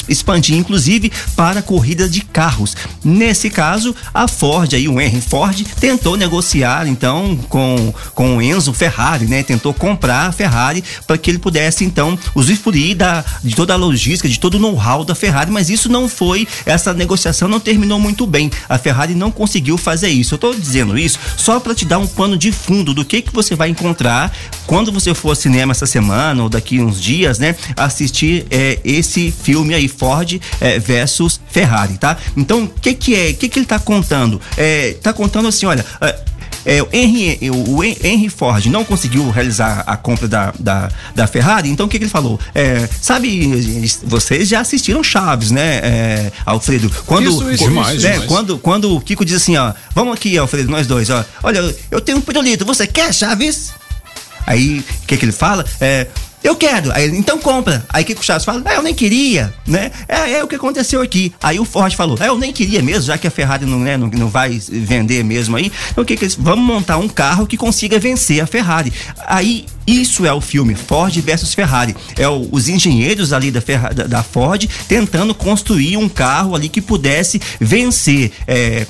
expandir 0.09 0.57
inclusive 0.57 1.11
para 1.35 1.61
corridas 1.61 2.09
de 2.09 2.21
carros. 2.21 2.75
Nesse 3.03 3.51
caso, 3.51 3.95
a 4.11 4.27
Ford 4.27 4.73
aí, 4.73 4.87
o 4.87 4.99
Henry 4.99 5.21
Ford, 5.21 5.63
tentou 5.79 6.17
negociar 6.17 6.87
então 6.87 7.37
com 7.49 7.93
com 8.15 8.37
o 8.37 8.41
Enzo 8.41 8.73
Ferrari, 8.73 9.25
né? 9.25 9.43
Tentou 9.43 9.75
comprar 9.75 10.27
a 10.27 10.31
Ferrari 10.31 10.83
para 11.05 11.19
que 11.19 11.29
ele 11.29 11.37
pudesse 11.37 11.85
então 11.85 12.17
usufruir 12.33 12.95
da, 12.95 13.23
de 13.43 13.55
toda 13.55 13.73
a 13.73 13.77
logística, 13.77 14.27
de 14.27 14.39
todo 14.39 14.55
o 14.55 14.59
know-how 14.59 15.05
da 15.05 15.13
Ferrari, 15.13 15.51
mas 15.51 15.69
isso 15.69 15.87
não 15.87 16.09
foi, 16.09 16.47
essa 16.65 16.93
negociação 16.93 17.47
não 17.47 17.59
terminou 17.59 17.99
muito 17.99 18.25
bem. 18.25 18.49
A 18.67 18.79
Ferrari 18.79 19.13
não 19.13 19.29
conseguiu 19.29 19.77
fazer 19.77 20.09
isso. 20.09 20.33
Eu 20.33 20.37
estou 20.37 20.55
dizendo 20.55 20.97
isso 20.97 21.19
só 21.37 21.59
para 21.59 21.75
te 21.75 21.85
dar 21.85 21.99
um 21.99 22.07
pano 22.07 22.35
de 22.35 22.51
fundo 22.51 22.91
do 22.91 23.05
que 23.05 23.21
que 23.21 23.31
você 23.31 23.55
vai 23.55 23.69
encontrar 23.69 24.35
quando 24.65 24.91
você 24.91 25.13
for 25.13 25.42
cinema 25.43 25.71
essa 25.71 25.85
semana 25.85 26.43
ou 26.43 26.49
daqui 26.49 26.79
uns 26.79 26.99
dias, 26.99 27.37
né? 27.37 27.55
Assistir 27.75 28.45
é, 28.49 28.79
esse 28.83 29.31
filme 29.31 29.73
aí, 29.73 29.87
Ford 29.87 30.39
é, 30.59 30.79
versus 30.79 31.39
Ferrari, 31.49 31.97
tá? 31.97 32.17
Então, 32.35 32.63
o 32.63 32.67
que 32.67 32.93
que 32.93 33.15
é, 33.15 33.29
o 33.31 33.35
que 33.35 33.49
que 33.49 33.59
ele 33.59 33.65
tá 33.65 33.79
contando? 33.79 34.39
É, 34.57 34.93
tá 35.01 35.13
contando 35.13 35.47
assim, 35.47 35.65
olha, 35.65 35.85
é, 36.01 36.19
é, 36.65 36.81
o, 36.81 36.87
Henry, 36.93 37.39
o 37.49 37.83
Henry 37.83 38.29
Ford 38.29 38.65
não 38.67 38.85
conseguiu 38.85 39.29
realizar 39.29 39.83
a 39.85 39.97
compra 39.97 40.27
da, 40.27 40.53
da, 40.57 40.89
da 41.13 41.27
Ferrari, 41.27 41.69
então 41.69 41.85
o 41.85 41.89
que, 41.89 41.97
que 41.97 42.05
ele 42.05 42.11
falou? 42.11 42.39
É, 42.55 42.87
sabe, 43.01 43.51
vocês 44.03 44.47
já 44.47 44.61
assistiram 44.61 45.03
Chaves, 45.03 45.51
né, 45.51 45.79
é, 45.83 46.31
Alfredo? 46.45 46.89
Quando, 47.05 47.29
isso, 47.29 47.51
isso, 47.51 47.63
demais, 47.65 48.01
né, 48.01 48.11
demais. 48.11 48.29
Quando, 48.29 48.57
quando 48.57 48.95
o 48.95 49.01
Kiko 49.01 49.25
diz 49.25 49.35
assim, 49.35 49.57
ó, 49.57 49.73
vamos 49.93 50.13
aqui, 50.13 50.37
Alfredo, 50.37 50.71
nós 50.71 50.87
dois, 50.87 51.09
ó, 51.09 51.23
olha, 51.43 51.75
eu 51.91 51.99
tenho 51.99 52.17
um 52.17 52.21
pirulito, 52.21 52.65
você 52.65 52.87
quer 52.87 53.13
Chaves? 53.13 53.71
Aí, 54.45 54.79
o 54.79 55.05
que 55.07 55.17
que 55.17 55.25
ele 55.25 55.31
fala? 55.31 55.65
É, 55.79 56.07
eu 56.43 56.55
quero. 56.57 56.91
Aí 56.91 57.07
então 57.07 57.39
compra. 57.39 57.85
Aí 57.89 58.03
o 58.03 58.05
que, 58.05 58.13
o 58.13 58.21
Chaves 58.21 58.43
fala? 58.43 58.61
Ah, 58.65 58.73
eu 58.73 58.83
nem 58.83 58.93
queria, 58.93 59.53
né? 59.65 59.91
É, 60.09 60.33
é 60.33 60.43
o 60.43 60.47
que 60.47 60.55
aconteceu 60.55 61.01
aqui. 61.01 61.33
Aí 61.41 61.57
o 61.57 61.63
Ford 61.63 61.95
falou: 61.95 62.17
ah, 62.19 62.25
eu 62.25 62.37
nem 62.37 62.51
queria 62.51 62.81
mesmo, 62.81 63.03
já 63.03 63.17
que 63.17 63.25
a 63.25 63.31
Ferrari 63.31 63.65
não, 63.65 63.79
né, 63.79 63.95
não, 63.95 64.07
não 64.07 64.27
vai 64.27 64.59
vender 64.69 65.23
mesmo 65.23 65.55
aí. 65.55 65.71
Então 65.91 66.03
o 66.03 66.05
que 66.05 66.17
que 66.17 66.25
eles. 66.25 66.35
Vamos 66.35 66.65
montar 66.65 66.97
um 66.97 67.07
carro 67.07 67.47
que 67.47 67.55
consiga 67.55 67.97
vencer 67.97 68.41
a 68.41 68.45
Ferrari. 68.45 68.91
Aí 69.25 69.65
isso 69.87 70.25
é 70.25 70.33
o 70.33 70.41
filme 70.41 70.75
Ford 70.75 71.15
versus 71.21 71.53
Ferrari. 71.53 71.95
É 72.17 72.27
o, 72.27 72.49
os 72.51 72.67
engenheiros 72.67 73.31
ali 73.31 73.49
da, 73.49 73.61
Ferra, 73.61 73.93
da, 73.93 74.03
da, 74.03 74.23
Ford 74.23 74.67
tentando 74.87 75.33
construir 75.33 75.95
um 75.95 76.09
carro 76.09 76.55
ali 76.55 76.67
que 76.67 76.81
pudesse 76.81 77.39
vencer. 77.59 78.31
É, 78.45 78.85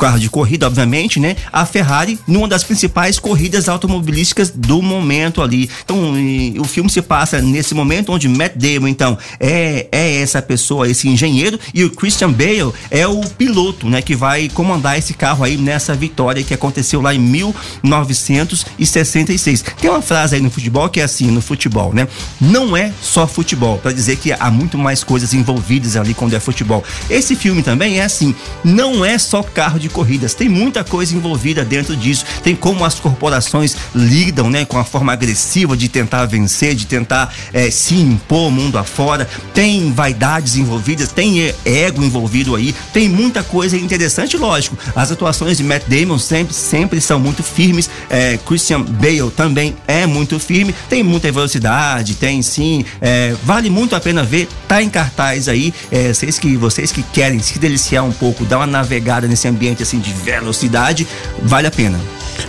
carro 0.00 0.18
de 0.18 0.28
corrida, 0.30 0.66
obviamente, 0.66 1.20
né? 1.20 1.36
A 1.52 1.66
Ferrari 1.66 2.18
numa 2.26 2.48
das 2.48 2.64
principais 2.64 3.18
corridas 3.18 3.68
automobilísticas 3.68 4.48
do 4.48 4.80
momento 4.80 5.42
ali. 5.42 5.68
Então, 5.84 6.14
o 6.58 6.64
filme 6.64 6.88
se 6.88 7.02
passa 7.02 7.42
nesse 7.42 7.74
momento 7.74 8.10
onde 8.12 8.26
Matt 8.26 8.54
Damon, 8.56 8.88
então, 8.88 9.18
é, 9.38 9.88
é 9.92 10.22
essa 10.22 10.40
pessoa, 10.40 10.88
esse 10.88 11.06
engenheiro, 11.06 11.60
e 11.74 11.84
o 11.84 11.90
Christian 11.90 12.32
Bale 12.32 12.72
é 12.90 13.06
o 13.06 13.20
piloto, 13.20 13.90
né? 13.90 14.00
Que 14.00 14.16
vai 14.16 14.48
comandar 14.48 14.98
esse 14.98 15.12
carro 15.12 15.44
aí 15.44 15.58
nessa 15.58 15.94
vitória 15.94 16.42
que 16.42 16.54
aconteceu 16.54 17.02
lá 17.02 17.14
em 17.14 17.18
1966. 17.18 19.62
Tem 19.80 19.90
uma 19.90 20.00
frase 20.00 20.36
aí 20.36 20.40
no 20.40 20.50
futebol 20.50 20.88
que 20.88 21.00
é 21.00 21.02
assim, 21.02 21.30
no 21.30 21.42
futebol, 21.42 21.92
né? 21.92 22.08
Não 22.40 22.74
é 22.74 22.90
só 23.02 23.26
futebol, 23.26 23.76
para 23.76 23.92
dizer 23.92 24.16
que 24.16 24.32
há 24.32 24.50
muito 24.50 24.78
mais 24.78 25.04
coisas 25.04 25.34
envolvidas 25.34 25.94
ali 25.96 26.14
quando 26.14 26.32
é 26.32 26.40
futebol. 26.40 26.82
Esse 27.10 27.36
filme 27.36 27.62
também 27.62 28.00
é 28.00 28.04
assim, 28.04 28.34
não 28.64 29.04
é 29.04 29.18
só 29.18 29.42
carro 29.42 29.78
de 29.78 29.89
corridas. 29.90 30.34
Tem 30.34 30.48
muita 30.48 30.84
coisa 30.84 31.14
envolvida 31.14 31.64
dentro 31.64 31.96
disso. 31.96 32.24
Tem 32.42 32.54
como 32.54 32.84
as 32.84 32.98
corporações 32.98 33.76
lidam, 33.94 34.48
né, 34.50 34.64
com 34.64 34.78
a 34.78 34.84
forma 34.84 35.12
agressiva 35.12 35.76
de 35.76 35.88
tentar 35.88 36.26
vencer, 36.26 36.74
de 36.74 36.86
tentar 36.86 37.32
é, 37.52 37.70
se 37.70 37.94
impor 37.94 38.50
mundo 38.50 38.78
afora. 38.78 39.28
Tem 39.54 39.92
vaidades 39.92 40.56
envolvidas, 40.56 41.12
tem 41.12 41.52
ego 41.64 42.02
envolvido 42.02 42.54
aí. 42.54 42.74
Tem 42.92 43.08
muita 43.08 43.42
coisa 43.42 43.76
interessante, 43.76 44.36
lógico. 44.36 44.76
As 44.94 45.10
atuações 45.10 45.56
de 45.56 45.64
Matt 45.64 45.84
Damon 45.86 46.18
sempre, 46.18 46.54
sempre 46.54 47.00
são 47.00 47.18
muito 47.18 47.42
firmes. 47.42 47.88
É, 48.08 48.38
Christian 48.46 48.82
Bale 48.82 49.30
também 49.36 49.76
é 49.86 50.06
muito 50.06 50.38
firme. 50.38 50.74
Tem 50.88 51.02
muita 51.02 51.30
velocidade, 51.30 52.14
tem 52.14 52.42
sim. 52.42 52.84
É, 53.00 53.34
vale 53.44 53.70
muito 53.70 53.94
a 53.94 54.00
pena 54.00 54.22
ver. 54.22 54.48
Tá 54.68 54.82
em 54.82 54.88
cartaz 54.88 55.48
aí. 55.48 55.72
É, 55.90 56.12
vocês 56.12 56.38
que 56.38 56.56
vocês 56.56 56.92
que 56.92 57.02
querem 57.02 57.38
se 57.40 57.58
deliciar 57.58 58.04
um 58.04 58.12
pouco, 58.12 58.44
dar 58.44 58.58
uma 58.58 58.66
navegada 58.66 59.26
nesse 59.26 59.48
ambiente 59.48 59.69
assim 59.82 59.98
de 60.00 60.12
velocidade, 60.12 61.06
vale 61.42 61.66
a 61.66 61.70
pena. 61.70 61.98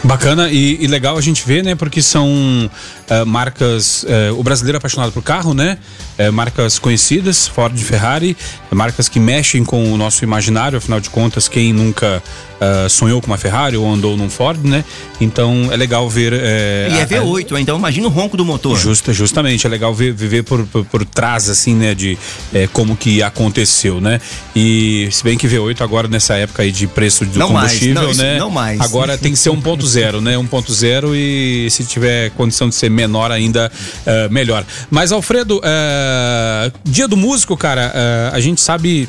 Bacana 0.03 0.49
e, 0.49 0.83
e, 0.83 0.87
legal 0.87 1.15
a 1.17 1.21
gente 1.21 1.45
ver, 1.45 1.63
né? 1.63 1.75
Porque 1.75 2.01
são 2.01 2.27
uh, 2.27 3.25
marcas. 3.25 4.03
Uh, 4.03 4.37
o 4.37 4.43
brasileiro 4.43 4.77
é 4.77 4.79
apaixonado 4.79 5.11
por 5.11 5.21
carro, 5.21 5.53
né? 5.53 5.77
Uh, 6.17 6.31
marcas 6.31 6.79
conhecidas, 6.79 7.47
Ford 7.47 7.77
e 7.77 7.83
Ferrari, 7.83 8.35
marcas 8.71 9.07
que 9.07 9.19
mexem 9.19 9.63
com 9.63 9.93
o 9.93 9.97
nosso 9.97 10.23
imaginário, 10.23 10.77
afinal 10.77 10.99
de 10.99 11.09
contas, 11.09 11.47
quem 11.47 11.71
nunca 11.71 12.21
sonhou 12.91 13.19
com 13.19 13.25
uma 13.25 13.39
Ferrari 13.39 13.75
ou 13.75 13.91
andou 13.91 14.15
num 14.15 14.29
Ford, 14.29 14.63
né? 14.63 14.85
Então 15.19 15.69
é 15.71 15.75
legal 15.75 16.07
ver. 16.07 16.31
e 16.31 16.99
é 16.99 17.07
V8, 17.07 17.59
então 17.59 17.75
imagina 17.75 18.05
o 18.05 18.09
ronco 18.11 18.37
do 18.37 18.45
motor. 18.45 18.77
Justa, 18.77 19.11
justamente, 19.11 19.65
é 19.65 19.69
legal 19.69 19.91
ver, 19.95 20.13
viver 20.13 20.43
por, 20.43 20.63
por, 20.67 20.85
por 20.85 21.03
trás, 21.03 21.49
assim, 21.49 21.73
né? 21.73 21.95
De 21.95 22.19
como 22.71 22.95
que 22.95 23.23
aconteceu, 23.23 23.99
né? 23.99 24.21
E 24.55 25.09
se 25.11 25.23
bem 25.23 25.39
que 25.39 25.47
V8 25.47 25.81
agora 25.81 26.07
nessa 26.07 26.35
época 26.35 26.61
aí 26.61 26.71
de 26.71 26.85
preço 26.85 27.25
do 27.25 27.39
não 27.39 27.47
combustível, 27.47 28.03
mais, 28.03 28.17
não, 28.17 28.23
né? 28.23 28.37
Não 28.37 28.51
mais. 28.51 28.79
Agora 28.79 29.17
tem 29.17 29.31
que 29.31 29.39
ser 29.39 29.49
1.0, 29.81 30.21
né? 30.21 30.35
1.0 30.35 31.15
e 31.15 31.69
se 31.69 31.83
tiver 31.85 32.31
condição 32.31 32.69
de 32.69 32.75
ser 32.75 32.89
menor 32.89 33.31
ainda, 33.31 33.71
uh, 34.05 34.31
melhor. 34.31 34.65
Mas, 34.89 35.11
Alfredo, 35.11 35.57
uh, 35.57 36.71
dia 36.83 37.07
do 37.07 37.17
músico, 37.17 37.55
cara, 37.57 37.93
uh, 37.93 38.35
a 38.35 38.39
gente 38.39 38.61
sabe 38.61 39.07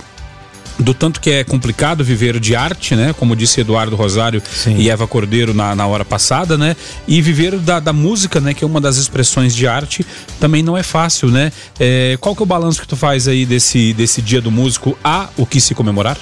do 0.78 0.94
tanto 0.94 1.20
que 1.20 1.30
é 1.30 1.44
complicado 1.44 2.02
viver 2.04 2.38
de 2.40 2.56
arte, 2.56 2.94
né? 2.96 3.14
Como 3.18 3.36
disse 3.36 3.60
Eduardo 3.60 3.96
Rosário 3.96 4.42
Sim. 4.50 4.76
e 4.76 4.90
Eva 4.90 5.06
Cordeiro 5.06 5.54
na, 5.54 5.74
na 5.74 5.86
hora 5.86 6.04
passada, 6.04 6.56
né? 6.56 6.76
E 7.06 7.20
viver 7.20 7.58
da, 7.58 7.80
da 7.80 7.92
música, 7.92 8.40
né? 8.40 8.54
Que 8.54 8.64
é 8.64 8.66
uma 8.66 8.80
das 8.80 8.96
expressões 8.96 9.54
de 9.54 9.66
arte, 9.66 10.04
também 10.40 10.62
não 10.62 10.76
é 10.76 10.82
fácil, 10.82 11.28
né? 11.28 11.52
É, 11.78 12.16
qual 12.20 12.34
que 12.34 12.42
é 12.42 12.44
o 12.44 12.46
balanço 12.46 12.80
que 12.80 12.88
tu 12.88 12.96
faz 12.96 13.28
aí 13.28 13.44
desse, 13.46 13.92
desse 13.92 14.20
dia 14.20 14.40
do 14.40 14.50
músico? 14.50 14.96
Há 15.04 15.28
o 15.36 15.46
que 15.46 15.60
se 15.60 15.74
comemorar? 15.74 16.18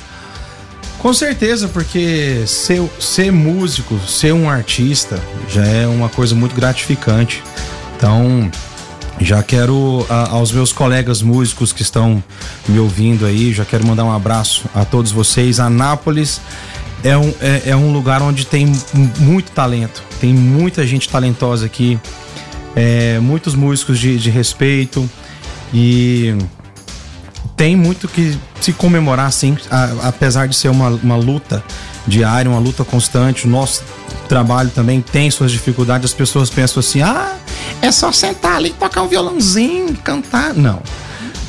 Com 1.00 1.14
certeza, 1.14 1.66
porque 1.66 2.42
ser, 2.46 2.82
ser 3.00 3.32
músico, 3.32 3.98
ser 4.06 4.34
um 4.34 4.50
artista, 4.50 5.18
já 5.48 5.64
é 5.64 5.86
uma 5.86 6.10
coisa 6.10 6.34
muito 6.34 6.54
gratificante. 6.54 7.42
Então, 7.96 8.50
já 9.18 9.42
quero 9.42 10.04
a, 10.10 10.30
aos 10.30 10.52
meus 10.52 10.72
colegas 10.72 11.22
músicos 11.22 11.72
que 11.72 11.80
estão 11.80 12.22
me 12.68 12.78
ouvindo 12.78 13.24
aí, 13.24 13.50
já 13.50 13.64
quero 13.64 13.86
mandar 13.86 14.04
um 14.04 14.12
abraço 14.12 14.64
a 14.74 14.84
todos 14.84 15.10
vocês. 15.10 15.58
Anápolis 15.58 16.38
é 17.02 17.16
um, 17.16 17.32
é, 17.40 17.70
é 17.70 17.76
um 17.76 17.92
lugar 17.94 18.20
onde 18.20 18.46
tem 18.46 18.70
muito 19.18 19.52
talento, 19.52 20.02
tem 20.20 20.34
muita 20.34 20.86
gente 20.86 21.08
talentosa 21.08 21.64
aqui, 21.64 21.98
é, 22.76 23.18
muitos 23.20 23.54
músicos 23.54 23.98
de, 23.98 24.18
de 24.18 24.28
respeito 24.28 25.08
e 25.72 26.36
tem 27.60 27.76
muito 27.76 28.08
que 28.08 28.38
se 28.58 28.72
comemorar, 28.72 29.30
sim, 29.30 29.54
a, 29.70 30.08
apesar 30.08 30.48
de 30.48 30.56
ser 30.56 30.70
uma, 30.70 30.88
uma 30.88 31.16
luta 31.16 31.62
diária, 32.06 32.50
uma 32.50 32.58
luta 32.58 32.86
constante. 32.86 33.46
O 33.46 33.50
nosso 33.50 33.84
trabalho 34.30 34.70
também 34.70 35.02
tem 35.02 35.30
suas 35.30 35.52
dificuldades. 35.52 36.06
As 36.06 36.14
pessoas 36.14 36.48
pensam 36.48 36.80
assim: 36.80 37.02
ah, 37.02 37.36
é 37.82 37.92
só 37.92 38.10
sentar 38.12 38.56
ali, 38.56 38.70
tocar 38.70 39.02
um 39.02 39.08
violãozinho, 39.08 39.94
cantar. 39.96 40.54
Não. 40.54 40.82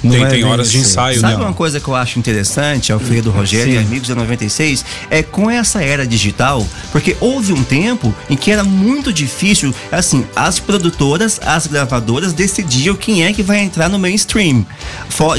Não 0.03 0.11
tem, 0.11 0.23
é 0.23 0.29
tem 0.29 0.43
horas 0.43 0.71
de 0.71 0.79
ensaio, 0.79 1.19
Sabe 1.19 1.35
uma 1.35 1.53
coisa 1.53 1.79
que 1.79 1.87
eu 1.87 1.95
acho 1.95 2.17
interessante, 2.17 2.91
Alfredo 2.91 3.29
Rogério 3.29 3.73
Sim. 3.73 3.79
e 3.79 3.81
amigos 3.81 4.07
da 4.07 4.15
96? 4.15 4.83
É 5.09 5.21
com 5.21 5.49
essa 5.49 5.83
era 5.83 6.07
digital, 6.07 6.65
porque 6.91 7.15
houve 7.19 7.53
um 7.53 7.63
tempo 7.63 8.13
em 8.29 8.35
que 8.35 8.51
era 8.51 8.63
muito 8.63 9.13
difícil, 9.13 9.73
assim, 9.91 10.25
as 10.35 10.59
produtoras, 10.59 11.39
as 11.45 11.67
gravadoras 11.67 12.33
decidiam 12.33 12.95
quem 12.95 13.23
é 13.25 13.31
que 13.31 13.43
vai 13.43 13.59
entrar 13.59 13.89
no 13.89 13.99
mainstream. 13.99 14.65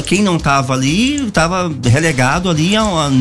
Quem 0.05 0.21
não 0.21 0.39
tava 0.39 0.73
ali, 0.73 1.29
tava 1.31 1.71
relegado 1.85 2.49
ali 2.49 2.75
a, 2.75 2.81
a, 2.81 3.11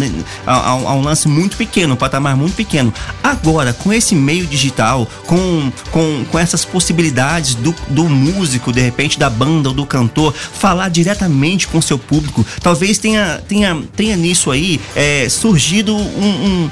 a, 0.47 0.69
a 0.69 0.95
um 0.95 1.03
lance 1.03 1.27
muito 1.27 1.57
pequeno, 1.57 1.95
um 1.95 1.97
patamar 1.97 2.37
muito 2.37 2.55
pequeno. 2.55 2.95
Agora, 3.23 3.73
com 3.73 3.93
esse 3.93 4.15
meio 4.15 4.47
digital, 4.47 5.09
com, 5.27 5.73
com, 5.91 6.25
com 6.31 6.39
essas 6.39 6.65
possibilidades 6.65 7.57
do, 7.57 7.75
do 7.89 8.09
músico, 8.09 8.73
de 8.73 8.81
repente, 8.81 9.19
da 9.19 9.29
banda 9.29 9.71
ou 9.71 9.75
do 9.75 9.85
cantor, 9.85 10.33
falar 10.33 10.89
diretamente 10.89 11.32
diretamente 11.33 11.67
com 11.69 11.81
seu 11.81 11.99
público. 11.99 12.45
Talvez 12.61 12.99
tenha, 12.99 13.43
tenha, 13.49 13.83
tenha 13.97 14.17
nisso 14.17 14.51
aí 14.51 14.81
é, 14.95 15.29
surgido 15.29 15.97
um, 15.97 15.99
um, 15.99 16.71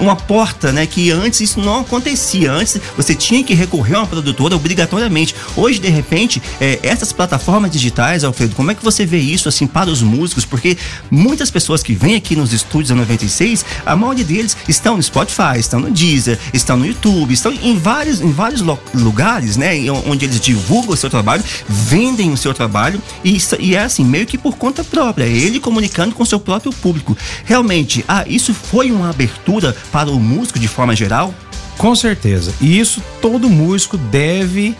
uma 0.00 0.16
porta, 0.16 0.72
né? 0.72 0.86
Que 0.86 1.10
antes 1.10 1.40
isso 1.40 1.60
não 1.60 1.80
acontecia. 1.80 2.52
Antes 2.52 2.80
você 2.96 3.14
tinha 3.14 3.42
que 3.44 3.54
recorrer 3.54 3.96
a 3.96 4.00
uma 4.00 4.06
produtora 4.06 4.56
obrigatoriamente. 4.56 5.34
Hoje, 5.56 5.78
de 5.78 5.88
repente, 5.88 6.42
é, 6.60 6.78
essas 6.82 7.12
plataformas 7.12 7.70
digitais, 7.70 8.24
Alfredo, 8.24 8.54
como 8.54 8.70
é 8.70 8.74
que 8.74 8.84
você 8.84 9.04
vê 9.04 9.18
isso 9.18 9.48
assim 9.48 9.66
para 9.66 9.90
os 9.90 10.02
músicos? 10.02 10.44
Porque 10.44 10.76
muitas 11.10 11.50
pessoas 11.50 11.82
que 11.82 11.94
vêm 11.94 12.16
aqui 12.16 12.34
nos 12.34 12.52
estúdios 12.52 12.88
da 12.88 12.94
96, 12.94 13.64
a 13.84 13.94
maioria 13.94 14.24
deles 14.24 14.56
estão 14.68 14.96
no 14.96 15.02
Spotify, 15.02 15.58
estão 15.58 15.80
no 15.80 15.90
Deezer, 15.90 16.38
estão 16.52 16.76
no 16.76 16.86
YouTube, 16.86 17.32
estão 17.32 17.52
em 17.52 17.76
vários, 17.78 18.20
em 18.20 18.32
vários 18.32 18.62
lugares, 18.94 19.56
né? 19.56 19.74
Onde 20.06 20.24
eles 20.24 20.40
divulgam 20.40 20.94
o 20.94 20.96
seu 20.96 21.10
trabalho, 21.10 21.42
vendem 21.68 22.32
o 22.32 22.36
seu 22.36 22.54
trabalho 22.54 23.00
e, 23.24 23.38
e 23.58 23.74
é 23.74 23.88
assim 23.98 24.04
meio 24.04 24.26
que 24.26 24.38
por 24.38 24.56
conta 24.56 24.84
própria, 24.84 25.24
ele 25.24 25.58
comunicando 25.58 26.14
com 26.14 26.24
seu 26.24 26.38
próprio 26.38 26.72
público. 26.72 27.16
Realmente, 27.44 28.04
ah, 28.06 28.24
isso 28.26 28.54
foi 28.54 28.90
uma 28.90 29.10
abertura 29.10 29.76
para 29.90 30.10
o 30.10 30.20
músico 30.20 30.58
de 30.58 30.68
forma 30.68 30.94
geral? 30.94 31.34
Com 31.76 31.94
certeza. 31.94 32.52
E 32.60 32.78
isso 32.78 33.02
todo 33.20 33.48
músico 33.48 33.96
deve 33.96 34.76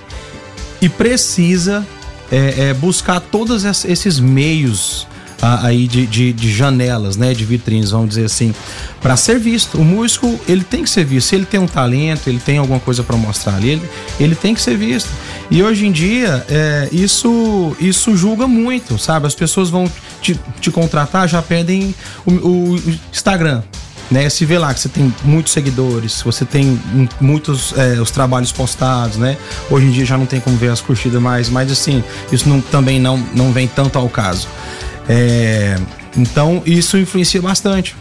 e 0.80 0.88
precisa 0.88 1.86
é, 2.30 2.68
é, 2.68 2.74
buscar 2.74 3.20
todos 3.20 3.64
esses 3.84 4.20
meios 4.20 5.06
aí 5.40 5.86
de, 5.86 6.06
de, 6.06 6.32
de, 6.32 6.52
janelas, 6.52 7.16
né, 7.16 7.32
de 7.32 7.44
vitrines, 7.44 7.90
vamos 7.90 8.10
dizer 8.10 8.24
assim, 8.24 8.54
para 9.00 9.16
ser 9.16 9.38
visto. 9.38 9.78
O 9.78 9.84
músico 9.84 10.38
ele 10.48 10.64
tem 10.64 10.82
que 10.82 10.90
ser 10.90 11.04
visto. 11.04 11.28
Se 11.28 11.34
ele 11.34 11.46
tem 11.46 11.60
um 11.60 11.66
talento, 11.66 12.28
ele 12.28 12.40
tem 12.40 12.58
alguma 12.58 12.80
coisa 12.80 13.02
para 13.02 13.16
mostrar 13.16 13.54
ali, 13.54 13.70
ele, 13.70 13.90
ele 14.18 14.34
tem 14.34 14.54
que 14.54 14.60
ser 14.60 14.76
visto. 14.76 15.10
E 15.50 15.62
hoje 15.62 15.86
em 15.86 15.92
dia 15.92 16.44
é, 16.48 16.88
isso 16.92 17.76
isso 17.78 18.16
julga 18.16 18.46
muito, 18.46 18.98
sabe? 18.98 19.26
As 19.26 19.34
pessoas 19.34 19.70
vão 19.70 19.90
te, 20.20 20.38
te 20.60 20.70
contratar 20.70 21.28
já 21.28 21.40
pedem 21.40 21.94
o, 22.26 22.32
o 22.32 22.82
Instagram, 23.12 23.62
né? 24.10 24.28
Se 24.28 24.44
vê 24.44 24.58
lá 24.58 24.72
que 24.72 24.80
você 24.80 24.88
tem 24.88 25.12
muitos 25.24 25.52
seguidores, 25.52 26.22
você 26.22 26.44
tem 26.44 26.80
muitos 27.20 27.74
é, 27.76 28.00
os 28.00 28.10
trabalhos 28.10 28.52
postados, 28.52 29.16
né? 29.16 29.36
Hoje 29.70 29.86
em 29.86 29.90
dia 29.90 30.04
já 30.04 30.18
não 30.18 30.26
tem 30.26 30.40
como 30.40 30.56
ver 30.56 30.70
as 30.70 30.80
curtidas 30.80 31.20
mais, 31.20 31.48
mas 31.48 31.70
assim, 31.70 32.02
isso 32.32 32.48
não, 32.48 32.60
também 32.60 32.98
não, 32.98 33.16
não 33.34 33.52
vem 33.52 33.68
tanto 33.68 33.98
ao 33.98 34.08
caso. 34.08 34.48
É, 35.08 35.76
então 36.16 36.62
isso 36.66 36.98
influencia 36.98 37.40
bastante. 37.40 37.96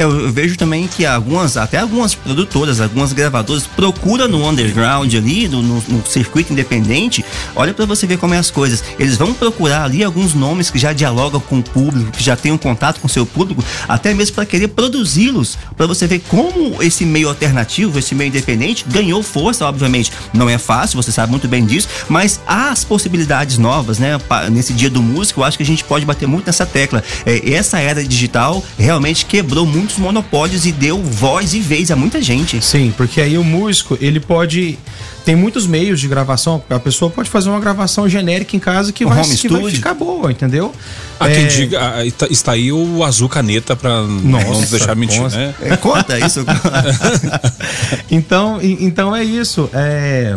Eu, 0.00 0.32
vejo 0.32 0.56
também 0.56 0.88
que 0.88 1.04
algumas, 1.04 1.58
até 1.58 1.76
algumas 1.76 2.14
produtoras, 2.14 2.80
algumas 2.80 3.12
gravadoras 3.12 3.66
procuram 3.66 4.26
no 4.26 4.48
underground 4.48 5.14
ali, 5.14 5.46
no, 5.46 5.62
no, 5.62 5.74
no 5.86 6.06
circuito 6.06 6.54
independente. 6.54 7.22
Olha 7.54 7.74
para 7.74 7.84
você 7.84 8.06
ver 8.06 8.16
como 8.16 8.32
é 8.32 8.38
as 8.38 8.50
coisas. 8.50 8.82
Eles 8.98 9.18
vão 9.18 9.34
procurar 9.34 9.84
ali 9.84 10.02
alguns 10.02 10.32
nomes 10.32 10.70
que 10.70 10.78
já 10.78 10.94
dialogam 10.94 11.38
com 11.38 11.58
o 11.58 11.62
público, 11.62 12.12
que 12.12 12.22
já 12.22 12.34
têm 12.34 12.50
um 12.50 12.56
contato 12.56 12.98
com 12.98 13.06
o 13.06 13.10
seu 13.10 13.26
público, 13.26 13.62
até 13.86 14.14
mesmo 14.14 14.36
para 14.36 14.46
querer 14.46 14.68
produzi-los, 14.68 15.58
para 15.76 15.86
você 15.86 16.06
ver 16.06 16.20
como 16.28 16.82
esse 16.82 17.04
meio 17.04 17.28
alternativo, 17.28 17.98
esse 17.98 18.14
meio 18.14 18.28
independente 18.28 18.86
ganhou 18.88 19.22
força, 19.22 19.66
obviamente. 19.66 20.10
Não 20.32 20.48
é 20.48 20.56
fácil, 20.56 20.96
você 20.96 21.12
sabe 21.12 21.30
muito 21.30 21.46
bem 21.46 21.66
disso, 21.66 21.88
mas 22.08 22.40
há 22.46 22.70
as 22.70 22.84
possibilidades 22.84 23.58
novas, 23.58 23.98
né? 23.98 24.18
Nesse 24.50 24.72
dia 24.72 24.88
do 24.88 25.02
músico, 25.02 25.40
eu 25.40 25.44
acho 25.44 25.58
que 25.58 25.62
a 25.62 25.66
gente 25.66 25.84
pode 25.84 26.06
bater 26.06 26.26
muito 26.26 26.46
nessa 26.46 26.64
tecla. 26.64 27.04
É, 27.26 27.52
essa 27.52 27.78
era 27.78 28.02
digital 28.02 28.64
realmente 28.78 29.26
quebrou 29.26 29.66
muito 29.66 29.89
muitos 29.90 29.98
monopólios 29.98 30.66
e 30.66 30.72
deu 30.72 31.02
voz 31.02 31.54
e 31.54 31.60
vez 31.60 31.90
a 31.90 31.96
muita 31.96 32.20
gente. 32.22 32.62
Sim, 32.64 32.92
porque 32.96 33.20
aí 33.20 33.36
o 33.36 33.44
músico, 33.44 33.96
ele 34.00 34.20
pode 34.20 34.78
tem 35.24 35.36
muitos 35.36 35.66
meios 35.66 36.00
de 36.00 36.08
gravação. 36.08 36.62
A 36.70 36.78
pessoa 36.78 37.10
pode 37.10 37.28
fazer 37.28 37.50
uma 37.50 37.60
gravação 37.60 38.08
genérica 38.08 38.56
em 38.56 38.58
casa 38.58 38.92
que, 38.92 39.04
vai, 39.04 39.22
que 39.22 39.48
vai, 39.48 39.70
ficar 39.70 39.94
boa, 39.94 40.30
entendeu? 40.30 40.72
Há 41.18 41.28
é... 41.28 41.34
quem 41.34 41.46
diga, 41.46 41.80
está 42.30 42.52
aí 42.52 42.72
o 42.72 43.04
azul 43.04 43.28
caneta 43.28 43.76
para 43.76 44.02
não 44.02 44.60
deixar 44.70 44.96
mentir, 44.96 45.20
conta, 45.20 45.36
né? 45.36 45.54
É, 45.60 45.76
conta 45.76 46.18
isso. 46.18 46.40
então, 48.10 48.58
então 48.62 49.14
é 49.14 49.22
isso. 49.22 49.68
É... 49.74 50.36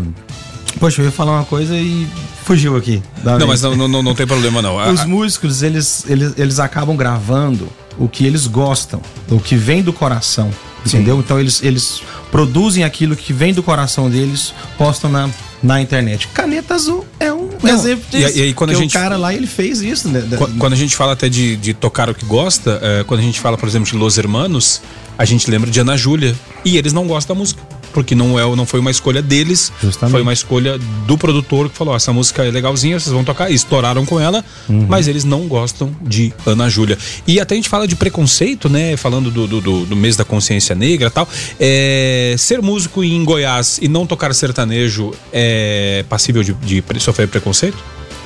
Poxa, 0.80 1.01
eu 1.01 1.06
ia 1.06 1.12
falar 1.12 1.34
uma 1.34 1.45
coisa 1.45 1.76
e 1.76 2.06
fugiu 2.43 2.76
aqui. 2.76 3.01
Não, 3.24 3.47
mas 3.47 3.62
não, 3.62 3.88
não, 3.88 4.04
não 4.04 4.14
tem 4.14 4.28
problema 4.28 4.62
não. 4.62 4.91
Os 4.91 5.06
músicos, 5.06 5.64
eles, 5.64 6.04
eles, 6.10 6.34
eles 6.38 6.60
acabam 6.60 6.95
gravando 6.95 7.70
o 7.98 8.08
que 8.08 8.26
eles 8.26 8.48
gostam, 8.48 9.02
o 9.30 9.39
que 9.39 9.56
vem 9.56 9.82
do 9.82 9.94
coração. 9.94 10.52
Entendeu? 10.86 11.16
Sim. 11.16 11.22
Então 11.22 11.39
eles, 11.39 11.64
eles 11.64 12.02
produzem 12.30 12.84
aquilo 12.84 13.16
que 13.16 13.32
vem 13.32 13.54
do 13.54 13.64
coração 13.64 14.10
deles, 14.10 14.54
postam 14.78 15.10
na, 15.10 15.30
na 15.62 15.82
internet. 15.82 16.28
Caneta 16.34 16.76
Azul 16.76 17.06
é 17.20 17.32
um 17.32 17.50
Não, 17.62 17.74
exemplo 17.74 18.04
disso. 18.10 18.38
E, 18.38 18.39
e 18.39 18.44
aí, 18.44 18.54
quando 18.54 18.72
a 18.72 18.74
gente, 18.74 18.96
o 18.96 19.00
cara 19.00 19.16
lá, 19.16 19.34
ele 19.34 19.48
fez 19.48 19.82
isso. 19.82 20.10
Né? 20.10 20.22
Quando 20.60 20.74
a 20.74 20.76
gente 20.76 20.94
fala 20.96 21.14
até 21.14 21.30
de, 21.30 21.56
de 21.56 21.74
tocar 21.74 22.10
o 22.10 22.14
que 22.14 22.26
gosta, 22.26 22.80
é, 22.82 23.04
quando 23.06 23.22
a 23.22 23.24
gente 23.24 23.39
fala, 23.39 23.58
por 23.58 23.68
exemplo, 23.68 23.89
de 23.89 23.96
Los 23.96 24.18
Hermanos, 24.18 24.82
a 25.18 25.24
gente 25.24 25.50
lembra 25.50 25.72
de 25.72 25.80
Ana 25.80 25.96
Júlia. 25.96 26.36
E 26.66 26.78
eles 26.78 26.91
não 26.91 27.08
gostam 27.08 27.34
da 27.34 27.39
música. 27.39 27.62
Porque 27.94 28.16
não, 28.16 28.38
é, 28.39 28.56
não 28.56 28.66
foi 28.66 28.80
uma 28.80 28.91
escolha 28.91 29.22
deles, 29.22 29.72
Justamente. 29.82 30.12
foi 30.12 30.22
uma 30.22 30.34
escolha 30.34 30.78
do 31.08 31.18
produtor 31.18 31.70
que 31.70 31.78
falou: 31.78 31.94
"Ó, 31.94 31.98
essa 31.98 32.12
música 32.12 32.44
é 32.44 32.52
legalzinha, 32.52 33.00
vocês 33.00 33.14
vão 33.14 33.24
tocar. 33.24 33.50
E 33.52 33.54
estouraram 33.56 34.06
com 34.06 34.20
ela, 34.20 34.44
Uhum. 34.68 34.86
mas 34.89 35.08
eles 35.08 35.24
não 35.24 35.48
gostam 35.48 35.96
de 36.02 36.34
Ana 36.46 36.70
Júlia. 36.70 36.98
E 37.28 37.39
até 37.39 37.54
a 37.54 37.58
gente 37.58 37.70
fala 37.70 37.88
de 37.88 37.96
preconceito, 37.96 38.68
né? 38.70 38.98
Falando 38.98 39.30
do, 39.32 39.48
do, 39.48 39.62
do- 39.62 39.86
do 39.86 39.96
mês 39.96 40.16
da 40.16 40.26
consciência 40.26 40.76
negra 40.76 41.08
e 41.08 41.12
tal. 41.12 41.28
É, 41.60 42.36
ser 42.38 42.62
músico 42.62 43.04
em 43.04 43.24
Goiás 43.24 43.80
e 43.82 43.88
não 43.88 44.06
tocar 44.08 44.34
sertanejo 44.34 45.12
é 45.32 46.04
passível 46.10 46.44
de, 46.44 46.54
de 46.54 46.84
sofrer 47.00 47.28
preconceito? 47.28 47.78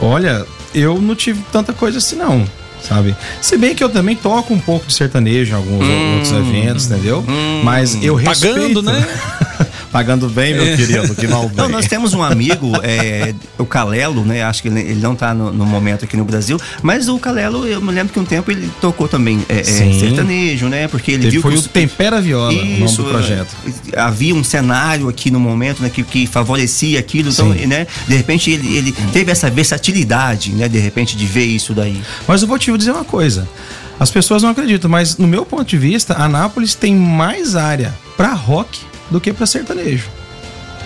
Olha, 0.01 0.45
eu 0.76 1.01
não 1.01 1.15
tive 1.15 1.41
tanta 1.51 1.74
coisa 1.74 1.97
assim 1.97 2.15
não, 2.15 2.47
sabe? 2.82 3.15
Se 3.41 3.57
bem 3.57 3.75
que 3.75 3.84
eu 3.84 3.89
também 3.89 4.15
toco 4.15 4.53
um 4.53 4.59
pouco 4.59 4.88
de 4.88 4.93
sertanejo 4.93 5.51
em 5.51 5.55
alguns 5.55 5.86
outros 6.15 6.32
eventos, 6.32 6.86
entendeu? 6.89 7.23
Mas 7.63 7.95
eu 8.03 8.15
Pagando, 8.15 8.82
respeito... 8.82 8.82
né? 8.82 9.07
Pagando 9.91 10.29
bem, 10.29 10.53
meu 10.53 10.75
querido, 10.75 11.15
que 11.15 11.27
mal 11.27 11.47
bem. 11.47 11.55
Não, 11.57 11.69
nós 11.69 11.85
temos 11.88 12.13
um 12.13 12.21
amigo, 12.21 12.71
é, 12.83 13.33
o 13.57 13.65
Calelo, 13.65 14.23
né? 14.25 14.43
Acho 14.43 14.61
que 14.61 14.67
ele, 14.67 14.81
ele 14.81 14.99
não 14.99 15.15
tá 15.15 15.33
no, 15.33 15.51
no 15.51 15.65
momento 15.65 16.03
aqui 16.03 16.17
no 16.17 16.25
Brasil, 16.25 16.59
mas 16.83 17.07
o 17.07 17.17
Calelo, 17.17 17.65
eu 17.65 17.81
me 17.81 17.91
lembro 17.93 18.11
que 18.11 18.19
um 18.19 18.25
tempo 18.25 18.51
ele 18.51 18.69
tocou 18.81 19.07
também 19.07 19.43
é, 19.47 19.61
é, 19.61 19.63
sertanejo, 19.63 20.67
né? 20.67 20.88
Porque 20.89 21.11
ele 21.11 21.23
Ele 21.23 21.31
viu 21.31 21.41
foi 21.41 21.51
que 21.51 21.57
o 21.57 21.61
os- 21.61 21.67
Tempera 21.67 22.19
Viola, 22.19 22.51
o 22.51 22.55
nome 22.55 22.85
Isso, 22.85 23.01
do 23.01 23.09
projeto. 23.09 23.55
é, 23.93 23.99
havia 23.99 24.35
um 24.35 24.43
cenário 24.43 25.07
aqui 25.07 25.31
no 25.31 25.39
momento, 25.39 25.81
né, 25.81 25.89
que, 25.89 26.03
que 26.03 26.27
favorecia 26.27 26.99
aquilo, 26.99 27.29
então, 27.29 27.49
né, 27.49 27.88
de 28.07 28.15
repente 28.15 28.51
ele, 28.51 28.75
ele 28.77 28.91
teve 29.13 29.31
essa 29.31 29.49
versatilidade, 29.49 30.51
né, 30.51 30.67
de 30.67 30.79
repente 30.79 31.15
de 31.15 31.25
ver 31.25 31.45
isso 31.45 31.73
daí. 31.73 32.01
Mas 32.27 32.41
eu 32.41 32.47
vou 32.47 32.59
te 32.59 32.75
dizer 32.77 32.91
uma 32.91 33.05
coisa. 33.05 33.47
As 33.99 34.11
pessoas 34.11 34.43
não 34.43 34.49
acreditam, 34.49 34.89
mas 34.91 35.17
no 35.17 35.27
meu 35.27 35.45
ponto 35.45 35.65
de 35.65 35.77
vista, 35.77 36.13
Anápolis 36.21 36.75
tem 36.75 36.93
mais 36.95 37.55
área 37.55 37.95
pra 38.15 38.33
rock 38.33 38.79
do 39.10 39.20
que 39.20 39.34
pra 39.34 39.45
sertanejo. 39.45 40.10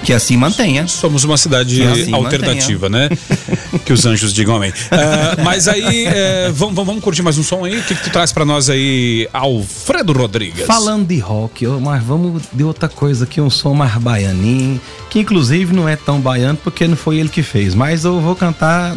Que 0.04 0.14
assim 0.14 0.36
mantenha. 0.36 0.88
Somos 0.88 1.24
uma 1.24 1.38
cidade 1.38 1.84
assim 1.84 2.14
alternativa, 2.14 2.90
né? 2.90 3.10
que 3.86 3.94
os 3.94 4.06
anjos 4.06 4.34
digam 4.34 4.56
amém. 4.56 4.74
Ah, 4.90 5.42
mas 5.44 5.68
aí, 5.68 6.06
é, 6.06 6.52
vamos, 6.52 6.74
vamos, 6.74 6.88
vamos 6.88 7.04
curtir 7.04 7.22
mais 7.22 7.38
um 7.38 7.44
som 7.44 7.64
aí? 7.64 7.78
O 7.78 7.84
que, 7.84 7.94
que 7.94 8.04
tu 8.04 8.10
traz 8.10 8.32
pra 8.32 8.44
nós 8.44 8.70
aí, 8.70 9.28
Alfredo 9.32 10.12
Rodrigues? 10.14 10.66
Falando 10.66 11.08
de 11.08 11.20
rock, 11.20 11.68
mas 11.68 12.04
vamos 12.04 12.44
de 12.52 12.64
outra 12.64 12.90
coisa 12.90 13.26
aqui, 13.26 13.40
um 13.40 13.50
som 13.50 13.74
mais 13.74 13.94
baianinho, 13.96 14.82
que 15.10 15.20
inclusive 15.20 15.74
não 15.74 15.88
é 15.88 15.96
tão 15.96 16.20
baiano 16.20 16.58
porque 16.64 16.88
não 16.88 16.96
foi 16.98 17.18
ele 17.18 17.30
que 17.30 17.44
fez, 17.44 17.76
mas 17.76 18.04
eu 18.04 18.20
vou 18.20 18.36
cantar 18.36 18.96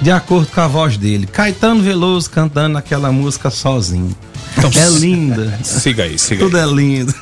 de 0.00 0.10
acordo 0.10 0.48
com 0.48 0.60
a 0.60 0.66
voz 0.66 0.96
dele. 0.96 1.26
Caetano 1.26 1.82
Veloso 1.82 2.28
cantando 2.28 2.76
aquela 2.76 3.12
música 3.12 3.48
sozinho. 3.48 4.14
é 4.58 4.98
linda. 4.98 5.58
Siga 5.62 6.02
aí, 6.02 6.18
siga 6.18 6.44
Tudo 6.44 6.58
é 6.58 6.66
lindo. 6.66 7.14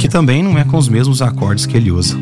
Que 0.00 0.08
também 0.08 0.42
não 0.42 0.58
é 0.58 0.64
com 0.64 0.78
os 0.78 0.88
mesmos 0.88 1.20
acordes 1.20 1.66
que 1.66 1.76
ele 1.76 1.90
usa. 1.90 2.16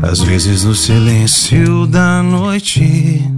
Às 0.00 0.20
vezes 0.20 0.62
no 0.62 0.72
silêncio 0.72 1.84
da 1.88 2.22
noite 2.22 3.28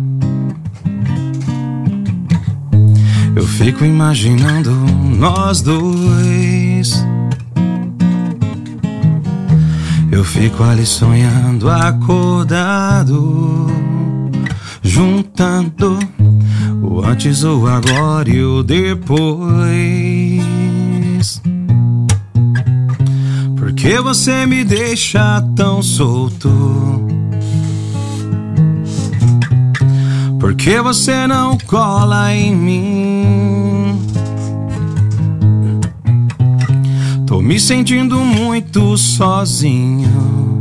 Eu 3.35 3.47
fico 3.47 3.87
imaginando 3.87 4.71
nós 4.71 5.63
dois 5.63 7.03
Eu 10.13 10.23
fico 10.25 10.63
ali 10.63 10.85
sonhando 10.85 11.71
acordado 11.71 13.65
Juntando 14.85 15.99
o 16.83 17.01
antes, 17.01 17.43
o 17.43 17.67
agora 17.67 18.29
e 18.29 18.45
o 18.45 18.63
depois 18.63 19.25
Por 23.57 23.73
que 23.73 23.99
você 23.99 24.45
me 24.45 24.63
deixa 24.63 25.41
tão 25.57 25.83
solto? 25.83 26.51
Por 30.39 30.55
que 30.55 30.79
você 30.83 31.27
não 31.27 31.57
cola 31.57 32.35
em 32.35 32.55
mim? 32.55 33.99
Tô 37.27 37.41
me 37.41 37.59
sentindo 37.59 38.19
muito 38.19 38.99
sozinho. 38.99 40.54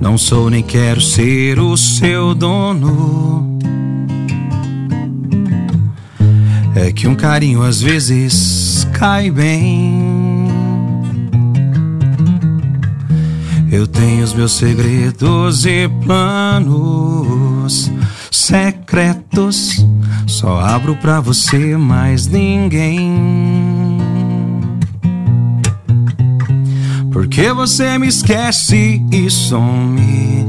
Não 0.00 0.16
sou 0.16 0.48
nem 0.48 0.62
quero 0.62 1.00
ser 1.00 1.58
o 1.58 1.76
seu 1.76 2.34
dono. 2.34 3.58
É 6.74 6.92
que 6.92 7.08
um 7.08 7.14
carinho 7.14 7.62
às 7.62 7.82
vezes 7.82 8.86
cai 8.92 9.30
bem. 9.30 10.48
Eu 13.70 13.86
tenho 13.86 14.24
os 14.24 14.32
meus 14.32 14.52
segredos 14.52 15.66
e 15.66 15.88
planos 16.06 17.90
secretos. 18.48 19.84
Só 20.26 20.58
abro 20.58 20.96
pra 20.96 21.20
você, 21.20 21.76
mais 21.76 22.26
ninguém. 22.26 23.57
Porque 27.28 27.52
você 27.52 27.98
me 27.98 28.08
esquece 28.08 29.04
e 29.12 29.30
some. 29.30 30.46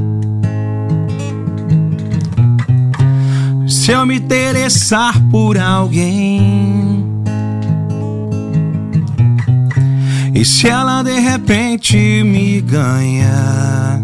Se 3.68 3.92
eu 3.92 4.06
me 4.06 4.16
interessar 4.16 5.20
por 5.30 5.58
alguém. 5.58 7.04
E 10.34 10.42
se 10.42 10.68
ela 10.68 11.02
de 11.02 11.20
repente 11.20 11.98
me 12.24 12.62
ganha? 12.62 14.02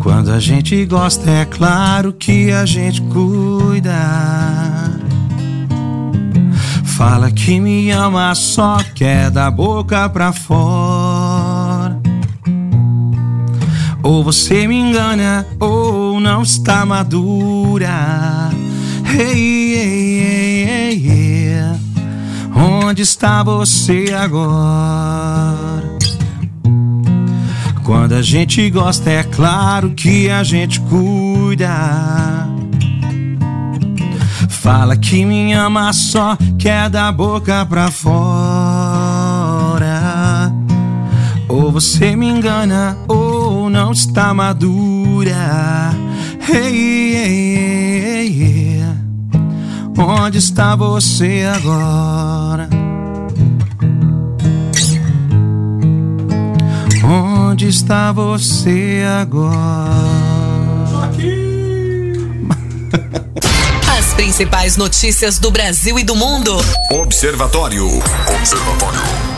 Quando 0.00 0.32
a 0.32 0.40
gente 0.40 0.84
gosta, 0.84 1.30
é 1.30 1.44
claro 1.44 2.12
que 2.12 2.50
a 2.50 2.66
gente 2.66 3.00
cuida. 3.02 4.87
Fala 6.98 7.30
que 7.30 7.60
me 7.60 7.92
ama, 7.92 8.34
só 8.34 8.78
quer 8.92 9.30
da 9.30 9.48
boca 9.52 10.08
pra 10.08 10.32
fora. 10.32 11.96
Ou 14.02 14.24
você 14.24 14.66
me 14.66 14.74
engana, 14.74 15.46
ou 15.60 16.18
não 16.18 16.42
está 16.42 16.84
madura. 16.84 18.50
Hey, 19.16 19.76
hey, 19.76 20.24
hey, 20.24 20.64
hey, 20.64 21.08
hey. 21.08 21.80
Onde 22.56 23.02
está 23.02 23.44
você 23.44 24.06
agora? 24.12 25.84
Quando 27.84 28.14
a 28.14 28.22
gente 28.22 28.68
gosta, 28.70 29.08
é 29.08 29.22
claro 29.22 29.90
que 29.90 30.28
a 30.28 30.42
gente 30.42 30.80
cuida. 30.80 32.48
Fala 34.48 34.96
que 34.96 35.24
me 35.24 35.52
ama, 35.52 35.92
só 35.92 36.36
quer 36.58 36.90
da 36.90 37.10
boca 37.12 37.64
pra 37.64 37.90
fora. 37.90 38.18
Ou 41.48 41.72
você 41.72 42.14
me 42.16 42.28
engana, 42.28 42.98
ou 43.06 43.70
não 43.70 43.92
está 43.92 44.34
madura. 44.34 45.94
Hey, 46.46 47.14
hey, 47.14 47.56
hey, 47.56 48.42
hey. 48.42 48.68
Onde 49.96 50.38
está 50.38 50.76
você 50.76 51.44
agora? 51.54 52.68
Onde 57.04 57.68
está 57.68 58.12
você 58.12 59.02
agora? 59.20 60.37
Principais 64.18 64.76
notícias 64.76 65.38
do 65.38 65.48
Brasil 65.48 65.96
e 65.96 66.02
do 66.02 66.16
mundo. 66.16 66.56
Observatório. 66.90 67.86
Observatório. 67.86 69.37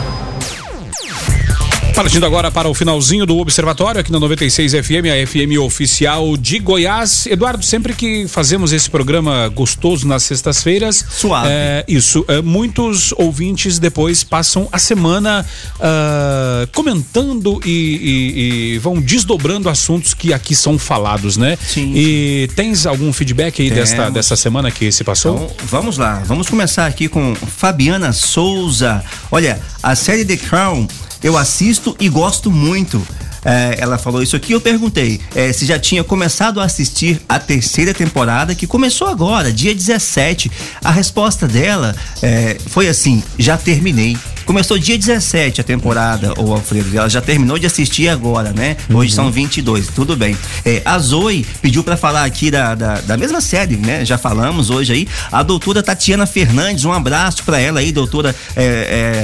Partindo 1.95 2.25
agora 2.25 2.49
para 2.49 2.67
o 2.67 2.73
finalzinho 2.73 3.25
do 3.27 3.37
Observatório 3.37 4.01
aqui 4.01 4.11
na 4.11 4.19
96 4.19 4.71
FM, 4.73 5.05
a 5.11 5.27
FM 5.27 5.59
oficial 5.61 6.35
de 6.35 6.57
Goiás. 6.57 7.27
Eduardo, 7.27 7.63
sempre 7.63 7.93
que 7.93 8.27
fazemos 8.27 8.73
esse 8.73 8.89
programa 8.89 9.47
gostoso 9.49 10.07
nas 10.07 10.23
sextas-feiras, 10.23 11.05
Suave. 11.11 11.47
é, 11.49 11.85
isso, 11.87 12.25
é, 12.27 12.41
muitos 12.41 13.13
ouvintes 13.17 13.77
depois 13.77 14.23
passam 14.23 14.67
a 14.71 14.79
semana 14.79 15.45
ah, 15.79 16.67
comentando 16.73 17.61
e, 17.63 17.69
e- 17.69 18.73
e 18.75 18.77
vão 18.79 18.99
desdobrando 18.99 19.69
assuntos 19.69 20.13
que 20.15 20.33
aqui 20.33 20.55
são 20.55 20.79
falados, 20.79 21.37
né? 21.37 21.57
Sim. 21.61 21.93
E 21.95 22.49
tens 22.55 22.85
algum 22.87 23.13
feedback 23.13 23.61
aí 23.61 23.69
desta, 23.69 24.09
dessa 24.09 24.35
semana 24.35 24.71
que 24.71 24.91
se 24.91 25.03
passou? 25.03 25.35
Então, 25.35 25.55
vamos 25.67 25.97
lá, 25.99 26.23
vamos 26.25 26.49
começar 26.49 26.87
aqui 26.87 27.07
com 27.07 27.35
Fabiana 27.35 28.11
Souza. 28.11 29.03
Olha, 29.29 29.59
a 29.83 29.93
série 29.95 30.25
The 30.25 30.37
Crown 30.37 30.87
eu 31.23 31.37
assisto 31.37 31.95
e 31.99 32.09
gosto 32.09 32.51
muito. 32.51 33.01
É, 33.43 33.75
ela 33.79 33.97
falou 33.97 34.21
isso 34.21 34.35
aqui, 34.35 34.53
eu 34.53 34.61
perguntei 34.61 35.19
é, 35.33 35.51
se 35.51 35.65
já 35.65 35.79
tinha 35.79 36.03
começado 36.03 36.61
a 36.61 36.63
assistir 36.63 37.19
a 37.27 37.39
terceira 37.39 37.91
temporada, 37.93 38.53
que 38.53 38.67
começou 38.67 39.07
agora, 39.07 39.51
dia 39.51 39.73
17. 39.73 40.51
A 40.83 40.91
resposta 40.91 41.47
dela 41.47 41.95
é, 42.21 42.57
foi 42.67 42.87
assim: 42.87 43.23
já 43.39 43.57
terminei. 43.57 44.15
Começou 44.51 44.77
dia 44.77 44.97
17 44.97 45.61
a 45.61 45.63
temporada, 45.63 46.33
o 46.37 46.51
Alfredo. 46.51 46.97
Ela 46.97 47.07
já 47.07 47.21
terminou 47.21 47.57
de 47.57 47.65
assistir 47.65 48.09
agora, 48.09 48.51
né? 48.51 48.75
Hoje 48.93 49.13
são 49.13 49.31
22, 49.31 49.87
tudo 49.87 50.13
bem. 50.13 50.35
É, 50.65 50.81
a 50.83 50.99
Zoe 50.99 51.45
pediu 51.61 51.85
para 51.85 51.95
falar 51.95 52.25
aqui 52.25 52.51
da, 52.51 52.75
da, 52.75 52.99
da, 52.99 53.15
mesma 53.15 53.39
série, 53.39 53.77
né? 53.77 54.03
Já 54.03 54.17
falamos 54.17 54.69
hoje 54.69 54.91
aí. 54.91 55.07
A 55.31 55.41
doutora 55.41 55.81
Tatiana 55.81 56.25
Fernandes, 56.25 56.83
um 56.83 56.91
abraço 56.91 57.45
para 57.45 57.61
ela 57.61 57.79
aí, 57.79 57.93
doutora 57.93 58.35
é, 58.53 58.63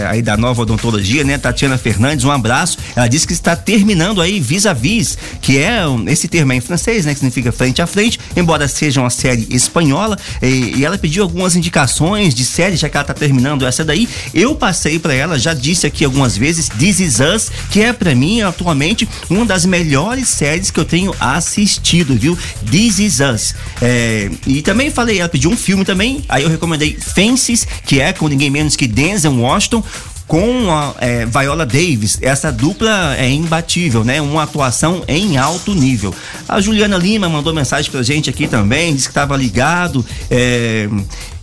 é, 0.02 0.08
aí 0.08 0.22
da 0.22 0.38
nova 0.38 0.62
odontologia, 0.62 1.26
né? 1.26 1.38
Tatiana 1.38 1.78
Fernandes, 1.78 2.24
um 2.24 2.32
abraço. 2.32 2.78
Ela 2.96 3.10
disse 3.10 3.28
que 3.28 3.34
está 3.34 3.54
terminando 3.54 4.22
aí 4.22 4.40
vis-a-vis, 4.40 5.18
que 5.42 5.58
é 5.58 5.82
esse 6.08 6.30
termo 6.30 6.54
é 6.54 6.56
em 6.56 6.62
francês, 6.62 7.06
né? 7.06 7.12
Que 7.12 7.20
significa 7.20 7.52
frente 7.52 7.82
a 7.82 7.86
frente, 7.86 8.18
embora 8.34 8.66
seja 8.66 9.02
uma 9.02 9.10
série 9.10 9.46
espanhola. 9.50 10.18
E, 10.42 10.78
e 10.78 10.86
ela 10.86 10.98
pediu 10.98 11.24
algumas 11.24 11.54
indicações 11.54 12.34
de 12.34 12.46
série, 12.46 12.78
já 12.78 12.88
que 12.88 12.96
ela 12.96 13.04
tá 13.04 13.14
terminando 13.14 13.66
essa 13.68 13.84
daí. 13.84 14.08
Eu 14.34 14.56
passei 14.56 14.98
para 14.98 15.17
ela, 15.18 15.40
já 15.40 15.54
disse 15.54 15.88
aqui 15.88 16.06
algumas 16.06 16.38
vezes, 16.38 16.70
This 16.70 17.00
Is 17.00 17.20
Us, 17.20 17.52
que 17.72 17.82
é 17.82 17.92
para 17.92 18.14
mim 18.14 18.42
atualmente 18.42 19.08
uma 19.30 19.46
das 19.46 19.66
melhores 19.66 20.28
séries 20.28 20.72
que 20.72 20.80
eu 20.80 20.86
tenho 20.86 21.14
assistido, 21.20 22.16
viu? 22.16 22.38
This 22.70 23.00
Is 23.00 23.20
Us. 23.20 23.56
É, 23.82 24.30
e 24.46 24.62
também 24.62 24.92
falei, 24.92 25.20
ela 25.20 25.30
pediu 25.30 25.50
um 25.50 25.58
filme 25.58 25.84
também, 25.84 26.24
aí 26.30 26.44
eu 26.44 26.50
recomendei 26.50 26.96
Fences, 26.96 27.68
que 27.86 28.00
é 28.00 28.14
com 28.14 28.28
ninguém 28.28 28.50
menos 28.50 28.76
que 28.76 28.88
Denzel 28.88 29.36
Washington, 29.38 29.84
com 30.28 30.70
a 30.70 30.94
é, 31.00 31.26
Viola 31.26 31.66
Davis. 31.66 32.20
Essa 32.22 32.52
dupla 32.52 33.16
é 33.18 33.30
imbatível, 33.30 34.04
né? 34.04 34.22
Uma 34.22 34.44
atuação 34.44 35.04
em 35.08 35.38
alto 35.38 35.74
nível. 35.74 36.14
A 36.48 36.60
Juliana 36.60 36.98
Lima 36.98 37.30
mandou 37.30 37.54
mensagem 37.54 37.90
pra 37.90 38.04
gente 38.04 38.30
aqui 38.30 38.48
também, 38.48 38.94
disse 38.94 39.08
que 39.08 39.12
estava 39.12 39.38
ligado. 39.38 40.06
É, 40.30 40.90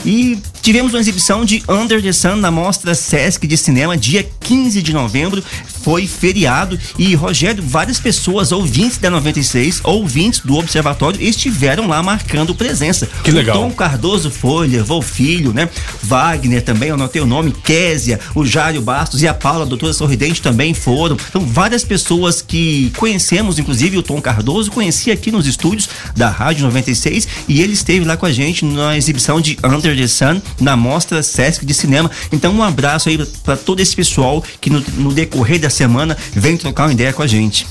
e 0.05 0.39
tivemos 0.61 0.93
uma 0.93 1.01
exibição 1.01 1.45
de 1.45 1.63
Under 1.69 2.03
the 2.03 2.13
Sun 2.13 2.37
na 2.37 2.51
mostra 2.51 2.95
Sesc 2.95 3.47
de 3.47 3.57
cinema, 3.57 3.97
dia 3.97 4.27
15 4.41 4.83
de 4.83 4.93
novembro. 4.93 5.43
Foi 5.83 6.07
feriado 6.07 6.79
e, 6.99 7.15
Rogério, 7.15 7.63
várias 7.63 7.99
pessoas, 7.99 8.53
ouvintes 8.53 8.97
da 8.99 9.11
96, 9.11 9.81
ouvintes 9.85 10.41
do 10.41 10.57
Observatório, 10.57 11.21
estiveram 11.21 11.87
lá 11.87 12.03
marcando 12.03 12.55
presença. 12.55 13.09
Que 13.23 13.31
legal. 13.31 13.57
O 13.57 13.61
Tom 13.61 13.71
Cardoso 13.71 14.31
foi, 14.31 14.67
levou 14.67 15.01
o 15.01 15.03
filho, 15.03 15.53
né? 15.53 15.69
Wagner 16.03 16.63
também, 16.63 16.89
eu 16.89 16.95
anotei 16.95 17.21
o 17.21 17.27
nome, 17.27 17.53
Késia, 17.53 18.19
o 18.35 18.47
Jário 18.47 18.81
Bastos 18.81 19.23
e 19.23 19.29
a 19.29 19.35
Paula, 19.35 19.65
a 19.65 19.69
doutora 19.69 19.93
Sorridente 19.93 20.41
também 20.41 20.73
foram. 20.73 21.17
Então, 21.29 21.43
várias 21.43 21.85
pessoas 21.85 22.41
que 22.41 22.91
conhecemos, 22.97 23.59
inclusive 23.59 23.99
o 23.99 24.03
Tom 24.03 24.21
Cardoso, 24.21 24.71
conheci 24.71 25.11
aqui 25.11 25.31
nos 25.31 25.47
estúdios 25.47 25.89
da 26.17 26.31
Rádio 26.31 26.65
96 26.65 27.29
e 27.47 27.61
ele 27.61 27.75
esteve 27.75 28.05
lá 28.05 28.17
com 28.17 28.27
a 28.27 28.33
gente 28.33 28.65
na 28.65 28.97
exibição 28.97 29.41
de 29.41 29.59
Under 29.63 29.94
the 29.97 30.07
Sun 30.07 30.41
na 30.61 30.77
mostra 30.77 31.23
Sesc 31.23 31.65
de 31.65 31.75
cinema. 31.75 32.11
Então, 32.33 32.55
um 32.55 32.63
abraço 32.63 33.09
aí 33.09 33.19
para 33.45 33.57
todo 33.57 33.81
esse 33.81 33.95
pessoal 33.95 34.43
que 34.61 34.71
no, 34.71 34.81
no 34.97 35.13
decorrer 35.13 35.61
da 35.61 35.71
semana 35.71 36.17
vem 36.33 36.57
trocar 36.57 36.85
uma 36.85 36.93
ideia 36.93 37.13
com 37.13 37.23
a 37.23 37.27
gente. 37.27 37.67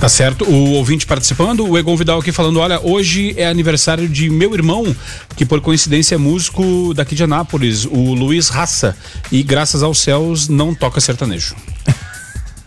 Tá 0.00 0.08
certo. 0.08 0.44
O 0.44 0.72
ouvinte 0.72 1.06
participando, 1.06 1.66
o 1.66 1.78
Egon 1.78 1.96
Vidal 1.96 2.18
aqui 2.18 2.32
falando: 2.32 2.58
olha, 2.58 2.80
hoje 2.82 3.34
é 3.36 3.46
aniversário 3.46 4.08
de 4.08 4.28
meu 4.30 4.54
irmão, 4.54 4.94
que 5.36 5.44
por 5.44 5.60
coincidência 5.60 6.14
é 6.14 6.18
músico 6.18 6.92
daqui 6.94 7.14
de 7.14 7.24
Anápolis, 7.24 7.84
o 7.84 8.14
Luiz 8.14 8.48
Raça. 8.48 8.96
E 9.30 9.42
graças 9.42 9.82
aos 9.82 9.98
céus 9.98 10.48
não 10.48 10.74
toca 10.74 11.00
sertanejo. 11.00 11.54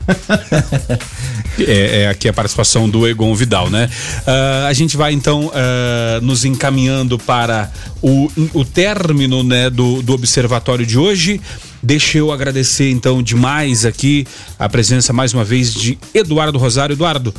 é, 1.60 2.02
é, 2.02 2.08
aqui 2.10 2.28
a 2.28 2.34
participação 2.34 2.90
do 2.90 3.08
Egon 3.08 3.34
Vidal, 3.34 3.70
né? 3.70 3.90
Uh, 4.22 4.68
a 4.68 4.74
gente 4.74 4.98
vai 4.98 5.14
então 5.14 5.48
uh, 5.48 6.22
nos 6.22 6.46
encaminhando 6.46 7.18
para 7.18 7.72
o, 8.02 8.32
o 8.54 8.64
término 8.64 9.44
né, 9.44 9.70
do, 9.70 10.02
do 10.02 10.14
observatório 10.14 10.86
de 10.86 10.98
hoje. 10.98 11.42
Deixa 11.86 12.18
eu 12.18 12.32
agradecer 12.32 12.90
então 12.90 13.22
demais 13.22 13.86
aqui 13.86 14.26
a 14.58 14.68
presença 14.68 15.14
mais 15.14 15.36
uma 15.36 15.44
vez 15.44 15.72
de 15.72 16.00
Eduardo 16.16 16.58
Rosário. 16.58 16.94
Eduardo, 16.94 17.32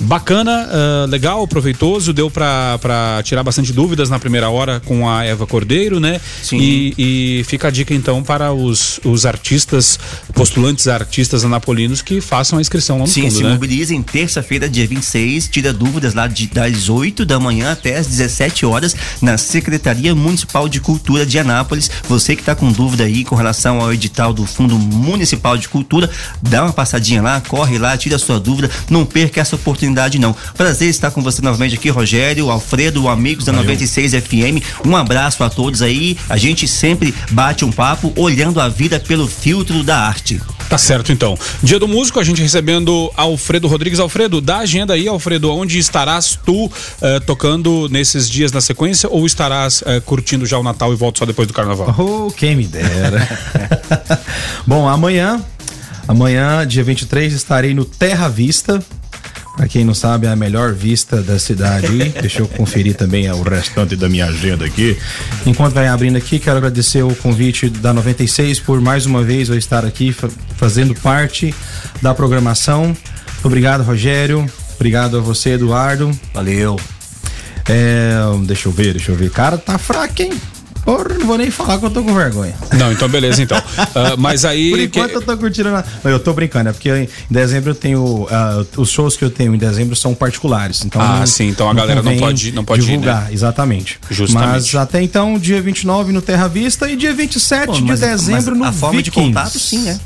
bacana, 0.00 0.68
uh, 0.68 1.08
legal, 1.08 1.46
proveitoso, 1.46 2.12
deu 2.12 2.28
para 2.28 3.22
tirar 3.22 3.44
bastante 3.44 3.72
dúvidas 3.72 4.10
na 4.10 4.18
primeira 4.18 4.50
hora 4.50 4.80
com 4.80 5.08
a 5.08 5.24
Eva 5.24 5.46
Cordeiro, 5.46 6.00
né? 6.00 6.20
Sim. 6.42 6.58
E, 6.58 6.94
e 6.98 7.44
fica 7.44 7.68
a 7.68 7.70
dica 7.70 7.94
então 7.94 8.24
para 8.24 8.52
os, 8.52 8.98
os 9.04 9.24
artistas, 9.24 10.00
postulantes 10.34 10.88
artistas 10.88 11.44
anapolinos 11.44 12.02
que 12.02 12.20
façam 12.20 12.58
a 12.58 12.60
inscrição 12.60 12.96
lá 12.96 13.02
no 13.02 13.08
Sim, 13.08 13.22
fundo, 13.22 13.34
se 13.36 13.42
né? 13.44 13.50
mobilizem 13.50 14.02
terça-feira, 14.02 14.68
dia 14.68 14.86
26, 14.86 15.46
tira 15.46 15.72
dúvidas 15.72 16.12
lá 16.12 16.26
de, 16.26 16.48
das 16.48 16.88
8 16.88 17.24
da 17.24 17.38
manhã 17.38 17.70
até 17.70 17.98
as 17.98 18.08
17 18.08 18.66
horas 18.66 18.96
na 19.20 19.38
Secretaria 19.38 20.12
Municipal 20.12 20.68
de 20.68 20.80
Cultura 20.80 21.24
de 21.24 21.38
Anápolis. 21.38 21.88
Você 22.08 22.34
que 22.34 22.42
está 22.42 22.56
com 22.56 22.72
dúvida 22.72 23.04
aí 23.04 23.24
com 23.24 23.36
relação 23.36 23.80
ao 23.80 23.91
edital 23.92 24.32
do 24.32 24.46
Fundo 24.46 24.78
Municipal 24.78 25.56
de 25.56 25.68
Cultura, 25.68 26.10
dá 26.40 26.64
uma 26.64 26.72
passadinha 26.72 27.22
lá, 27.22 27.40
corre 27.40 27.78
lá, 27.78 27.96
tira 27.96 28.16
a 28.16 28.18
sua 28.18 28.38
dúvida, 28.38 28.70
não 28.88 29.04
perca 29.04 29.40
essa 29.40 29.56
oportunidade 29.56 30.18
não. 30.18 30.34
Prazer 30.56 30.88
estar 30.88 31.10
com 31.10 31.22
você 31.22 31.42
novamente 31.42 31.74
aqui, 31.74 31.88
Rogério, 31.88 32.50
Alfredo, 32.50 33.08
amigos 33.08 33.44
da 33.44 33.52
96 33.52 34.12
FM. 34.14 34.86
Um 34.86 34.96
abraço 34.96 35.42
a 35.44 35.50
todos 35.50 35.82
aí. 35.82 36.16
A 36.28 36.36
gente 36.36 36.66
sempre 36.66 37.14
bate 37.30 37.64
um 37.64 37.72
papo 37.72 38.12
olhando 38.16 38.60
a 38.60 38.68
vida 38.68 38.98
pelo 39.00 39.26
filtro 39.26 39.82
da 39.82 39.98
arte. 39.98 40.40
Tá 40.68 40.78
certo 40.78 41.12
então. 41.12 41.36
Dia 41.62 41.78
do 41.78 41.86
músico, 41.86 42.18
a 42.18 42.24
gente 42.24 42.40
recebendo 42.40 43.10
Alfredo 43.14 43.68
Rodrigues. 43.68 44.00
Alfredo, 44.00 44.40
dá 44.40 44.58
agenda 44.58 44.94
aí, 44.94 45.06
Alfredo, 45.06 45.52
onde 45.52 45.78
estarás 45.78 46.38
tu 46.46 46.70
eh, 47.02 47.20
tocando 47.20 47.88
nesses 47.90 48.28
dias 48.28 48.52
na 48.52 48.60
sequência 48.60 49.06
ou 49.10 49.26
estarás 49.26 49.82
eh, 49.84 50.00
curtindo 50.00 50.46
já 50.46 50.58
o 50.58 50.62
Natal 50.62 50.90
e 50.92 50.96
volta 50.96 51.18
só 51.18 51.26
depois 51.26 51.46
do 51.46 51.52
carnaval? 51.52 51.94
Oh, 51.98 52.30
quem 52.30 52.56
me 52.56 52.66
dera. 52.66 53.20
Bom, 54.66 54.88
amanhã, 54.88 55.40
amanhã, 56.06 56.66
dia 56.66 56.82
23, 56.84 57.32
estarei 57.32 57.74
no 57.74 57.84
Terra 57.84 58.28
Vista. 58.28 58.82
Pra 59.56 59.68
quem 59.68 59.84
não 59.84 59.92
sabe, 59.92 60.26
é 60.26 60.30
a 60.30 60.36
melhor 60.36 60.72
vista 60.72 61.20
da 61.20 61.38
cidade. 61.38 61.86
Deixa 62.20 62.40
eu 62.40 62.48
conferir 62.48 62.94
também 62.96 63.30
o 63.30 63.42
restante 63.42 63.94
da 63.94 64.08
minha 64.08 64.24
agenda 64.26 64.64
aqui. 64.64 64.96
Enquanto 65.44 65.74
vai 65.74 65.88
abrindo 65.88 66.16
aqui, 66.16 66.38
quero 66.38 66.56
agradecer 66.56 67.02
o 67.02 67.14
convite 67.14 67.68
da 67.68 67.92
96 67.92 68.60
por 68.60 68.80
mais 68.80 69.04
uma 69.04 69.22
vez 69.22 69.50
eu 69.50 69.58
estar 69.58 69.84
aqui 69.84 70.10
fa- 70.10 70.30
fazendo 70.56 70.94
parte 70.94 71.54
da 72.00 72.14
programação. 72.14 72.96
Obrigado, 73.44 73.82
Rogério. 73.82 74.46
Obrigado 74.76 75.18
a 75.18 75.20
você, 75.20 75.50
Eduardo. 75.50 76.10
Valeu. 76.32 76.80
É, 77.68 78.14
deixa 78.46 78.68
eu 78.68 78.72
ver, 78.72 78.92
deixa 78.94 79.12
eu 79.12 79.16
ver. 79.16 79.30
Cara, 79.30 79.58
tá 79.58 79.76
fraco, 79.76 80.22
hein? 80.22 80.32
Porra, 80.84 81.04
não 81.18 81.26
vou 81.26 81.38
nem 81.38 81.50
falar 81.50 81.78
que 81.78 81.84
eu 81.86 81.90
tô 81.90 82.02
com 82.02 82.12
vergonha. 82.14 82.54
Não, 82.76 82.90
então 82.92 83.08
beleza 83.08 83.42
então. 83.42 83.60
Ah, 83.94 84.16
mas 84.16 84.44
aí. 84.44 84.70
Por 84.70 84.80
enquanto 84.80 85.10
que- 85.10 85.16
eu 85.16 85.22
tô 85.22 85.36
curtindo. 85.36 85.70
Na... 85.70 85.84
Eu 86.04 86.18
tô 86.18 86.32
brincando, 86.32 86.70
é 86.70 86.72
porque 86.72 86.88
em 86.90 87.08
dezembro 87.30 87.70
eu 87.70 87.74
tenho. 87.74 88.26
ah, 88.30 88.64
os 88.76 88.90
shows 88.90 89.16
que 89.16 89.24
eu 89.24 89.30
tenho 89.30 89.54
em 89.54 89.58
dezembro 89.58 89.94
são 89.94 90.14
particulares. 90.14 90.84
Então 90.84 91.00
Ah, 91.00 91.18
não- 91.20 91.26
sim, 91.26 91.48
então 91.48 91.68
a 91.70 91.74
galera 91.74 92.02
não 92.02 92.16
pode- 92.16 92.52
não 92.52 92.64
pode 92.64 92.82
ir, 92.82 92.86
divulgar, 92.86 93.24
né? 93.26 93.32
exatamente. 93.32 93.98
Justamente. 94.10 94.48
Mas 94.48 94.74
até 94.74 95.02
então, 95.02 95.38
dia 95.38 95.60
29 95.62 96.12
no 96.12 96.22
Terra 96.22 96.48
Vista 96.48 96.90
e 96.90 96.96
dia 96.96 97.12
27 97.12 97.66
Pô, 97.66 97.72
de 97.72 97.82
dezembro 97.84 98.56
mas 98.56 98.58
no 98.58 98.64
a 98.64 98.72
forma 98.72 99.02
de 99.02 99.10
Vikings. 99.10 99.28
contato, 99.34 99.58
sim, 99.58 99.88
é. 99.88 99.98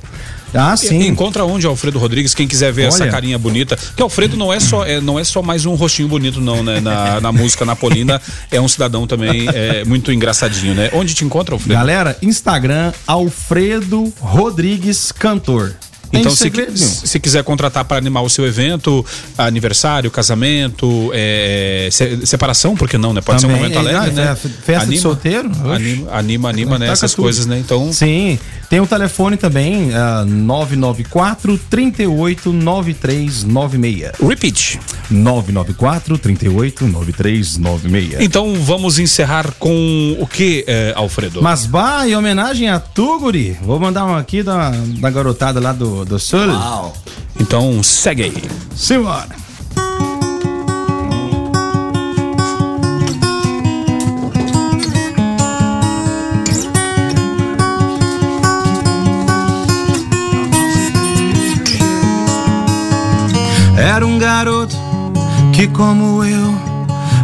Ah, 0.56 0.76
sim. 0.76 1.06
Encontra 1.06 1.44
onde 1.44 1.66
Alfredo 1.66 1.98
Rodrigues, 1.98 2.34
quem 2.34 2.46
quiser 2.46 2.72
ver 2.72 2.88
essa 2.88 3.02
Olha. 3.02 3.12
carinha 3.12 3.38
bonita. 3.38 3.76
Que 3.94 4.02
Alfredo 4.02 4.36
não 4.36 4.52
é 4.52 4.60
só, 4.60 4.84
é, 4.84 5.00
não 5.00 5.18
é 5.18 5.24
só 5.24 5.42
mais 5.42 5.66
um 5.66 5.74
rostinho 5.74 6.08
bonito, 6.08 6.40
não, 6.40 6.62
né? 6.62 6.80
Na, 6.80 7.20
na 7.20 7.32
música 7.32 7.64
napolina, 7.64 8.20
é 8.50 8.60
um 8.60 8.68
cidadão 8.68 9.06
também 9.06 9.46
é, 9.52 9.84
muito 9.84 10.12
engraçadinho, 10.12 10.74
né? 10.74 10.90
Onde 10.92 11.14
te 11.14 11.24
encontra, 11.24 11.54
Alfredo? 11.54 11.74
Galera, 11.74 12.16
Instagram, 12.22 12.92
Alfredo 13.06 14.12
Rodrigues 14.20 15.12
Cantor. 15.12 15.74
Então, 16.12 16.34
se, 16.34 16.50
se 16.76 17.20
quiser 17.20 17.42
contratar 17.44 17.84
para 17.84 17.96
animar 17.98 18.22
o 18.22 18.30
seu 18.30 18.46
evento, 18.46 19.04
aniversário, 19.36 20.10
casamento, 20.10 21.10
é, 21.12 21.88
se- 21.90 22.26
separação, 22.26 22.74
por 22.76 22.88
que 22.88 22.96
não, 22.96 23.12
né? 23.12 23.20
Pode 23.20 23.40
ser 23.40 23.46
um 23.46 23.50
Também, 23.50 23.62
momento 23.70 23.76
é, 23.88 23.94
alegre, 23.96 24.20
é, 24.20 24.24
né? 24.24 24.36
festa 24.64 24.86
de 24.86 24.98
solteiro? 24.98 25.50
Anima, 25.72 26.10
anima, 26.12 26.48
anima 26.48 26.78
né? 26.78 26.88
Essas 26.88 27.12
tudo. 27.12 27.22
coisas, 27.24 27.46
né? 27.46 27.58
Então, 27.58 27.92
Sim, 27.92 28.38
tem 28.70 28.80
o 28.80 28.86
telefone 28.86 29.36
também, 29.36 29.94
ah, 29.94 30.24
994 30.26 31.58
38 31.70 32.52
9396. 32.52 34.12
repeat. 34.20 34.78
994 35.10 36.18
38 36.18 36.86
9396. 36.86 38.20
Então, 38.20 38.54
vamos 38.62 38.98
encerrar 38.98 39.52
com 39.58 40.16
o 40.18 40.26
que, 40.26 40.64
eh, 40.66 40.92
Alfredo? 40.96 41.42
Mas 41.42 41.66
bah, 41.66 42.06
em 42.08 42.14
homenagem 42.16 42.68
a 42.68 42.78
tu, 42.80 43.18
guri, 43.20 43.56
vou 43.62 43.78
mandar 43.78 44.04
um 44.04 44.14
aqui 44.14 44.42
da, 44.42 44.70
da 44.70 45.10
garotada 45.10 45.60
lá 45.60 45.72
do, 45.72 45.95
do, 46.04 46.18
Sul. 46.18 46.48
Uau. 46.48 46.92
Então 47.40 47.82
segue 47.82 48.24
aí. 48.24 48.42
Simbora. 48.74 49.28
Era 63.78 64.06
um 64.06 64.18
garoto 64.18 64.76
que, 65.54 65.66
como 65.68 66.24
eu, 66.24 66.54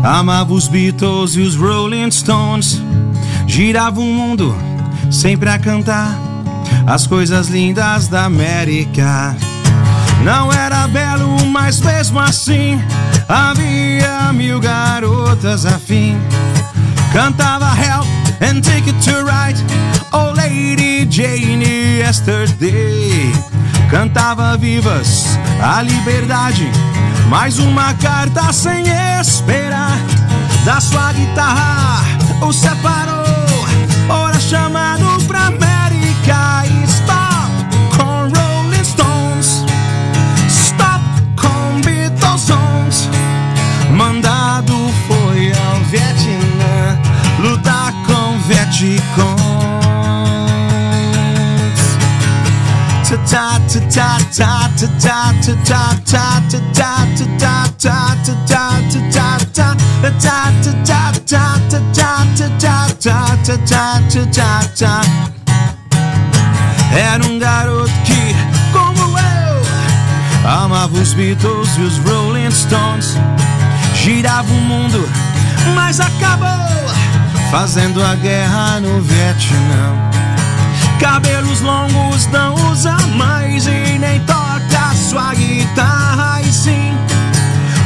amava 0.03 0.55
os 0.55 0.69
Beatles 0.69 1.35
e 1.37 1.41
os 1.41 1.57
Rolling 1.57 2.11
Stones. 2.11 2.81
Girava 3.47 4.01
o 4.01 4.05
um 4.05 4.15
mundo 4.15 4.55
sempre 5.11 5.51
a 5.51 5.59
cantar 5.59 6.32
as 6.87 7.07
coisas 7.07 7.49
lindas 7.49 8.09
da 8.09 8.25
América. 8.25 9.37
Não 10.25 10.53
era 10.53 10.87
belo, 10.89 11.47
mas 11.47 11.81
mesmo 11.81 12.19
assim 12.21 12.81
havia 13.29 14.33
mil 14.33 14.61
garotas 14.61 15.67
afim. 15.67 16.17
Cantava 17.13 17.67
Help 17.77 18.07
and 18.41 18.61
Take 18.61 18.91
It 18.91 19.11
to 19.11 19.25
Right, 19.25 19.61
Oh 20.13 20.33
Lady 20.35 21.07
Jane 21.11 21.99
Yesterday. 21.99 23.33
Cantava 23.91 24.57
vivas 24.57 25.39
a 25.63 25.83
liberdade, 25.83 26.71
mais 27.29 27.59
uma 27.59 27.93
carta 27.95 28.53
sem 28.53 28.85
esperar. 29.21 29.99
Da 30.65 30.81
sua 30.81 31.13
guitarra 31.13 32.05
o 32.41 32.53
separou, 32.53 33.22
Era 66.95 67.23
um 67.27 67.39
garoto 67.39 67.93
que, 68.05 68.35
como 68.73 69.19
eu, 69.19 70.49
amava 70.49 70.97
os 70.99 71.13
Beatles 71.13 71.77
e 71.77 71.83
os 71.83 71.99
Rolling 71.99 72.51
Stones. 72.51 73.15
Girava 73.95 74.51
o 74.51 74.61
mundo, 74.63 75.09
mas 75.75 76.01
acabou 76.01 76.49
fazendo 77.51 78.03
a 78.03 78.15
guerra 78.15 78.81
no 78.81 79.03
Vietnã. 79.03 80.32
Cabelos 81.03 81.61
longos 81.61 82.27
não 82.29 82.55
usa 82.71 82.97
mais 83.17 83.67
e 83.67 83.99
nem 83.99 84.21
toca 84.21 84.95
sua 84.95 85.35
guitarra. 85.35 86.41
E 86.41 86.53
sim, 86.53 86.97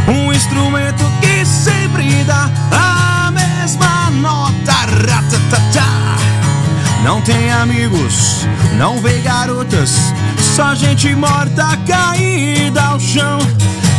um 0.06 0.32
instrumento 0.32 1.02
que 1.20 1.44
sempre 1.44 2.22
dá 2.24 2.48
a 2.70 3.30
mesma 3.30 4.10
nota. 4.10 4.76
Não 7.06 7.22
tem 7.22 7.52
amigos, 7.52 8.44
não 8.76 9.00
vê 9.00 9.20
garotas, 9.20 10.12
só 10.56 10.74
gente 10.74 11.14
morta 11.14 11.78
caída 11.86 12.82
ao 12.82 12.98
chão. 12.98 13.38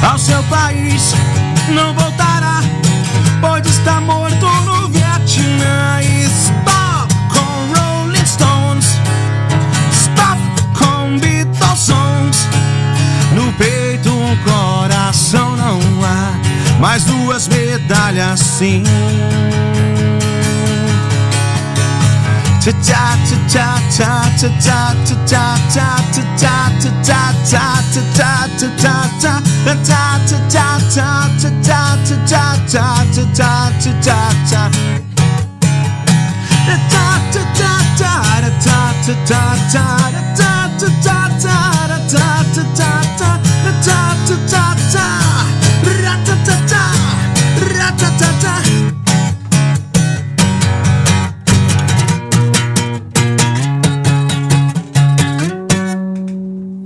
Ao 0.04 0.18
seu 0.18 0.44
país 0.44 1.14
não 1.74 1.94
voltará, 1.94 2.62
pode 3.40 3.70
estar 3.70 4.02
morto 4.02 4.46
no 4.66 4.90
Vietnã. 4.90 6.17
no 14.28 14.36
coração 14.44 15.56
não 15.56 15.80
há 16.04 16.80
mais 16.80 17.04
duas 17.06 17.48
medalhas 17.48 18.40
sim. 18.40 18.84